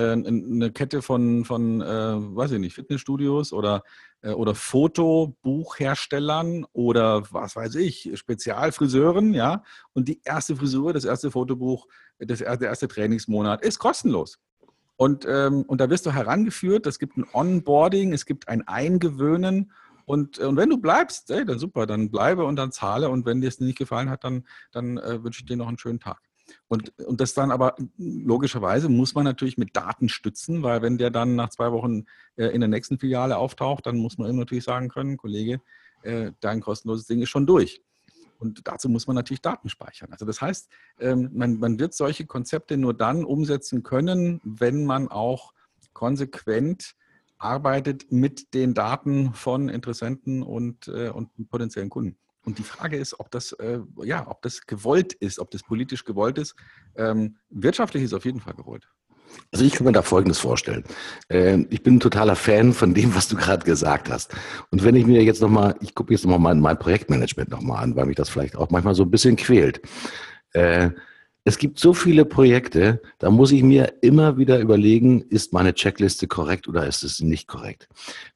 eine 0.00 0.72
Kette 0.72 1.02
von, 1.02 1.44
von 1.44 1.80
äh, 1.80 1.84
weiß 1.84 2.52
ich 2.52 2.58
nicht, 2.58 2.74
Fitnessstudios 2.74 3.52
oder, 3.52 3.82
äh, 4.22 4.30
oder 4.30 4.54
Fotobuchherstellern 4.54 6.66
oder 6.72 7.24
was 7.32 7.56
weiß 7.56 7.74
ich, 7.76 8.10
Spezialfriseuren, 8.14 9.34
ja. 9.34 9.62
Und 9.92 10.08
die 10.08 10.20
erste 10.24 10.56
Frisur, 10.56 10.92
das 10.92 11.04
erste 11.04 11.30
Fotobuch, 11.30 11.86
das, 12.18 12.38
der 12.38 12.62
erste 12.62 12.88
Trainingsmonat 12.88 13.64
ist 13.64 13.78
kostenlos. 13.78 14.38
Und, 14.96 15.26
ähm, 15.28 15.62
und 15.62 15.80
da 15.80 15.90
wirst 15.90 16.06
du 16.06 16.12
herangeführt, 16.12 16.86
es 16.86 16.98
gibt 16.98 17.16
ein 17.16 17.26
Onboarding, 17.32 18.12
es 18.12 18.24
gibt 18.24 18.48
ein 18.48 18.66
Eingewöhnen. 18.68 19.72
Und, 20.04 20.38
und 20.38 20.56
wenn 20.56 20.70
du 20.70 20.78
bleibst, 20.78 21.30
ey, 21.30 21.44
dann 21.44 21.58
super, 21.58 21.86
dann 21.86 22.10
bleibe 22.10 22.44
und 22.44 22.56
dann 22.56 22.72
zahle. 22.72 23.10
Und 23.10 23.26
wenn 23.26 23.40
dir 23.40 23.48
es 23.48 23.60
nicht 23.60 23.78
gefallen 23.78 24.10
hat, 24.10 24.24
dann, 24.24 24.46
dann 24.70 24.98
äh, 24.98 25.22
wünsche 25.22 25.40
ich 25.40 25.46
dir 25.46 25.56
noch 25.56 25.68
einen 25.68 25.78
schönen 25.78 26.00
Tag. 26.00 26.20
Und, 26.68 26.98
und 26.98 27.20
das 27.20 27.34
dann 27.34 27.50
aber 27.50 27.76
logischerweise 27.98 28.88
muss 28.88 29.14
man 29.14 29.24
natürlich 29.24 29.58
mit 29.58 29.76
Daten 29.76 30.08
stützen, 30.08 30.62
weil 30.62 30.82
wenn 30.82 30.98
der 30.98 31.10
dann 31.10 31.34
nach 31.36 31.50
zwei 31.50 31.72
Wochen 31.72 32.04
äh, 32.36 32.46
in 32.46 32.60
der 32.60 32.68
nächsten 32.68 32.98
Filiale 32.98 33.36
auftaucht, 33.36 33.86
dann 33.86 33.96
muss 33.98 34.18
man 34.18 34.30
ihm 34.30 34.36
natürlich 34.36 34.64
sagen 34.64 34.88
können, 34.88 35.16
Kollege, 35.16 35.60
äh, 36.02 36.32
dein 36.40 36.60
kostenloses 36.60 37.06
Ding 37.06 37.22
ist 37.22 37.30
schon 37.30 37.46
durch. 37.46 37.82
Und 38.38 38.66
dazu 38.66 38.88
muss 38.88 39.06
man 39.06 39.14
natürlich 39.14 39.40
Daten 39.40 39.68
speichern. 39.68 40.10
Also 40.10 40.26
das 40.26 40.40
heißt, 40.40 40.68
ähm, 40.98 41.30
man, 41.32 41.58
man 41.58 41.78
wird 41.78 41.94
solche 41.94 42.26
Konzepte 42.26 42.76
nur 42.76 42.92
dann 42.92 43.24
umsetzen 43.24 43.84
können, 43.84 44.40
wenn 44.42 44.84
man 44.84 45.08
auch 45.08 45.52
konsequent 45.92 46.96
arbeitet 47.38 48.10
mit 48.10 48.54
den 48.54 48.74
Daten 48.74 49.32
von 49.34 49.68
Interessenten 49.68 50.42
und, 50.42 50.88
äh, 50.88 51.10
und 51.10 51.30
potenziellen 51.50 51.90
Kunden. 51.90 52.16
Und 52.44 52.58
die 52.58 52.64
Frage 52.64 52.96
ist, 52.96 53.18
ob 53.20 53.30
das, 53.30 53.52
äh, 53.52 53.78
ja, 54.02 54.26
ob 54.28 54.42
das 54.42 54.66
gewollt 54.66 55.12
ist, 55.12 55.38
ob 55.38 55.50
das 55.50 55.62
politisch 55.62 56.04
gewollt 56.04 56.38
ist. 56.38 56.54
Ähm, 56.96 57.36
wirtschaftlich 57.50 58.02
ist 58.02 58.14
auf 58.14 58.24
jeden 58.24 58.40
Fall 58.40 58.54
gewollt. 58.54 58.88
Also 59.50 59.64
ich 59.64 59.72
kann 59.72 59.86
mir 59.86 59.92
da 59.92 60.02
Folgendes 60.02 60.38
vorstellen. 60.38 60.84
Ähm, 61.30 61.66
ich 61.70 61.82
bin 61.82 61.96
ein 61.96 62.00
totaler 62.00 62.36
Fan 62.36 62.72
von 62.72 62.94
dem, 62.94 63.14
was 63.14 63.28
du 63.28 63.36
gerade 63.36 63.64
gesagt 63.64 64.10
hast. 64.10 64.34
Und 64.70 64.84
wenn 64.84 64.96
ich 64.96 65.06
mir 65.06 65.22
jetzt 65.22 65.40
nochmal, 65.40 65.76
ich 65.80 65.94
gucke 65.94 66.12
jetzt 66.12 66.24
nochmal 66.24 66.38
mein, 66.38 66.60
mein 66.60 66.78
Projektmanagement 66.78 67.50
nochmal 67.50 67.82
an, 67.82 67.96
weil 67.96 68.06
mich 68.06 68.16
das 68.16 68.28
vielleicht 68.28 68.56
auch 68.56 68.70
manchmal 68.70 68.94
so 68.94 69.04
ein 69.04 69.10
bisschen 69.10 69.36
quält. 69.36 69.80
Äh, 70.52 70.90
es 71.44 71.58
gibt 71.58 71.78
so 71.78 71.92
viele 71.92 72.24
Projekte, 72.24 73.02
da 73.18 73.30
muss 73.30 73.50
ich 73.50 73.62
mir 73.62 73.94
immer 74.00 74.38
wieder 74.38 74.60
überlegen, 74.60 75.22
ist 75.22 75.52
meine 75.52 75.74
Checkliste 75.74 76.28
korrekt 76.28 76.68
oder 76.68 76.86
ist 76.86 77.02
es 77.02 77.20
nicht 77.20 77.48
korrekt? 77.48 77.88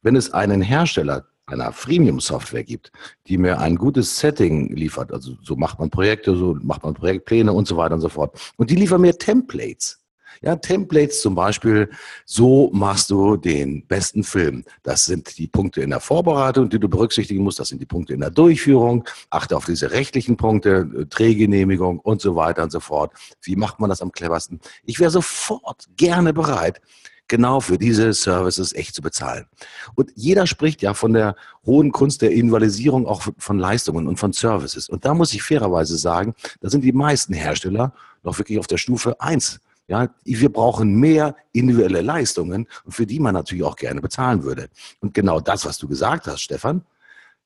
Wenn 0.03 0.17
es 0.17 0.33
einen 0.33 0.61
Hersteller 0.61 1.27
einer 1.47 1.73
Freemium-Software 1.73 2.65
gibt, 2.65 2.93
die 3.29 3.39
mir 3.39 3.59
ein 3.61 3.77
gutes 3.77 4.19
Setting 4.19 4.75
liefert, 4.75 5.13
also 5.13 5.37
so 5.43 5.57
macht 5.57 5.79
man 5.79 5.91
Projekte, 5.91 6.37
so 6.37 6.57
macht 6.61 6.83
man 6.83 6.95
Projektpläne 6.95 7.53
und 7.53 7.69
so 7.69 7.77
weiter 7.77 7.95
und 7.95 8.01
so 8.01 8.09
fort. 8.09 8.53
Und 8.57 8.71
die 8.71 8.77
liefern 8.77 9.01
mir 9.01 9.17
Templates. 9.17 10.01
Ja, 10.43 10.57
Templates 10.57 11.23
zum 11.23 11.35
Beispiel, 11.35 11.89
so 12.27 12.71
machst 12.73 13.11
du 13.11 13.37
den 13.37 13.87
besten 13.87 14.23
Film. 14.23 14.65
Das 14.83 15.05
sind 15.05 15.39
die 15.39 15.47
Punkte 15.47 15.81
in 15.81 15.91
der 15.91 16.01
Vorbereitung, 16.01 16.69
die 16.69 16.79
du 16.79 16.89
berücksichtigen 16.89 17.43
musst. 17.43 17.59
Das 17.59 17.69
sind 17.69 17.81
die 17.81 17.87
Punkte 17.87 18.13
in 18.13 18.21
der 18.21 18.31
Durchführung. 18.31 19.05
Achte 19.31 19.57
auf 19.57 19.65
diese 19.65 19.93
rechtlichen 19.93 20.37
Punkte, 20.37 20.91
äh, 20.95 21.07
Drehgenehmigung 21.07 22.01
und 22.01 22.21
so 22.21 22.37
weiter 22.37 22.65
und 22.65 22.71
so 22.71 22.81
fort. 22.81 23.13
Wie 23.41 23.57
macht 23.57 23.81
man 23.81 23.89
das 23.89 24.03
am 24.03 24.13
cleversten? 24.13 24.61
Ich 24.85 25.01
wäre 25.01 25.11
sofort 25.11 25.87
gerne 25.97 26.35
bereit, 26.35 26.83
genau 27.29 27.61
für 27.61 27.79
diese 27.79 28.13
Services 28.13 28.73
echt 28.73 28.95
zu 28.95 29.03
bezahlen. 29.03 29.47
Und 29.95 30.13
jeder 30.15 30.47
spricht 30.47 30.83
ja 30.83 30.95
von 30.95 31.13
der 31.13 31.37
hohen 31.65 31.93
Kunst 31.93 32.23
der 32.23 32.33
Invalidisierung 32.33 33.07
auch 33.07 33.23
von 33.39 33.59
Leistungen 33.59 34.07
und 34.07 34.19
von 34.19 34.33
Services. 34.33 34.89
Und 34.89 35.05
da 35.05 35.15
muss 35.15 35.35
ich 35.35 35.43
fairerweise 35.43 35.97
sagen, 35.97 36.35
da 36.61 36.71
sind 36.71 36.83
die 36.83 36.93
meisten 36.93 37.33
Hersteller 37.35 37.93
noch 38.23 38.39
wirklich 38.39 38.59
auf 38.59 38.67
der 38.67 38.79
Stufe 38.79 39.21
eins. 39.21 39.61
Ja, 39.89 40.09
wir 40.25 40.53
brauchen 40.53 40.97
mehr 40.97 41.37
individuelle 41.53 42.01
Leistungen, 42.01 42.67
für 42.89 43.07
die 43.07 43.21
man 43.21 43.35
natürlich 43.35 43.63
auch 43.63 43.77
gerne 43.77 44.01
bezahlen 44.01 44.43
würde. 44.43 44.69
Und 45.01 45.15
genau 45.15 45.39
das, 45.41 45.65
was 45.65 45.79
du 45.79 45.87
gesagt 45.87 46.27
hast, 46.27 46.41
Stefan, 46.41 46.85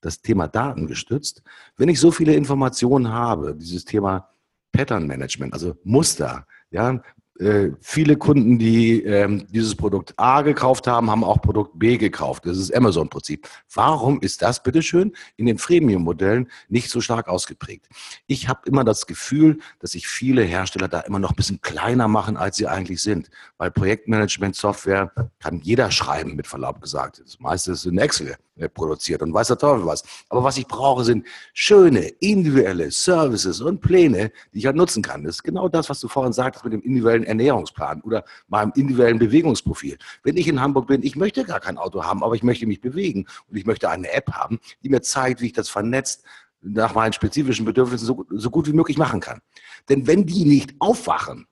das 0.01 0.23
Thema 0.23 0.49
datengestützt. 0.49 1.43
Wenn 1.77 1.91
ich 1.91 2.01
so 2.01 2.11
viele 2.11 2.35
Informationen 2.35 3.13
habe, 3.13 3.55
dieses 3.55 3.85
Thema 3.85 4.31
Pattern 4.73 5.07
Management, 5.07 5.53
also 5.53 5.77
Muster, 5.85 6.47
ja, 6.71 7.03
äh, 7.41 7.73
viele 7.81 8.17
Kunden, 8.17 8.59
die 8.59 9.03
ähm, 9.03 9.47
dieses 9.51 9.75
Produkt 9.75 10.13
A 10.19 10.43
gekauft 10.43 10.87
haben, 10.87 11.11
haben 11.11 11.25
auch 11.25 11.41
Produkt 11.41 11.79
B 11.79 11.97
gekauft. 11.97 12.45
Das 12.45 12.59
ist 12.59 12.75
Amazon-Prinzip. 12.75 13.49
Warum 13.75 14.21
ist 14.21 14.43
das 14.43 14.63
bitteschön 14.63 15.13
in 15.37 15.47
den 15.47 15.57
Freemium-Modellen 15.57 16.51
nicht 16.69 16.91
so 16.91 17.01
stark 17.01 17.29
ausgeprägt? 17.29 17.89
Ich 18.27 18.49
habe 18.49 18.61
immer 18.67 18.85
das 18.85 19.07
Gefühl, 19.07 19.59
dass 19.79 19.93
sich 19.93 20.07
viele 20.07 20.43
Hersteller 20.43 20.89
da 20.89 21.01
immer 21.01 21.19
noch 21.19 21.31
ein 21.31 21.37
bisschen 21.37 21.63
kleiner 21.63 22.09
machen, 22.09 22.37
als 22.37 22.57
sie 22.57 22.67
eigentlich 22.67 23.03
sind. 23.03 23.31
Weil 23.57 23.71
Projektmanagement-Software 23.71 25.13
kann 25.39 25.61
jeder 25.61 25.91
schreiben, 25.91 26.37
mit 26.37 26.47
Verlaub 26.47 26.83
gesagt. 26.83 27.23
Das 27.25 27.41
meiste 27.41 27.73
ist 27.73 27.87
in 27.87 27.99
Excel 27.99 28.37
produziert 28.75 29.23
und 29.23 29.33
weiß 29.33 29.49
der 29.49 29.59
Teufel 29.59 29.87
was. 29.87 30.05
Aber 30.29 30.45
was 30.45 30.59
ich 30.59 30.67
brauche, 30.67 31.05
sind 31.05 31.27
schöne, 31.55 32.09
individuelle 32.21 32.91
Services 32.91 33.61
und 33.61 33.81
Pläne, 33.81 34.33
die 34.53 34.59
ich 34.59 34.67
halt 34.67 34.77
nutzen 34.77 35.03
kann. 35.03 35.25
Das 35.25 35.37
ist 35.37 35.43
genau 35.43 35.69
das, 35.69 35.89
was 35.89 36.01
du 36.01 36.09
vorhin 36.09 36.33
sagtest 36.33 36.65
mit 36.65 36.73
dem 36.73 36.83
individuellen 36.83 37.25
Ernährungsplan 37.25 38.03
oder 38.03 38.25
meinem 38.49 38.73
individuellen 38.75 39.19
Bewegungsprofil. 39.19 39.99
Wenn 40.23 40.37
ich 40.37 40.49
in 40.49 40.61
Hamburg 40.61 40.87
bin, 40.89 41.03
ich 41.03 41.17
möchte 41.17 41.45
gar 41.45 41.61
kein 41.61 41.79
Auto 41.79 42.05
haben, 42.05 42.23
aber 42.23 42.35
ich 42.35 42.43
möchte 42.43 42.67
mich 42.67 42.81
bewegen 42.81 43.27
und 43.49 43.57
ich 43.57 43.67
möchte 43.67 43.89
eine 43.89 44.11
App 44.13 44.33
haben, 44.33 44.59
die 44.83 44.89
mir 44.89 45.03
zeigt, 45.03 45.41
wie 45.41 45.47
ich 45.47 45.53
das 45.53 45.69
vernetzt 45.69 46.25
nach 46.63 46.95
meinen 46.95 47.13
spezifischen 47.13 47.65
Bedürfnissen 47.65 48.07
so, 48.07 48.27
so 48.31 48.51
gut 48.51 48.67
wie 48.67 48.73
möglich 48.73 48.99
machen 48.99 49.21
kann. 49.21 49.41
Denn 49.89 50.07
wenn 50.07 50.27
die 50.27 50.45
nicht 50.45 50.75
aufwachen, 50.79 51.47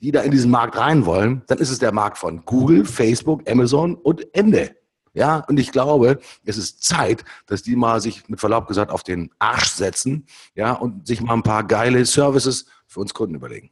die 0.00 0.12
da 0.12 0.22
in 0.22 0.30
diesen 0.30 0.50
Markt 0.50 0.76
rein 0.76 1.06
wollen, 1.06 1.42
dann 1.46 1.58
ist 1.58 1.70
es 1.70 1.78
der 1.78 1.92
Markt 1.92 2.18
von 2.18 2.44
Google, 2.44 2.84
Facebook, 2.84 3.48
Amazon 3.48 3.94
und 3.94 4.34
Ende. 4.34 4.74
Ja, 5.12 5.38
und 5.48 5.58
ich 5.58 5.72
glaube, 5.72 6.20
es 6.44 6.56
ist 6.56 6.84
Zeit, 6.84 7.24
dass 7.46 7.62
die 7.62 7.74
mal 7.74 8.00
sich 8.00 8.28
mit 8.28 8.38
Verlaub 8.38 8.68
gesagt 8.68 8.90
auf 8.90 9.02
den 9.02 9.30
Arsch 9.38 9.70
setzen, 9.70 10.26
ja, 10.54 10.72
und 10.72 11.06
sich 11.06 11.20
mal 11.20 11.34
ein 11.34 11.42
paar 11.42 11.64
geile 11.64 12.04
Services 12.06 12.66
für 12.86 13.00
uns 13.00 13.12
Kunden 13.12 13.34
überlegen. 13.34 13.70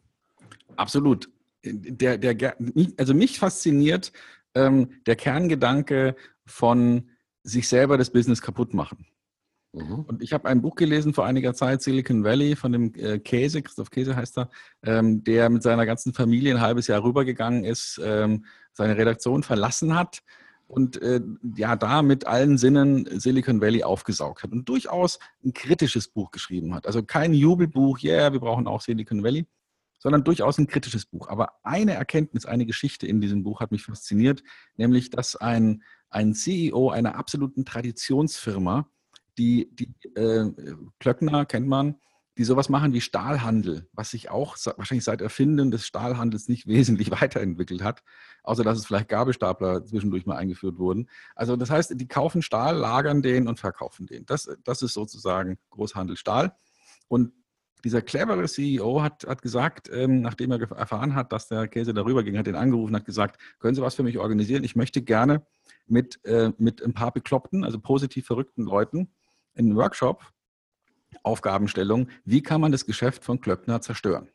Absolut. 0.76 1.30
Der, 1.64 2.18
der, 2.18 2.56
also 2.96 3.14
mich 3.14 3.38
fasziniert 3.38 4.12
ähm, 4.54 4.90
der 5.06 5.16
Kerngedanke 5.16 6.16
von 6.44 7.10
sich 7.42 7.68
selber 7.68 7.98
das 7.98 8.10
Business 8.10 8.42
kaputt 8.42 8.74
machen. 8.74 9.06
Mhm. 9.72 10.00
Und 10.06 10.22
ich 10.22 10.32
habe 10.32 10.48
ein 10.48 10.62
Buch 10.62 10.76
gelesen 10.76 11.14
vor 11.14 11.26
einiger 11.26 11.54
Zeit, 11.54 11.82
Silicon 11.82 12.24
Valley, 12.24 12.56
von 12.56 12.72
dem 12.72 12.94
äh, 12.94 13.18
Käse, 13.18 13.62
Christoph 13.62 13.90
Käse 13.90 14.16
heißt 14.16 14.38
er, 14.38 14.50
ähm, 14.82 15.22
der 15.24 15.50
mit 15.50 15.62
seiner 15.62 15.86
ganzen 15.86 16.14
Familie 16.14 16.54
ein 16.54 16.60
halbes 16.60 16.86
Jahr 16.86 17.02
rübergegangen 17.02 17.64
ist, 17.64 18.00
ähm, 18.02 18.44
seine 18.72 18.96
Redaktion 18.96 19.42
verlassen 19.42 19.94
hat 19.94 20.22
und 20.68 21.00
äh, 21.00 21.20
ja, 21.56 21.74
da 21.76 22.02
mit 22.02 22.26
allen 22.26 22.58
Sinnen 22.58 23.08
Silicon 23.18 23.60
Valley 23.60 23.82
aufgesaugt 23.82 24.42
hat 24.42 24.52
und 24.52 24.68
durchaus 24.68 25.18
ein 25.44 25.54
kritisches 25.54 26.08
Buch 26.08 26.30
geschrieben 26.30 26.74
hat. 26.74 26.86
Also 26.86 27.02
kein 27.02 27.32
Jubelbuch, 27.34 27.98
yeah, 28.02 28.32
wir 28.32 28.40
brauchen 28.40 28.68
auch 28.68 28.82
Silicon 28.82 29.24
Valley, 29.24 29.46
sondern 29.98 30.24
durchaus 30.24 30.58
ein 30.58 30.66
kritisches 30.66 31.06
Buch. 31.06 31.28
Aber 31.28 31.54
eine 31.62 31.94
Erkenntnis, 31.94 32.44
eine 32.44 32.66
Geschichte 32.66 33.06
in 33.06 33.20
diesem 33.20 33.42
Buch 33.42 33.60
hat 33.60 33.72
mich 33.72 33.82
fasziniert, 33.82 34.42
nämlich, 34.76 35.10
dass 35.10 35.36
ein, 35.36 35.82
ein 36.10 36.34
CEO 36.34 36.90
einer 36.90 37.16
absoluten 37.16 37.64
Traditionsfirma 37.64 38.88
die, 39.38 39.68
die 39.72 39.94
äh, 40.16 40.52
Klöckner 40.98 41.46
kennt 41.46 41.68
man, 41.68 41.96
die 42.38 42.44
sowas 42.44 42.68
machen 42.68 42.92
wie 42.92 43.00
Stahlhandel, 43.00 43.88
was 43.92 44.10
sich 44.10 44.30
auch 44.30 44.56
wahrscheinlich 44.76 45.04
seit 45.04 45.20
Erfinden 45.20 45.72
des 45.72 45.84
Stahlhandels 45.86 46.48
nicht 46.48 46.66
wesentlich 46.68 47.10
weiterentwickelt 47.10 47.82
hat, 47.82 48.04
außer 48.44 48.62
dass 48.62 48.78
es 48.78 48.86
vielleicht 48.86 49.08
Gabelstapler 49.08 49.84
zwischendurch 49.84 50.24
mal 50.24 50.36
eingeführt 50.36 50.78
wurden. 50.78 51.10
Also 51.34 51.56
das 51.56 51.68
heißt, 51.68 52.00
die 52.00 52.08
kaufen 52.08 52.40
Stahl, 52.40 52.76
lagern 52.76 53.22
den 53.22 53.48
und 53.48 53.58
verkaufen 53.58 54.06
den. 54.06 54.24
Das, 54.24 54.48
das 54.62 54.82
ist 54.82 54.94
sozusagen 54.94 55.58
Großhandel 55.70 56.16
Stahl. 56.16 56.54
Und 57.08 57.32
dieser 57.84 58.02
clevere 58.02 58.44
CEO 58.46 59.02
hat, 59.02 59.26
hat 59.26 59.42
gesagt, 59.42 59.90
ähm, 59.92 60.20
nachdem 60.20 60.52
er 60.52 60.60
erfahren 60.72 61.14
hat, 61.16 61.32
dass 61.32 61.48
der 61.48 61.66
Käse 61.66 61.92
darüber 61.92 62.22
ging, 62.22 62.38
hat 62.38 62.46
den 62.46 62.56
angerufen, 62.56 62.94
hat 62.94 63.04
gesagt, 63.04 63.40
können 63.58 63.74
Sie 63.74 63.82
was 63.82 63.96
für 63.96 64.02
mich 64.04 64.18
organisieren? 64.18 64.62
Ich 64.62 64.76
möchte 64.76 65.02
gerne 65.02 65.44
mit, 65.86 66.24
äh, 66.24 66.52
mit 66.58 66.82
ein 66.82 66.94
paar 66.94 67.12
bekloppten, 67.12 67.64
also 67.64 67.80
positiv 67.80 68.26
verrückten 68.26 68.64
Leuten 68.64 69.08
in 69.54 69.74
Workshop 69.76 70.24
Aufgabenstellung, 71.22 72.08
wie 72.24 72.42
kann 72.42 72.60
man 72.60 72.72
das 72.72 72.86
Geschäft 72.86 73.24
von 73.24 73.40
Klöckner 73.40 73.80
zerstören? 73.80 74.28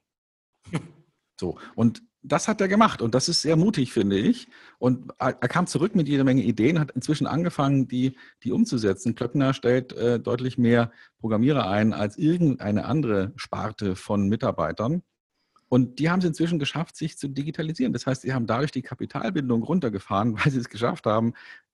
So, 1.40 1.58
und 1.74 2.04
das 2.22 2.48
hat 2.48 2.62
er 2.62 2.68
gemacht 2.68 3.02
und 3.02 3.16
das 3.16 3.28
ist 3.28 3.42
sehr 3.42 3.58
mutig, 3.58 3.92
finde 3.92 4.18
ich. 4.18 4.48
Und 4.80 5.12
er 5.20 5.34
kam 5.34 5.68
zurück 5.68 5.94
mit 5.96 6.08
jeder 6.08 6.24
Menge 6.24 6.44
Ideen, 6.44 6.80
hat 6.80 6.92
inzwischen 6.92 7.28
angefangen, 7.28 7.88
die, 7.88 8.18
die 8.44 8.52
umzusetzen. 8.52 9.14
Klöckner 9.16 9.54
stellt 9.54 9.94
äh, 9.94 10.20
deutlich 10.20 10.58
mehr 10.58 10.92
Programmierer 11.20 11.68
ein 11.68 11.92
als 11.92 12.18
irgendeine 12.18 12.86
andere 12.86 13.34
Sparte 13.36 13.96
von 13.96 14.30
Mitarbeitern. 14.30 15.04
Und 15.74 15.98
die 15.98 16.12
haben 16.12 16.20
es 16.20 16.26
inzwischen 16.26 16.60
geschafft, 16.60 16.96
sich 16.96 17.18
zu 17.18 17.28
digitalisieren. 17.28 17.94
Das 17.94 18.06
heißt, 18.06 18.22
sie 18.22 18.32
haben 18.32 18.46
dadurch 18.46 18.70
die 18.70 18.84
Kapitalbindung 18.84 19.64
runtergefahren, 19.64 20.36
weil 20.38 20.52
sie 20.52 20.60
es 20.60 20.70
geschafft 20.70 21.08
haben, 21.08 21.34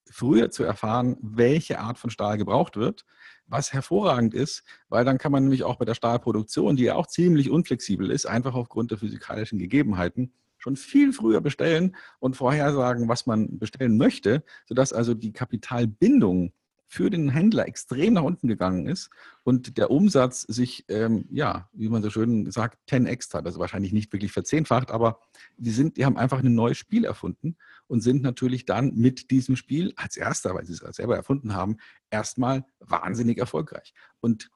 früher 0.09 0.51
zu 0.51 0.63
erfahren, 0.63 1.17
welche 1.21 1.81
Art 1.81 1.97
von 1.97 2.09
Stahl 2.09 2.37
gebraucht 2.37 2.77
wird, 2.77 3.03
was 3.47 3.73
hervorragend 3.73 4.33
ist, 4.33 4.63
weil 4.87 5.03
dann 5.03 5.17
kann 5.17 5.33
man 5.33 5.43
nämlich 5.43 5.65
auch 5.65 5.75
bei 5.75 5.83
der 5.83 5.95
Stahlproduktion, 5.95 6.77
die 6.77 6.83
ja 6.83 6.95
auch 6.95 7.07
ziemlich 7.07 7.49
unflexibel 7.49 8.09
ist, 8.09 8.25
einfach 8.25 8.53
aufgrund 8.53 8.91
der 8.91 8.99
physikalischen 8.99 9.59
Gegebenheiten, 9.59 10.31
schon 10.59 10.77
viel 10.77 11.11
früher 11.11 11.41
bestellen 11.41 11.97
und 12.19 12.37
vorhersagen, 12.37 13.09
was 13.09 13.25
man 13.25 13.59
bestellen 13.59 13.97
möchte, 13.97 14.45
sodass 14.65 14.93
also 14.93 15.13
die 15.13 15.33
Kapitalbindung 15.33 16.53
für 16.91 17.11
den 17.11 17.29
Händler 17.29 17.67
extrem 17.67 18.13
nach 18.13 18.23
unten 18.23 18.47
gegangen 18.47 18.87
ist 18.87 19.11
und 19.43 19.77
der 19.77 19.91
Umsatz 19.91 20.41
sich, 20.41 20.85
ähm, 20.89 21.25
ja, 21.29 21.69
wie 21.71 21.87
man 21.87 22.01
so 22.01 22.09
schön 22.09 22.49
sagt, 22.49 22.79
10x 22.89 23.31
hat. 23.35 23.45
Also 23.45 23.59
wahrscheinlich 23.59 23.93
nicht 23.93 24.11
wirklich 24.11 24.31
verzehnfacht, 24.31 24.89
aber 24.89 25.19
die, 25.57 25.69
sind, 25.69 25.97
die 25.97 26.05
haben 26.05 26.17
einfach 26.17 26.39
ein 26.39 26.55
neues 26.55 26.79
Spiel 26.79 27.05
erfunden 27.05 27.57
und 27.85 28.01
sind 28.01 28.23
natürlich 28.23 28.65
dann 28.65 28.95
mit 28.95 29.29
diesem 29.29 29.55
Spiel 29.55 29.93
als 29.97 30.17
erster, 30.17 30.55
weil 30.55 30.65
sie 30.65 30.73
es 30.73 30.79
selber 30.95 31.15
erfunden 31.15 31.53
haben, 31.53 31.77
erstmal 32.09 32.65
wahnsinnig 32.79 33.37
erfolgreich. 33.37 33.93
Und 34.19 34.49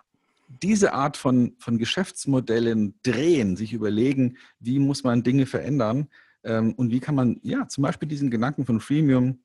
diese 0.47 0.93
Art 0.93 1.17
von, 1.17 1.55
von 1.59 1.77
Geschäftsmodellen 1.77 2.95
drehen, 3.03 3.55
sich 3.55 3.73
überlegen, 3.73 4.37
wie 4.59 4.79
muss 4.79 5.03
man 5.03 5.21
Dinge 5.21 5.45
verändern 5.45 6.09
ähm, 6.43 6.73
und 6.73 6.89
wie 6.89 6.99
kann 6.99 7.13
man, 7.13 7.39
ja, 7.43 7.67
zum 7.67 7.83
Beispiel 7.83 8.09
diesen 8.09 8.31
Gedanken 8.31 8.65
von 8.65 8.79
Freemium 8.79 9.43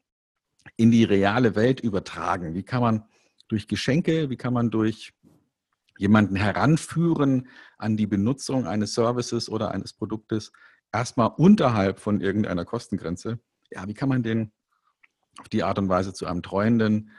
in 0.77 0.91
die 0.91 1.05
reale 1.05 1.55
Welt 1.55 1.81
übertragen? 1.81 2.55
Wie 2.55 2.62
kann 2.62 2.81
man 2.81 3.05
durch 3.49 3.69
Geschenke, 3.69 4.31
wie 4.31 4.37
kann 4.37 4.53
man 4.53 4.71
durch 4.71 5.12
jemanden 5.99 6.37
heranführen 6.37 7.49
an 7.77 7.97
die 7.97 8.07
Benutzung 8.07 8.66
eines 8.66 8.95
Services 8.95 9.49
oder 9.49 9.73
eines 9.73 9.93
Produktes 9.93 10.53
erstmal 10.93 11.31
unterhalb 11.37 11.99
von 11.99 12.21
irgendeiner 12.21 12.64
Kostengrenze? 12.64 13.41
Ja, 13.71 13.87
wie 13.89 13.95
kann 13.95 14.09
man 14.09 14.23
den 14.23 14.53
auf 15.39 15.49
die 15.49 15.62
Art 15.62 15.79
und 15.79 15.89
Weise 15.89 16.12
zu 16.12 16.27
einem 16.27 16.43
treuenden 16.43 17.11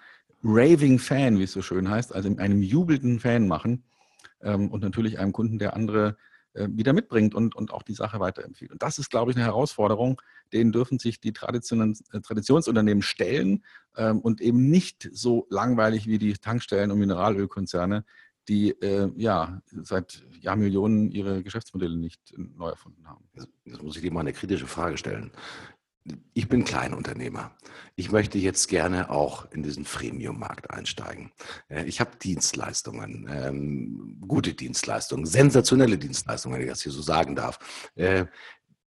Raving 0.44 1.00
Fan, 1.00 1.38
wie 1.38 1.44
es 1.44 1.52
so 1.52 1.62
schön 1.62 1.90
heißt, 1.90 2.14
also 2.16 2.34
einem 2.38 2.62
jubelnden 2.62 3.20
Fan 3.20 3.48
machen 3.48 3.84
ähm, 4.42 4.72
und 4.72 4.82
natürlich 4.82 5.20
einem 5.20 5.34
Kunden, 5.34 5.60
der 5.60 5.76
andere 5.76 6.18
wieder 6.54 6.94
mitbringt 6.94 7.36
und, 7.36 7.56
und 7.56 7.72
auch 7.72 7.84
die 7.84 7.94
Sache 7.94 8.20
weiterempfiehlt. 8.20 8.72
Und 8.72 8.82
das 8.82 8.98
ist, 8.98 9.10
glaube 9.10 9.32
ich, 9.32 9.38
eine 9.38 9.46
Herausforderung, 9.46 10.22
denen 10.52 10.72
dürfen 10.72 11.00
sich 11.00 11.20
die 11.20 11.34
Tradition, 11.34 11.96
äh, 12.12 12.22
Traditionsunternehmen 12.22 13.04
stellen 13.04 13.64
ähm, 13.96 14.20
und 14.20 14.42
eben 14.42 14.70
nicht 14.70 15.10
so 15.12 15.48
langweilig 15.50 16.08
wie 16.08 16.18
die 16.18 16.34
Tankstellen 16.34 16.92
und 16.92 17.00
Mineralölkonzerne, 17.00 18.04
die 18.48 18.72
äh, 18.82 19.12
ja 19.16 19.62
seit 19.84 20.24
Jahrmillionen 20.42 21.12
ihre 21.12 21.44
Geschäftsmodelle 21.44 21.96
nicht 21.96 22.34
neu 22.36 22.70
erfunden 22.70 23.08
haben. 23.08 23.30
Jetzt 23.64 23.84
muss 23.84 23.96
ich 23.96 24.02
dir 24.02 24.12
mal 24.12 24.22
eine 24.22 24.34
kritische 24.34 24.68
Frage 24.68 24.98
stellen 24.98 25.32
ich 26.34 26.48
bin 26.48 26.64
Kleinunternehmer. 26.64 27.52
Ich 27.96 28.12
möchte 28.12 28.38
jetzt 28.38 28.68
gerne 28.68 29.10
auch 29.10 29.52
in 29.52 29.64
diesen 29.64 29.86
Freemium-Markt 29.86 30.72
einsteigen. 30.72 31.32
Äh, 31.70 31.86
ich 31.86 32.00
habe 32.00 32.12
Dienstleistungen, 32.22 33.30
ähm, 33.32 34.18
gute 34.28 34.54
Dienstleistungen, 34.54 35.26
sensationelle 35.26 35.98
Dienstleistungen, 35.98 36.56
wenn 36.56 36.64
ich 36.64 36.70
das 36.72 36.84
hier 36.84 36.92
so 36.92 37.02
sagen 37.02 37.36
darf. 37.36 37.60
Äh, 37.96 38.26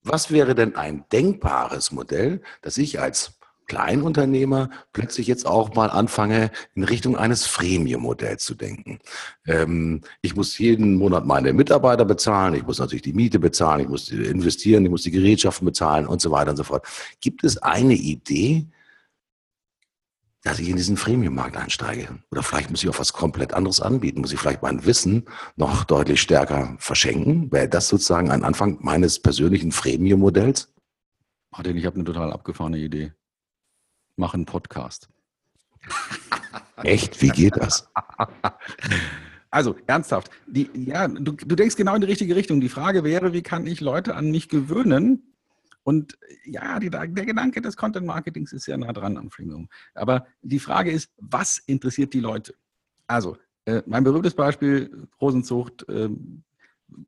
was 0.02 0.30
wäre 0.30 0.54
denn 0.54 0.76
ein 0.76 1.04
denkbares 1.10 1.90
Modell, 1.90 2.40
das 2.62 2.78
ich 2.78 3.00
als 3.00 3.36
Kleinunternehmer 3.66 4.70
plötzlich 4.92 5.26
jetzt 5.26 5.46
auch 5.46 5.74
mal 5.74 5.90
anfange, 5.90 6.50
in 6.74 6.84
Richtung 6.84 7.16
eines 7.16 7.46
Freemium-Modells 7.46 8.44
zu 8.44 8.54
denken. 8.54 8.98
Ähm, 9.46 10.02
ich 10.22 10.36
muss 10.36 10.58
jeden 10.58 10.94
Monat 10.94 11.26
meine 11.26 11.52
Mitarbeiter 11.52 12.04
bezahlen, 12.04 12.54
ich 12.54 12.64
muss 12.64 12.78
natürlich 12.78 13.02
die 13.02 13.12
Miete 13.12 13.38
bezahlen, 13.38 13.82
ich 13.82 13.88
muss 13.88 14.10
investieren, 14.10 14.84
ich 14.84 14.90
muss 14.90 15.02
die 15.02 15.10
Gerätschaften 15.10 15.66
bezahlen 15.66 16.06
und 16.06 16.20
so 16.20 16.30
weiter 16.30 16.50
und 16.50 16.56
so 16.56 16.64
fort. 16.64 16.86
Gibt 17.20 17.44
es 17.44 17.58
eine 17.58 17.94
Idee, 17.94 18.66
dass 20.42 20.60
ich 20.60 20.68
in 20.68 20.76
diesen 20.76 20.96
Freemium-Markt 20.96 21.56
einsteige? 21.56 22.20
Oder 22.30 22.44
vielleicht 22.44 22.70
muss 22.70 22.84
ich 22.84 22.88
auch 22.88 23.00
was 23.00 23.12
komplett 23.12 23.52
anderes 23.52 23.80
anbieten? 23.80 24.20
Muss 24.20 24.32
ich 24.32 24.38
vielleicht 24.38 24.62
mein 24.62 24.86
Wissen 24.86 25.24
noch 25.56 25.82
deutlich 25.82 26.20
stärker 26.20 26.76
verschenken? 26.78 27.50
Wäre 27.50 27.68
das 27.68 27.88
sozusagen 27.88 28.30
ein 28.30 28.44
Anfang 28.44 28.78
meines 28.80 29.18
persönlichen 29.18 29.72
Freemium-Modells? 29.72 30.72
Martin, 31.50 31.76
ich 31.76 31.84
habe 31.84 31.96
eine 31.96 32.04
total 32.04 32.32
abgefahrene 32.32 32.78
Idee 32.78 33.12
mache 34.16 34.34
einen 34.34 34.46
Podcast. 34.46 35.08
Echt? 36.82 37.20
Wie 37.22 37.28
geht 37.28 37.56
das? 37.56 37.88
Also 39.50 39.76
ernsthaft, 39.86 40.30
die, 40.46 40.68
ja, 40.74 41.08
du, 41.08 41.32
du 41.32 41.56
denkst 41.56 41.76
genau 41.76 41.94
in 41.94 42.00
die 42.02 42.08
richtige 42.08 42.36
Richtung. 42.36 42.60
Die 42.60 42.68
Frage 42.68 43.04
wäre, 43.04 43.32
wie 43.32 43.42
kann 43.42 43.66
ich 43.66 43.80
Leute 43.80 44.14
an 44.14 44.30
mich 44.30 44.48
gewöhnen? 44.48 45.32
Und 45.82 46.18
ja, 46.44 46.80
die, 46.80 46.90
der 46.90 47.06
Gedanke 47.06 47.62
des 47.62 47.76
Content 47.76 48.06
Marketings 48.06 48.52
ist 48.52 48.64
sehr 48.64 48.76
nah 48.76 48.92
dran 48.92 49.16
am 49.16 49.30
Freemium. 49.30 49.68
Aber 49.94 50.26
die 50.42 50.58
Frage 50.58 50.90
ist, 50.90 51.12
was 51.16 51.58
interessiert 51.58 52.12
die 52.12 52.20
Leute? 52.20 52.54
Also, 53.06 53.38
äh, 53.66 53.82
mein 53.86 54.04
berühmtes 54.04 54.34
Beispiel, 54.34 55.06
Rosenzucht. 55.20 55.88
Äh, 55.88 56.10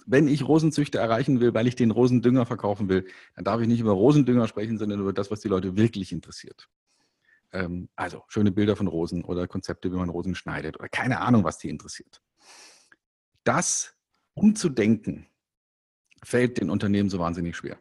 wenn 0.06 0.26
ich 0.28 0.46
Rosenzüchter 0.46 1.00
erreichen 1.00 1.40
will, 1.40 1.54
weil 1.54 1.66
ich 1.66 1.76
den 1.76 1.90
Rosendünger 1.90 2.46
verkaufen 2.46 2.88
will, 2.88 3.06
dann 3.34 3.44
darf 3.44 3.60
ich 3.60 3.68
nicht 3.68 3.80
über 3.80 3.92
Rosendünger 3.92 4.48
sprechen, 4.48 4.78
sondern 4.78 5.00
über 5.00 5.12
das, 5.12 5.30
was 5.30 5.40
die 5.40 5.48
Leute 5.48 5.76
wirklich 5.76 6.12
interessiert. 6.12 6.68
Ähm, 7.52 7.88
also 7.96 8.24
schöne 8.28 8.52
Bilder 8.52 8.76
von 8.76 8.86
Rosen 8.86 9.24
oder 9.24 9.48
Konzepte, 9.48 9.90
wie 9.90 9.96
man 9.96 10.10
Rosen 10.10 10.34
schneidet 10.34 10.78
oder 10.78 10.88
keine 10.88 11.20
Ahnung, 11.20 11.44
was 11.44 11.58
die 11.58 11.68
interessiert. 11.68 12.20
Das 13.44 13.94
umzudenken 14.34 15.26
fällt 16.22 16.60
den 16.60 16.70
Unternehmen 16.70 17.10
so 17.10 17.18
wahnsinnig 17.18 17.56
schwer. 17.56 17.78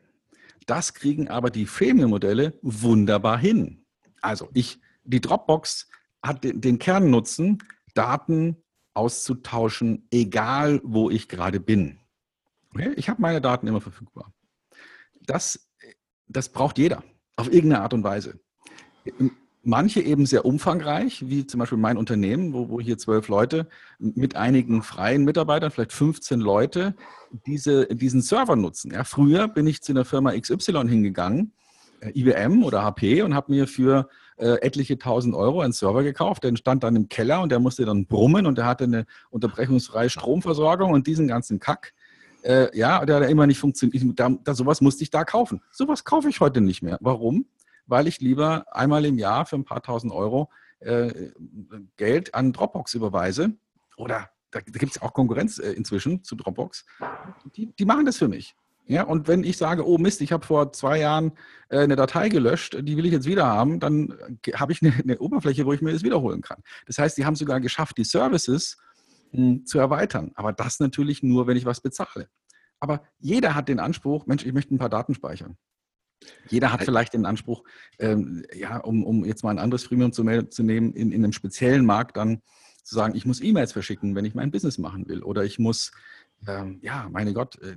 Das 0.65 0.93
kriegen 0.93 1.27
aber 1.27 1.49
die 1.49 1.65
Freemium-Modelle 1.65 2.57
wunderbar 2.61 3.37
hin. 3.37 3.85
Also 4.21 4.49
ich, 4.53 4.79
die 5.03 5.21
Dropbox 5.21 5.89
hat 6.21 6.43
den, 6.43 6.61
den 6.61 6.79
Kernnutzen, 6.79 7.63
Daten 7.93 8.57
auszutauschen, 8.93 10.07
egal 10.11 10.81
wo 10.83 11.09
ich 11.09 11.29
gerade 11.29 11.59
bin. 11.59 11.99
Okay? 12.73 12.93
Ich 12.95 13.09
habe 13.09 13.21
meine 13.21 13.41
Daten 13.41 13.67
immer 13.67 13.81
verfügbar. 13.81 14.33
Das, 15.21 15.69
das 16.27 16.49
braucht 16.49 16.77
jeder 16.77 17.03
auf 17.35 17.51
irgendeine 17.51 17.83
Art 17.83 17.93
und 17.93 18.03
Weise. 18.03 18.39
Manche 19.63 20.01
eben 20.01 20.25
sehr 20.25 20.45
umfangreich, 20.45 21.27
wie 21.27 21.45
zum 21.45 21.59
Beispiel 21.59 21.77
mein 21.77 21.97
Unternehmen, 21.97 22.53
wo, 22.53 22.69
wo 22.69 22.79
hier 22.79 22.97
zwölf 22.97 23.27
Leute 23.27 23.67
mit 23.99 24.35
einigen 24.35 24.81
freien 24.81 25.25
Mitarbeitern, 25.25 25.71
vielleicht 25.71 25.91
15 25.91 26.39
Leute, 26.39 26.95
diese, 27.45 27.87
diesen 27.87 28.21
Server 28.21 28.55
nutzen. 28.55 28.91
Ja, 28.91 29.03
früher 29.03 29.47
bin 29.47 29.67
ich 29.67 29.81
zu 29.81 29.91
einer 29.91 30.05
Firma 30.05 30.31
XY 30.39 30.87
hingegangen, 30.87 31.51
äh, 31.99 32.17
IBM 32.17 32.63
oder 32.63 32.83
HP, 32.83 33.21
und 33.23 33.33
habe 33.33 33.51
mir 33.51 33.67
für 33.67 34.07
äh, 34.37 34.61
etliche 34.61 34.97
tausend 34.97 35.35
Euro 35.35 35.61
einen 35.61 35.73
Server 35.73 36.03
gekauft. 36.03 36.43
Der 36.43 36.55
stand 36.55 36.83
dann 36.83 36.95
im 36.95 37.09
Keller 37.09 37.41
und 37.41 37.51
der 37.51 37.59
musste 37.59 37.85
dann 37.85 38.05
brummen 38.05 38.45
und 38.45 38.57
der 38.57 38.65
hatte 38.65 38.85
eine 38.85 39.05
unterbrechungsfreie 39.31 40.09
Stromversorgung 40.09 40.91
und 40.91 41.07
diesen 41.07 41.27
ganzen 41.27 41.59
Kack. 41.59 41.93
Äh, 42.43 42.75
ja, 42.77 43.03
der 43.05 43.17
hat 43.17 43.29
immer 43.29 43.47
nicht 43.47 43.59
funktioniert. 43.59 44.17
Da, 44.19 44.29
da, 44.29 44.53
sowas 44.53 44.79
musste 44.79 45.03
ich 45.03 45.09
da 45.09 45.23
kaufen. 45.25 45.61
Sowas 45.71 46.05
kaufe 46.05 46.29
ich 46.29 46.39
heute 46.39 46.61
nicht 46.61 46.81
mehr. 46.81 46.97
Warum? 47.01 47.45
Weil 47.87 48.07
ich 48.07 48.19
lieber 48.19 48.65
einmal 48.71 49.05
im 49.05 49.17
Jahr 49.17 49.45
für 49.45 49.55
ein 49.55 49.65
paar 49.65 49.81
tausend 49.81 50.13
Euro 50.13 50.49
äh, 50.79 51.31
Geld 51.95 52.35
an 52.35 52.53
Dropbox 52.53 52.93
überweise. 52.93 53.53
Oder 53.95 54.29
da, 54.51 54.61
gibt 54.61 54.95
es 54.95 55.01
auch 55.01 55.13
Konkurrenz 55.13 55.59
äh, 55.59 55.71
inzwischen 55.71 56.23
zu 56.23 56.35
Dropbox. 56.35 56.85
Die, 57.55 57.73
die 57.75 57.85
machen 57.85 58.05
das 58.05 58.17
für 58.17 58.27
mich. 58.27 58.55
Ja, 58.89 59.03
und 59.03 59.27
wenn 59.27 59.43
ich 59.43 59.57
sage, 59.57 59.85
oh 59.85 59.97
Mist, 59.97 60.21
ich 60.21 60.31
habe 60.31 60.45
vor 60.45 60.71
zwei 60.71 60.99
Jahren 60.99 61.33
äh, 61.69 61.79
eine 61.79 61.97
Datei 61.97 62.29
gelöscht, 62.29 62.77
die 62.81 62.95
will 62.95 63.05
ich 63.05 63.11
jetzt 63.11 63.27
wieder 63.27 63.45
haben, 63.45 63.81
dann 63.81 64.17
äh, 64.45 64.53
habe 64.53 64.71
ich 64.71 64.81
eine, 64.81 64.93
eine, 64.93 65.19
Oberfläche, 65.19 65.65
wo 65.65 65.73
ich 65.73 65.81
mir 65.81 65.91
das 65.91 66.03
wiederholen 66.03 66.41
kann. 66.41 66.63
Das 66.85 66.97
heißt, 66.97 67.17
die 67.17 67.25
haben 67.25 67.35
sogar 67.35 67.59
geschafft, 67.59 67.97
die 67.97 68.05
Services 68.05 68.77
mh, 69.33 69.39
hm, 69.39 69.65
zu 69.65 69.77
erweitern. 69.77 70.31
Aber 70.35 70.53
das 70.53 70.79
natürlich 70.79 71.21
nur, 71.21 71.47
wenn 71.47 71.57
ich 71.57 71.65
was 71.65 71.81
bezahle. 71.81 72.29
Aber 72.79 73.03
jeder 73.19 73.55
hat 73.55 73.67
den 73.67 73.79
Anspruch, 73.79 74.25
Mensch, 74.25 74.45
ich 74.45 74.53
möchte 74.53 74.73
ein 74.73 74.77
paar 74.77 74.89
Daten 74.89 75.13
speichern. 75.13 75.57
Jeder 76.49 76.71
hat 76.71 76.83
vielleicht 76.83 77.13
den 77.13 77.25
Anspruch, 77.25 77.63
ähm, 77.99 78.43
ja, 78.53 78.77
um, 78.77 79.03
um 79.03 79.25
jetzt 79.25 79.43
mal 79.43 79.51
ein 79.51 79.59
anderes 79.59 79.83
Freemium 79.83 80.11
zu, 80.11 80.23
zu 80.49 80.63
nehmen, 80.63 80.93
in, 80.93 81.11
in 81.11 81.23
einem 81.23 81.33
speziellen 81.33 81.85
Markt 81.85 82.17
dann 82.17 82.41
zu 82.83 82.95
sagen, 82.95 83.15
ich 83.15 83.25
muss 83.25 83.41
E-Mails 83.41 83.73
verschicken, 83.73 84.15
wenn 84.15 84.25
ich 84.25 84.33
mein 84.33 84.51
Business 84.51 84.77
machen 84.77 85.07
will. 85.07 85.21
Oder 85.21 85.43
ich 85.43 85.59
muss 85.59 85.91
ähm, 86.47 86.79
ja, 86.81 87.07
meine 87.11 87.33
Gott, 87.33 87.59
äh, 87.61 87.75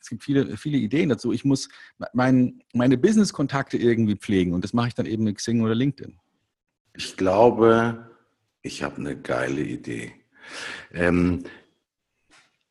es 0.00 0.08
gibt 0.08 0.24
viele, 0.24 0.56
viele 0.56 0.78
Ideen 0.78 1.08
dazu. 1.08 1.32
Ich 1.32 1.44
muss 1.44 1.68
mein, 2.12 2.62
meine 2.72 2.98
Business-Kontakte 2.98 3.76
irgendwie 3.76 4.16
pflegen 4.16 4.52
und 4.52 4.64
das 4.64 4.72
mache 4.72 4.88
ich 4.88 4.94
dann 4.94 5.06
eben 5.06 5.24
mit 5.24 5.36
Xing 5.36 5.62
oder 5.62 5.74
LinkedIn. 5.74 6.18
Ich 6.94 7.16
glaube, 7.16 8.10
ich 8.62 8.82
habe 8.82 8.96
eine 8.96 9.16
geile 9.16 9.62
Idee. 9.62 10.12
Ähm, 10.92 11.44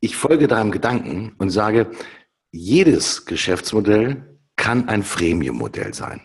ich 0.01 0.15
folge 0.15 0.47
deinem 0.47 0.71
Gedanken 0.71 1.33
und 1.37 1.49
sage, 1.49 1.91
jedes 2.51 3.25
Geschäftsmodell 3.25 4.38
kann 4.59 4.89
ein 4.89 5.03
Freemium-Modell 5.03 5.93
sein. 5.93 6.19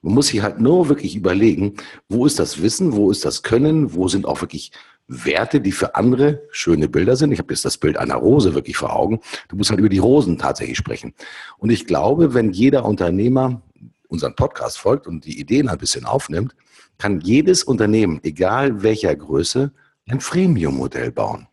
Man 0.00 0.14
muss 0.14 0.28
sich 0.28 0.40
halt 0.42 0.60
nur 0.60 0.88
wirklich 0.88 1.16
überlegen, 1.16 1.74
wo 2.08 2.24
ist 2.24 2.38
das 2.38 2.62
Wissen, 2.62 2.92
wo 2.92 3.10
ist 3.10 3.24
das 3.24 3.42
Können, 3.42 3.94
wo 3.94 4.06
sind 4.06 4.26
auch 4.26 4.40
wirklich 4.40 4.70
Werte, 5.08 5.60
die 5.60 5.72
für 5.72 5.96
andere 5.96 6.40
schöne 6.52 6.88
Bilder 6.88 7.16
sind. 7.16 7.32
Ich 7.32 7.40
habe 7.40 7.52
jetzt 7.52 7.64
das 7.64 7.78
Bild 7.78 7.96
einer 7.96 8.14
Rose 8.14 8.54
wirklich 8.54 8.76
vor 8.76 8.94
Augen. 8.94 9.18
Du 9.48 9.56
musst 9.56 9.70
halt 9.70 9.80
über 9.80 9.88
die 9.88 9.98
Rosen 9.98 10.38
tatsächlich 10.38 10.78
sprechen. 10.78 11.14
Und 11.58 11.70
ich 11.70 11.84
glaube, 11.84 12.32
wenn 12.32 12.52
jeder 12.52 12.84
Unternehmer 12.84 13.60
unseren 14.06 14.36
Podcast 14.36 14.78
folgt 14.78 15.08
und 15.08 15.24
die 15.24 15.40
Ideen 15.40 15.68
ein 15.68 15.78
bisschen 15.78 16.04
aufnimmt, 16.04 16.54
kann 16.96 17.20
jedes 17.20 17.64
Unternehmen, 17.64 18.20
egal 18.22 18.84
welcher 18.84 19.16
Größe, 19.16 19.72
ein 20.06 20.20
Freemium-Modell 20.20 21.10
bauen. 21.10 21.48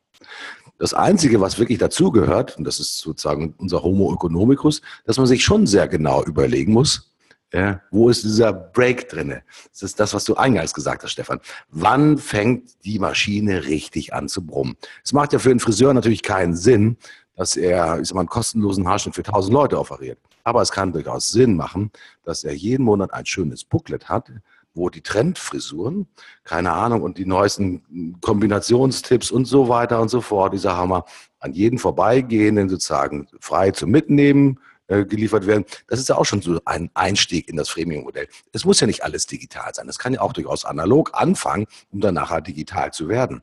Das 0.79 0.93
Einzige, 0.93 1.41
was 1.41 1.57
wirklich 1.57 1.79
dazugehört, 1.79 2.57
und 2.57 2.63
das 2.63 2.79
ist 2.79 2.99
sozusagen 2.99 3.55
unser 3.57 3.81
Homo 3.81 4.13
economicus, 4.13 4.81
dass 5.05 5.17
man 5.17 5.25
sich 5.25 5.43
schon 5.43 5.65
sehr 5.65 5.87
genau 5.87 6.23
überlegen 6.23 6.73
muss, 6.73 7.11
ja, 7.53 7.81
wo 7.91 8.09
ist 8.09 8.23
dieser 8.25 8.51
Break 8.51 9.07
drinne? 9.07 9.41
Das 9.71 9.81
ist 9.81 9.99
das, 9.99 10.13
was 10.13 10.25
du 10.25 10.35
eingangs 10.35 10.73
gesagt 10.73 11.03
hast, 11.03 11.11
Stefan. 11.11 11.39
Wann 11.69 12.17
fängt 12.17 12.83
die 12.83 12.99
Maschine 12.99 13.65
richtig 13.65 14.13
an 14.13 14.27
zu 14.27 14.45
brummen? 14.45 14.75
Es 15.03 15.13
macht 15.13 15.31
ja 15.31 15.39
für 15.39 15.49
den 15.49 15.61
Friseur 15.61 15.93
natürlich 15.93 16.23
keinen 16.23 16.55
Sinn, 16.55 16.97
dass 17.35 17.55
er 17.55 18.01
ich 18.01 18.09
sag 18.09 18.15
mal, 18.15 18.21
einen 18.21 18.29
kostenlosen 18.29 18.87
Haarschnitt 18.87 19.15
für 19.15 19.23
1000 19.23 19.53
Leute 19.53 19.79
offeriert. 19.79 20.19
Aber 20.43 20.61
es 20.61 20.71
kann 20.71 20.91
durchaus 20.91 21.29
Sinn 21.29 21.55
machen, 21.55 21.91
dass 22.23 22.43
er 22.43 22.53
jeden 22.53 22.83
Monat 22.83 23.13
ein 23.13 23.25
schönes 23.25 23.63
Booklet 23.63 24.09
hat, 24.09 24.29
wo 24.77 24.89
die 24.89 25.01
Trendfrisuren, 25.01 26.07
keine 26.43 26.71
Ahnung, 26.71 27.01
und 27.01 27.17
die 27.17 27.25
neuesten 27.25 28.17
Kombinationstipps 28.21 29.31
und 29.31 29.45
so 29.45 29.67
weiter 29.67 29.99
und 29.99 30.09
so 30.09 30.21
fort, 30.21 30.53
dieser 30.53 30.77
Hammer, 30.77 31.05
an 31.39 31.53
jeden 31.53 31.79
vorbeigehenden 31.79 32.69
sozusagen 32.69 33.27
frei 33.39 33.71
zum 33.71 33.91
Mitnehmen, 33.91 34.59
äh, 34.87 35.03
geliefert 35.03 35.45
werden. 35.47 35.65
Das 35.87 35.99
ist 35.99 36.07
ja 36.07 36.15
auch 36.15 36.25
schon 36.25 36.41
so 36.41 36.61
ein 36.63 36.89
Einstieg 36.93 37.49
in 37.49 37.57
das 37.57 37.67
Freemium-Modell. 37.67 38.27
Es 38.53 38.63
muss 38.63 38.79
ja 38.79 38.87
nicht 38.87 39.03
alles 39.03 39.25
digital 39.25 39.73
sein. 39.73 39.89
Es 39.89 39.99
kann 39.99 40.13
ja 40.13 40.21
auch 40.21 40.31
durchaus 40.31 40.63
analog 40.63 41.11
anfangen, 41.13 41.65
um 41.91 41.99
dann 41.99 42.13
nachher 42.13 42.39
digital 42.39 42.93
zu 42.93 43.09
werden. 43.09 43.41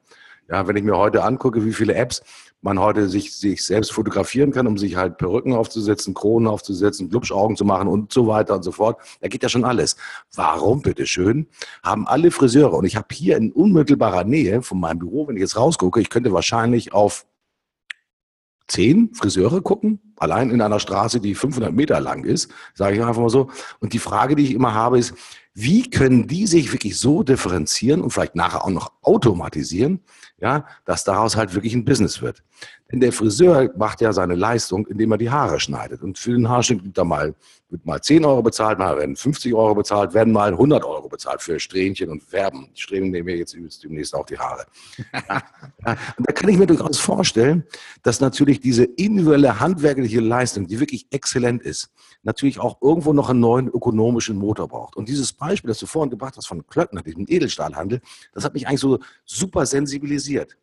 Ja, 0.48 0.66
wenn 0.66 0.76
ich 0.76 0.82
mir 0.82 0.96
heute 0.96 1.22
angucke, 1.22 1.64
wie 1.64 1.72
viele 1.72 1.94
Apps 1.94 2.22
man 2.64 2.80
heute 2.80 3.08
sich, 3.10 3.36
sich 3.36 3.64
selbst 3.64 3.92
fotografieren 3.92 4.50
kann, 4.50 4.66
um 4.66 4.78
sich 4.78 4.96
halt 4.96 5.18
Perücken 5.18 5.52
aufzusetzen, 5.52 6.14
Kronen 6.14 6.48
aufzusetzen, 6.48 7.10
Glubschaugen 7.10 7.56
zu 7.56 7.64
machen 7.66 7.88
und 7.88 8.10
so 8.10 8.26
weiter 8.26 8.54
und 8.54 8.62
so 8.62 8.72
fort. 8.72 8.98
Da 9.20 9.28
geht 9.28 9.42
ja 9.42 9.50
schon 9.50 9.66
alles. 9.66 9.96
Warum, 10.34 10.80
bitteschön, 10.80 11.46
haben 11.82 12.06
alle 12.08 12.30
Friseure, 12.30 12.72
und 12.72 12.86
ich 12.86 12.96
habe 12.96 13.08
hier 13.12 13.36
in 13.36 13.52
unmittelbarer 13.52 14.24
Nähe 14.24 14.62
von 14.62 14.80
meinem 14.80 15.00
Büro, 15.00 15.28
wenn 15.28 15.36
ich 15.36 15.42
jetzt 15.42 15.58
rausgucke, 15.58 16.00
ich 16.00 16.08
könnte 16.08 16.32
wahrscheinlich 16.32 16.94
auf 16.94 17.26
zehn 18.66 19.12
Friseure 19.14 19.60
gucken, 19.60 20.00
allein 20.16 20.48
in 20.50 20.62
einer 20.62 20.80
Straße, 20.80 21.20
die 21.20 21.34
500 21.34 21.70
Meter 21.70 22.00
lang 22.00 22.24
ist, 22.24 22.50
sage 22.72 22.96
ich 22.96 23.02
einfach 23.02 23.20
mal 23.20 23.28
so. 23.28 23.50
Und 23.80 23.92
die 23.92 23.98
Frage, 23.98 24.36
die 24.36 24.44
ich 24.44 24.54
immer 24.54 24.72
habe, 24.72 24.98
ist, 24.98 25.14
wie 25.54 25.88
können 25.88 26.26
die 26.26 26.48
sich 26.48 26.72
wirklich 26.72 26.98
so 26.98 27.22
differenzieren 27.22 28.02
und 28.02 28.10
vielleicht 28.10 28.34
nachher 28.34 28.64
auch 28.64 28.70
noch 28.70 28.92
automatisieren, 29.02 30.00
ja, 30.40 30.66
dass 30.84 31.04
daraus 31.04 31.36
halt 31.36 31.54
wirklich 31.54 31.74
ein 31.74 31.84
Business 31.84 32.20
wird. 32.20 32.42
Denn 32.90 32.98
der 32.98 33.12
Friseur 33.12 33.70
macht 33.76 34.00
ja 34.00 34.12
seine 34.12 34.34
Leistung, 34.34 34.86
indem 34.88 35.12
er 35.12 35.18
die 35.18 35.30
Haare 35.30 35.60
schneidet. 35.60 36.02
Und 36.02 36.18
für 36.18 36.32
den 36.32 36.48
Haarschnitt 36.48 36.84
wird 36.84 36.98
da 36.98 37.04
mal, 37.04 37.34
mal 37.84 38.00
10 38.00 38.24
Euro 38.24 38.42
bezahlt, 38.42 38.78
mal 38.78 38.96
werden 38.96 39.16
50 39.16 39.54
Euro 39.54 39.74
bezahlt, 39.74 40.14
werden 40.14 40.32
mal 40.32 40.52
100 40.52 40.84
Euro 40.84 41.08
bezahlt 41.08 41.42
für 41.42 41.58
Strähnchen 41.58 42.10
und 42.10 42.22
Färben. 42.22 42.68
Die 42.76 42.80
Strähnen 42.80 43.10
nehmen 43.10 43.26
wir 43.26 43.36
jetzt 43.36 43.56
demnächst 43.82 44.14
auch 44.14 44.26
die 44.26 44.38
Haare. 44.38 44.64
Und 46.16 46.26
da 46.26 46.32
kann 46.32 46.48
ich 46.48 46.56
mir 46.56 46.66
durchaus 46.66 46.98
vorstellen, 46.98 47.64
dass 48.02 48.20
natürlich 48.20 48.60
diese 48.60 48.84
individuelle 48.84 49.60
handwerkliche 49.60 50.20
Leistung, 50.20 50.66
die 50.66 50.80
wirklich 50.80 51.06
exzellent 51.10 51.62
ist, 51.62 51.90
natürlich 52.22 52.58
auch 52.58 52.80
irgendwo 52.80 53.12
noch 53.12 53.30
einen 53.30 53.40
neuen 53.40 53.68
ökonomischen 53.68 54.36
Motor 54.36 54.68
braucht. 54.68 54.96
Und 54.96 55.08
dieses 55.08 55.32
Beispiel, 55.32 55.68
das 55.68 55.78
du 55.78 55.86
vorhin 55.86 56.10
gebracht 56.10 56.36
hast 56.36 56.46
von 56.46 56.66
Klöckner, 56.66 57.02
diesem 57.02 57.26
Edelstahlhandel, 57.28 58.00
das 58.32 58.44
hat 58.44 58.54
mich 58.54 58.66
eigentlich 58.66 58.80
so 58.80 58.98
super 59.24 59.66
sensibilisiert. 59.66 60.56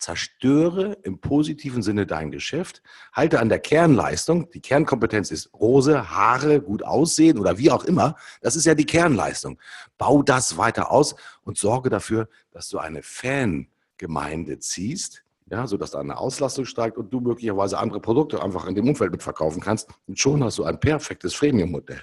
Zerstöre 0.00 0.98
im 1.02 1.20
positiven 1.20 1.82
Sinne 1.82 2.06
dein 2.06 2.30
Geschäft, 2.30 2.82
halte 3.12 3.38
an 3.38 3.48
der 3.48 3.58
Kernleistung. 3.58 4.50
Die 4.50 4.60
Kernkompetenz 4.60 5.30
ist 5.30 5.52
Rose, 5.54 6.10
Haare, 6.10 6.60
gut 6.60 6.82
aussehen 6.82 7.38
oder 7.38 7.58
wie 7.58 7.70
auch 7.70 7.84
immer. 7.84 8.16
Das 8.40 8.56
ist 8.56 8.64
ja 8.64 8.74
die 8.74 8.86
Kernleistung. 8.86 9.60
Bau 9.98 10.22
das 10.22 10.56
weiter 10.56 10.90
aus 10.90 11.14
und 11.42 11.58
sorge 11.58 11.90
dafür, 11.90 12.28
dass 12.50 12.68
du 12.68 12.78
eine 12.78 13.02
Fangemeinde 13.02 14.58
ziehst, 14.58 15.22
ja, 15.46 15.66
sodass 15.66 15.92
deine 15.92 16.18
Auslastung 16.18 16.64
steigt 16.64 16.96
und 16.96 17.12
du 17.12 17.20
möglicherweise 17.20 17.78
andere 17.78 18.00
Produkte 18.00 18.42
einfach 18.42 18.66
in 18.66 18.74
dem 18.74 18.88
Umfeld 18.88 19.12
mitverkaufen 19.12 19.60
kannst. 19.60 19.90
Und 20.06 20.18
schon 20.18 20.42
hast 20.42 20.58
du 20.58 20.64
ein 20.64 20.80
perfektes 20.80 21.34
Freemium-Modell. 21.34 22.02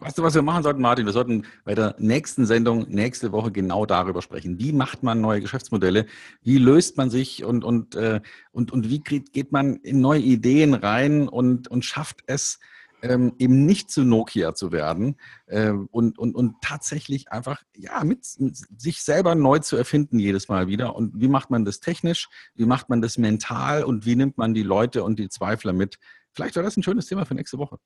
Weißt 0.00 0.18
du, 0.18 0.22
was 0.24 0.34
wir 0.34 0.42
machen 0.42 0.64
sollten, 0.64 0.82
Martin? 0.82 1.06
Wir 1.06 1.12
sollten 1.12 1.46
bei 1.64 1.74
der 1.74 1.94
nächsten 1.98 2.46
Sendung 2.46 2.88
nächste 2.88 3.30
Woche 3.30 3.52
genau 3.52 3.86
darüber 3.86 4.22
sprechen. 4.22 4.58
Wie 4.58 4.72
macht 4.72 5.04
man 5.04 5.20
neue 5.20 5.40
Geschäftsmodelle? 5.40 6.06
Wie 6.42 6.58
löst 6.58 6.96
man 6.96 7.10
sich 7.10 7.44
und, 7.44 7.62
und, 7.62 7.94
äh, 7.94 8.20
und, 8.50 8.72
und 8.72 8.90
wie 8.90 8.98
geht 8.98 9.52
man 9.52 9.76
in 9.76 10.00
neue 10.00 10.20
Ideen 10.20 10.74
rein 10.74 11.28
und, 11.28 11.68
und 11.68 11.84
schafft 11.84 12.24
es, 12.26 12.58
ähm, 13.02 13.34
eben 13.38 13.66
nicht 13.66 13.90
zu 13.90 14.02
Nokia 14.02 14.54
zu 14.54 14.72
werden 14.72 15.16
äh, 15.46 15.70
und, 15.70 16.18
und, 16.18 16.34
und 16.34 16.56
tatsächlich 16.62 17.30
einfach 17.30 17.62
ja, 17.76 18.02
mit, 18.02 18.26
mit, 18.38 18.56
sich 18.76 19.02
selber 19.02 19.34
neu 19.34 19.58
zu 19.58 19.76
erfinden 19.76 20.18
jedes 20.18 20.48
Mal 20.48 20.66
wieder. 20.66 20.96
Und 20.96 21.20
wie 21.20 21.28
macht 21.28 21.50
man 21.50 21.64
das 21.64 21.80
technisch? 21.80 22.28
Wie 22.54 22.66
macht 22.66 22.88
man 22.88 23.02
das 23.02 23.18
mental? 23.18 23.84
Und 23.84 24.06
wie 24.06 24.16
nimmt 24.16 24.38
man 24.38 24.54
die 24.54 24.62
Leute 24.62 25.04
und 25.04 25.18
die 25.18 25.28
Zweifler 25.28 25.72
mit? 25.72 25.98
Vielleicht 26.32 26.56
wäre 26.56 26.64
das 26.64 26.76
ein 26.76 26.82
schönes 26.82 27.06
Thema 27.06 27.26
für 27.26 27.34
nächste 27.34 27.58
Woche. 27.58 27.78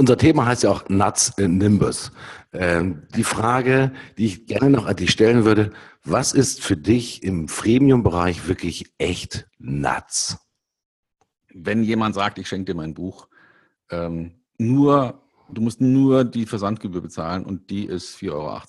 Unser 0.00 0.16
Thema 0.16 0.46
heißt 0.46 0.62
ja 0.62 0.70
auch 0.70 0.88
Nuts 0.88 1.34
in 1.36 1.58
Nimbus. 1.58 2.10
Ähm, 2.54 3.02
die 3.14 3.22
Frage, 3.22 3.92
die 4.16 4.24
ich 4.24 4.46
gerne 4.46 4.70
noch 4.70 4.86
an 4.86 4.96
dich 4.96 5.10
stellen 5.10 5.44
würde, 5.44 5.74
was 6.04 6.32
ist 6.32 6.62
für 6.62 6.78
dich 6.78 7.22
im 7.22 7.48
Freemium-Bereich 7.48 8.48
wirklich 8.48 8.94
echt 8.96 9.46
Nuts? 9.58 10.38
Wenn 11.52 11.82
jemand 11.82 12.14
sagt, 12.14 12.38
ich 12.38 12.48
schenke 12.48 12.72
dir 12.72 12.76
mein 12.76 12.94
Buch, 12.94 13.28
ähm, 13.90 14.40
nur, 14.56 15.20
du 15.50 15.60
musst 15.60 15.82
nur 15.82 16.24
die 16.24 16.46
Versandgebühr 16.46 17.02
bezahlen 17.02 17.44
und 17.44 17.68
die 17.68 17.84
ist 17.84 18.16
4,80 18.16 18.30
Euro. 18.32 18.62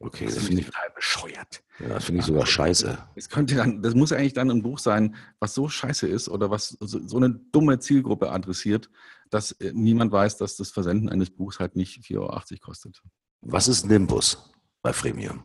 Okay, 0.00 0.24
das, 0.24 0.34
das 0.34 0.44
finde 0.44 0.62
ich 0.62 0.66
total 0.66 0.90
bescheuert. 0.92 1.62
Ja, 1.78 1.88
das 1.90 2.04
finde 2.04 2.20
ich 2.20 2.26
sogar 2.26 2.46
scheiße. 2.46 2.98
Es 3.14 3.28
könnte 3.28 3.54
dann, 3.54 3.80
das 3.80 3.94
muss 3.94 4.10
eigentlich 4.10 4.34
dann 4.34 4.50
ein 4.50 4.62
Buch 4.62 4.80
sein, 4.80 5.14
was 5.38 5.54
so 5.54 5.68
scheiße 5.68 6.08
ist 6.08 6.28
oder 6.28 6.50
was 6.50 6.70
so, 6.80 7.06
so 7.06 7.16
eine 7.16 7.30
dumme 7.30 7.78
Zielgruppe 7.78 8.32
adressiert, 8.32 8.90
dass 9.30 9.52
äh, 9.52 9.72
niemand 9.74 10.12
weiß, 10.12 10.36
dass 10.38 10.56
das 10.56 10.70
Versenden 10.70 11.08
eines 11.08 11.30
Buchs 11.30 11.58
halt 11.58 11.76
nicht 11.76 12.00
4,80 12.00 12.18
Euro 12.18 12.40
kostet. 12.60 13.02
Was 13.40 13.68
ist 13.68 13.86
Nimbus 13.86 14.50
bei 14.82 14.92
Freemium? 14.92 15.44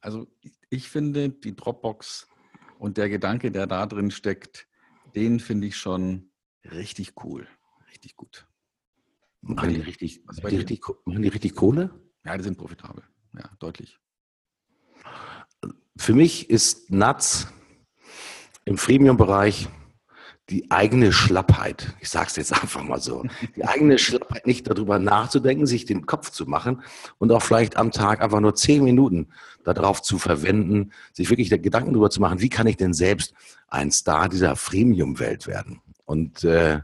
Also 0.00 0.26
ich 0.68 0.88
finde 0.88 1.30
die 1.30 1.54
Dropbox 1.54 2.26
und 2.78 2.96
der 2.96 3.08
Gedanke, 3.08 3.52
der 3.52 3.66
da 3.66 3.86
drin 3.86 4.10
steckt, 4.10 4.66
den 5.14 5.38
finde 5.38 5.68
ich 5.68 5.76
schon 5.76 6.32
richtig 6.64 7.12
cool, 7.24 7.46
richtig 7.88 8.16
gut. 8.16 8.48
Machen 9.40 9.74
die, 9.74 9.80
richtig, 9.80 10.24
machen 10.24 10.48
die 10.50 10.56
richtig, 10.56 10.82
machen 11.04 11.22
die 11.22 11.28
richtig 11.28 11.54
Kohle? 11.54 11.90
Ja, 12.24 12.36
die 12.36 12.44
sind 12.44 12.58
profitabel. 12.58 13.04
Ja, 13.34 13.50
deutlich. 13.58 13.98
Für 15.96 16.14
mich 16.14 16.48
ist 16.48 16.90
Nuts 16.90 17.48
im 18.64 18.78
Freemium-Bereich 18.78 19.68
die 20.52 20.70
eigene 20.70 21.12
Schlappheit, 21.12 21.94
ich 22.00 22.10
sage 22.10 22.26
es 22.28 22.36
jetzt 22.36 22.52
einfach 22.62 22.82
mal 22.84 23.00
so, 23.00 23.24
die 23.56 23.64
eigene 23.64 23.98
Schlappheit, 23.98 24.46
nicht 24.46 24.68
darüber 24.68 24.98
nachzudenken, 24.98 25.66
sich 25.66 25.86
den 25.86 26.04
Kopf 26.04 26.30
zu 26.30 26.46
machen 26.46 26.82
und 27.18 27.32
auch 27.32 27.42
vielleicht 27.42 27.76
am 27.76 27.90
Tag 27.90 28.20
einfach 28.20 28.40
nur 28.40 28.54
zehn 28.54 28.84
Minuten 28.84 29.28
darauf 29.64 30.02
zu 30.02 30.18
verwenden, 30.18 30.92
sich 31.14 31.30
wirklich 31.30 31.48
Gedanken 31.48 31.92
darüber 31.92 32.10
zu 32.10 32.20
machen, 32.20 32.40
wie 32.40 32.50
kann 32.50 32.66
ich 32.66 32.76
denn 32.76 32.92
selbst 32.92 33.32
ein 33.68 33.90
Star 33.90 34.28
dieser 34.28 34.54
Freemium-Welt 34.54 35.46
werden. 35.46 35.80
Und 36.04 36.44
äh, 36.44 36.80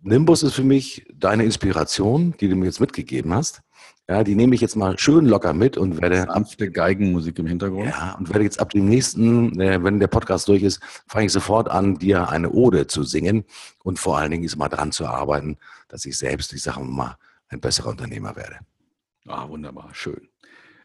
Nimbus 0.00 0.42
ist 0.42 0.54
für 0.54 0.64
mich 0.64 1.04
deine 1.14 1.44
Inspiration, 1.44 2.34
die 2.40 2.48
du 2.48 2.56
mir 2.56 2.66
jetzt 2.66 2.80
mitgegeben 2.80 3.34
hast. 3.34 3.62
Ja, 4.08 4.24
die 4.24 4.34
nehme 4.34 4.54
ich 4.54 4.60
jetzt 4.60 4.74
mal 4.74 4.98
schön 4.98 5.26
locker 5.26 5.52
mit 5.52 5.78
und 5.78 6.00
werde. 6.00 6.24
Sanfte 6.26 6.70
Geigenmusik 6.70 7.38
im 7.38 7.46
Hintergrund. 7.46 7.88
Ja, 7.88 8.16
und 8.18 8.28
werde 8.28 8.44
jetzt 8.44 8.60
ab 8.60 8.70
dem 8.70 8.86
nächsten, 8.88 9.60
äh, 9.60 9.82
wenn 9.82 10.00
der 10.00 10.08
Podcast 10.08 10.48
durch 10.48 10.62
ist, 10.62 10.80
fange 11.06 11.26
ich 11.26 11.32
sofort 11.32 11.70
an, 11.70 11.98
dir 11.98 12.28
eine 12.28 12.50
Ode 12.50 12.88
zu 12.88 13.04
singen 13.04 13.44
und 13.84 13.98
vor 13.98 14.18
allen 14.18 14.32
Dingen 14.32 14.44
ist 14.44 14.56
mal 14.56 14.68
dran 14.68 14.90
zu 14.90 15.06
arbeiten, 15.06 15.56
dass 15.88 16.04
ich 16.04 16.18
selbst, 16.18 16.52
ich 16.52 16.62
sage 16.62 16.80
mal, 16.80 17.16
ein 17.48 17.60
besserer 17.60 17.90
Unternehmer 17.90 18.34
werde. 18.34 18.56
Ah, 19.28 19.48
wunderbar, 19.48 19.90
schön. 19.92 20.28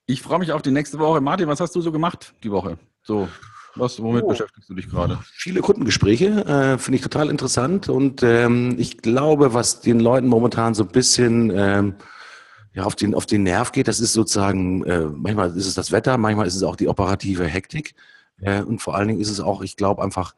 Ich 0.05 0.22
freue 0.22 0.39
mich 0.39 0.51
auf 0.51 0.61
die 0.61 0.72
nächste 0.72 0.99
Woche. 0.99 1.20
Martin, 1.20 1.47
was 1.47 1.59
hast 1.59 1.76
du 1.76 1.82
so 1.82 1.91
gemacht 1.91 2.34
die 2.43 2.51
Woche? 2.51 2.78
So, 3.01 3.28
was, 3.76 4.01
womit 4.01 4.24
oh, 4.24 4.30
beschäftigst 4.30 4.70
du 4.70 4.76
dich 4.76 4.89
gerade? 4.89 5.20
Viele 5.34 5.61
Kundengespräche, 5.61 6.45
äh, 6.45 6.78
finde 6.78 6.97
ich 6.97 7.01
total 7.01 7.30
interessant. 7.30 7.89
Und 7.89 8.22
ähm, 8.24 8.76
ich 8.78 8.99
glaube, 8.99 9.53
was 9.53 9.82
den 9.82 9.99
Leuten 9.99 10.28
momentan 10.28 10.76
so 10.76 10.84
ein 10.84 10.89
bisschen 10.89 11.51
ähm, 11.53 11.95
ja, 12.78 12.84
auf, 12.84 12.95
den, 12.95 13.15
auf 13.15 13.25
den 13.25 13.41
Nerv 13.41 13.71
geht, 13.71 13.88
das 13.88 13.99
ist 13.99 14.13
sozusagen, 14.13 14.84
äh, 14.84 14.99
manchmal 14.99 15.49
ist 15.57 15.65
es 15.65 15.73
das 15.73 15.91
Wetter, 15.91 16.15
manchmal 16.19 16.45
ist 16.45 16.55
es 16.55 16.61
auch 16.61 16.75
die 16.75 16.88
operative 16.88 17.45
Hektik. 17.45 17.95
Äh, 18.39 18.61
und 18.61 18.84
vor 18.84 18.93
allen 18.93 19.07
Dingen 19.07 19.19
ist 19.19 19.32
es 19.32 19.39
auch, 19.39 19.63
ich 19.63 19.78
glaube 19.78 20.03
einfach, 20.03 20.36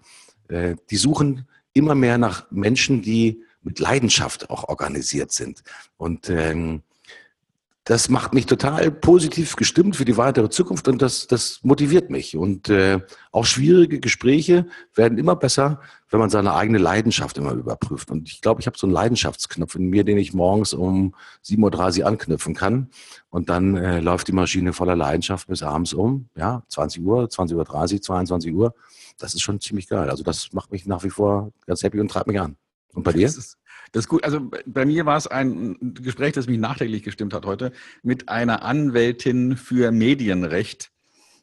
äh, 0.48 0.78
die 0.90 0.96
suchen 0.96 1.50
immer 1.74 1.96
mehr 1.96 2.18
nach 2.18 2.50
Menschen, 2.50 3.02
die 3.02 3.44
mit 3.62 3.80
Leidenschaft 3.80 4.50
auch 4.50 4.70
organisiert 4.70 5.34
sind. 5.34 5.64
Und 5.98 6.30
ähm, 6.30 6.82
das 7.90 8.08
macht 8.08 8.36
mich 8.36 8.46
total 8.46 8.92
positiv 8.92 9.56
gestimmt 9.56 9.96
für 9.96 10.06
die 10.06 10.16
weitere 10.16 10.48
Zukunft 10.52 10.88
und 10.88 11.02
das, 11.02 11.26
das 11.26 11.60
motiviert 11.64 12.12
mich. 12.12 12.38
Und 12.38 12.70
äh, 12.70 13.00
auch 13.32 13.46
schwierige 13.46 14.00
Gespräche 14.00 14.68
werden 14.94 15.18
immer 15.18 15.36
besser, 15.36 15.82
wenn 16.12 16.20
man 16.20 16.30
seine 16.30 16.54
eigene 16.54 16.78
Leidenschaft 16.78 17.40
immer 17.40 17.54
überprüft. 17.54 18.12
Und 18.12 18.30
ich 18.30 18.42
glaube, 18.42 18.62
ich 18.62 18.68
habe 18.68 18.78
so 18.78 18.86
einen 18.86 18.94
Leidenschaftsknopf 18.94 19.74
in 19.74 19.88
mir, 19.88 20.04
den 20.04 20.20
ich 20.20 20.36
morgens 20.36 20.74
um 20.74 21.16
7.30 21.44 22.02
Uhr 22.02 22.06
anknüpfen 22.06 22.54
kann. 22.54 22.92
Und 23.32 23.50
dann 23.50 23.76
äh, 23.76 24.02
läuft 24.02 24.28
die 24.28 24.34
Maschine 24.34 24.72
voller 24.72 24.96
Leidenschaft 24.96 25.48
bis 25.48 25.64
abends 25.64 25.92
um, 25.92 26.30
ja, 26.38 26.62
20 26.68 27.02
Uhr, 27.02 27.24
20.30 27.24 27.56
Uhr, 27.56 28.02
22 28.04 28.54
Uhr. 28.54 28.76
Das 29.18 29.34
ist 29.34 29.42
schon 29.42 29.60
ziemlich 29.60 29.88
geil. 29.88 30.12
Also 30.12 30.22
das 30.24 30.54
macht 30.54 30.72
mich 30.72 30.86
nach 30.86 31.04
wie 31.04 31.10
vor 31.10 31.54
ganz 31.66 31.82
happy 31.82 32.00
und 32.00 32.12
treibt 32.12 32.28
mich 32.28 32.40
an. 32.40 32.56
Und 32.94 33.02
bei 33.02 33.14
dir? 33.14 33.26
Das 33.26 33.38
ist, 33.38 33.58
das 33.92 34.06
ist 34.06 34.10
gut. 34.10 34.24
Also 34.24 34.50
bei 34.66 34.86
mir 34.86 35.06
war 35.06 35.18
es 35.18 35.28
ein 35.28 35.78
Gespräch, 35.96 36.34
das 36.34 36.48
mich 36.48 36.60
nachträglich 36.60 37.04
gestimmt 37.04 37.34
hat 37.34 37.46
heute, 37.46 37.72
mit 38.04 38.30
einer 38.30 38.64
Anwältin 38.64 39.58
für 39.58 39.92
Medienrecht. 39.92 40.92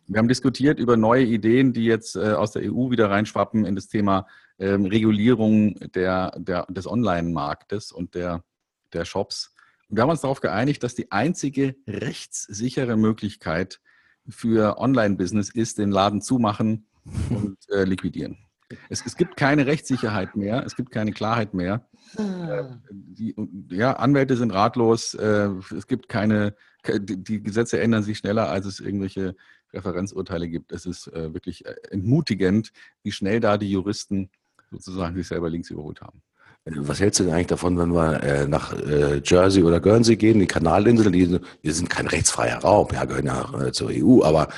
Wir 0.06 0.18
haben 0.18 0.28
diskutiert 0.28 0.78
über 0.78 0.96
neue 0.96 1.24
Ideen, 1.24 1.72
die 1.72 1.84
jetzt 1.84 2.14
äh, 2.16 2.32
aus 2.32 2.52
der 2.52 2.62
EU 2.62 2.90
wieder 2.90 3.10
reinschwappen 3.10 3.64
in 3.64 3.74
das 3.74 3.88
Thema 3.88 4.26
ähm, 4.58 4.86
Regulierung 4.86 5.74
der, 5.94 6.32
der, 6.38 6.66
des 6.66 6.86
Online-Marktes 6.86 7.90
und 7.90 8.14
der, 8.14 8.44
der 8.92 9.04
Shops. 9.04 9.52
Wir 9.88 10.02
haben 10.02 10.10
uns 10.10 10.20
darauf 10.20 10.40
geeinigt, 10.40 10.82
dass 10.82 10.94
die 10.94 11.10
einzige 11.10 11.76
rechtssichere 11.86 12.96
Möglichkeit 12.96 13.80
für 14.28 14.78
Online-Business 14.78 15.50
ist, 15.50 15.78
den 15.78 15.90
Laden 15.90 16.20
zumachen 16.20 16.86
und 17.30 17.58
äh, 17.70 17.84
liquidieren. 17.84 18.45
Es, 18.88 19.04
es, 19.06 19.16
gibt 19.16 19.36
keine 19.36 19.66
Rechtssicherheit 19.66 20.34
mehr, 20.34 20.64
es 20.64 20.74
gibt 20.74 20.90
keine 20.90 21.12
Klarheit 21.12 21.54
mehr. 21.54 21.88
Ah. 22.16 22.78
Die, 22.90 23.34
ja, 23.70 23.92
Anwälte 23.94 24.36
sind 24.36 24.52
ratlos, 24.52 25.14
äh, 25.14 25.50
es 25.76 25.86
gibt 25.86 26.08
keine, 26.08 26.54
die 26.84 27.42
Gesetze 27.42 27.78
ändern 27.80 28.02
sich 28.02 28.18
schneller, 28.18 28.48
als 28.48 28.66
es 28.66 28.80
irgendwelche 28.80 29.36
Referenzurteile 29.72 30.48
gibt. 30.48 30.72
Es 30.72 30.86
ist 30.86 31.08
äh, 31.08 31.32
wirklich 31.32 31.64
äh, 31.64 31.74
entmutigend, 31.90 32.72
wie 33.02 33.12
schnell 33.12 33.40
da 33.40 33.56
die 33.56 33.70
Juristen 33.70 34.30
sozusagen 34.70 35.14
sich 35.16 35.28
selber 35.28 35.48
links 35.48 35.70
überholt 35.70 36.00
haben. 36.00 36.22
Was 36.64 36.98
hältst 36.98 37.20
du 37.20 37.24
denn 37.24 37.32
eigentlich 37.32 37.46
davon, 37.46 37.78
wenn 37.78 37.94
wir 37.94 38.22
äh, 38.24 38.48
nach 38.48 38.72
äh, 38.72 39.20
Jersey 39.24 39.62
oder 39.62 39.78
Guernsey 39.78 40.16
gehen, 40.16 40.40
die 40.40 40.48
Kanalinseln, 40.48 41.12
die, 41.12 41.38
die 41.62 41.70
sind 41.70 41.88
kein 41.88 42.08
rechtsfreier 42.08 42.58
Raum, 42.58 42.88
ja, 42.92 43.04
gehören 43.04 43.26
ja 43.26 43.66
äh, 43.66 43.72
zur 43.72 43.90
EU, 43.92 44.24
aber 44.24 44.48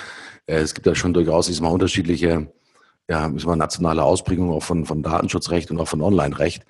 es 0.47 0.73
gibt 0.73 0.87
da 0.87 0.95
schon 0.95 1.13
durchaus 1.13 1.49
diesmal 1.49 1.71
unterschiedliche 1.71 2.51
ja, 3.09 3.29
müssen 3.29 3.49
wir 3.49 3.57
nationale 3.57 4.03
Ausprägung 4.03 4.51
auch 4.51 4.63
von, 4.63 4.85
von 4.85 5.03
Datenschutzrecht 5.03 5.71
und 5.71 5.81
auch 5.81 5.89
von 5.89 6.03
Online-Recht, 6.03 6.65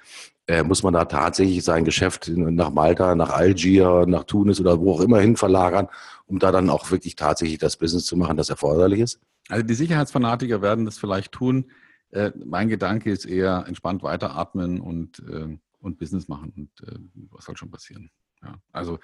äh, 0.47 0.62
muss 0.62 0.82
man 0.82 0.95
da 0.95 1.05
tatsächlich 1.05 1.64
sein 1.64 1.84
Geschäft 1.84 2.28
nach 2.28 2.70
Malta, 2.70 3.14
nach 3.14 3.30
Algier, 3.30 4.07
nach 4.07 4.24
Tunis 4.24 4.61
oder 4.61 4.80
wo 4.80 4.93
auch 4.95 5.01
immer 5.01 5.20
hin 5.20 5.36
verlagern, 5.36 5.89
um 6.26 6.39
da 6.39 6.53
dann 6.53 6.70
auch 6.70 6.91
wirklich 6.91 7.16
tatsächlich 7.16 7.59
das 7.59 7.76
Business 7.76 8.07
zu 8.07 8.16
machen, 8.16 8.36
das 8.36 8.49
erforderlich 8.49 9.01
ist? 9.01 9.20
Also 9.49 9.64
die 9.64 9.74
Sicherheitsfanatiker 9.74 10.62
werden 10.62 10.84
das 10.84 10.99
vielleicht 10.99 11.32
tun. 11.32 11.66
Äh, 12.11 12.30
mein 12.45 12.68
Gedanke 12.68 13.11
ist 13.11 13.26
eher 13.26 13.64
entspannt 13.66 14.03
weiteratmen 14.03 14.80
und, 14.80 15.22
äh, 15.28 15.59
und 15.80 15.99
Business 15.99 16.28
machen. 16.28 16.53
Und 16.57 16.89
äh, 16.89 16.99
was 17.30 17.45
soll 17.45 17.57
schon 17.57 17.70
passieren? 17.70 18.11
Ja, 18.43 18.55
also 18.72 19.01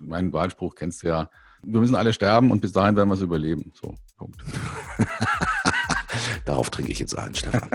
mein 0.00 0.32
Wahlspruch 0.32 0.74
kennst 0.74 1.02
du 1.02 1.08
ja, 1.08 1.30
wir 1.62 1.80
müssen 1.80 1.94
alle 1.94 2.12
sterben 2.12 2.50
und 2.50 2.60
bis 2.60 2.72
dahin 2.72 2.96
werden 2.96 3.10
wir 3.10 3.14
es 3.14 3.20
überleben. 3.20 3.70
So, 3.74 3.94
Punkt. 4.16 4.42
Darauf 6.44 6.70
trinke 6.70 6.92
ich 6.92 6.98
jetzt 6.98 7.16
ein, 7.16 7.34
Stefan. 7.34 7.68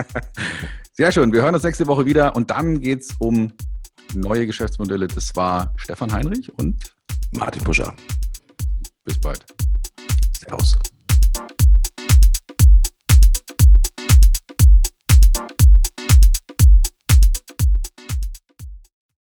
Sehr 0.92 1.12
schön. 1.12 1.32
Wir 1.32 1.42
hören 1.42 1.54
uns 1.54 1.64
nächste 1.64 1.86
Woche 1.86 2.06
wieder 2.06 2.34
und 2.36 2.50
dann 2.50 2.80
geht 2.80 3.02
es 3.02 3.14
um 3.18 3.52
neue 4.14 4.46
Geschäftsmodelle. 4.46 5.06
Das 5.06 5.34
war 5.36 5.72
Stefan 5.76 6.12
Heinrich 6.12 6.52
und 6.58 6.92
Martin 7.32 7.62
Puscher. 7.62 7.94
Bis 9.04 9.18
bald. 9.18 9.44
Servus. 10.38 10.78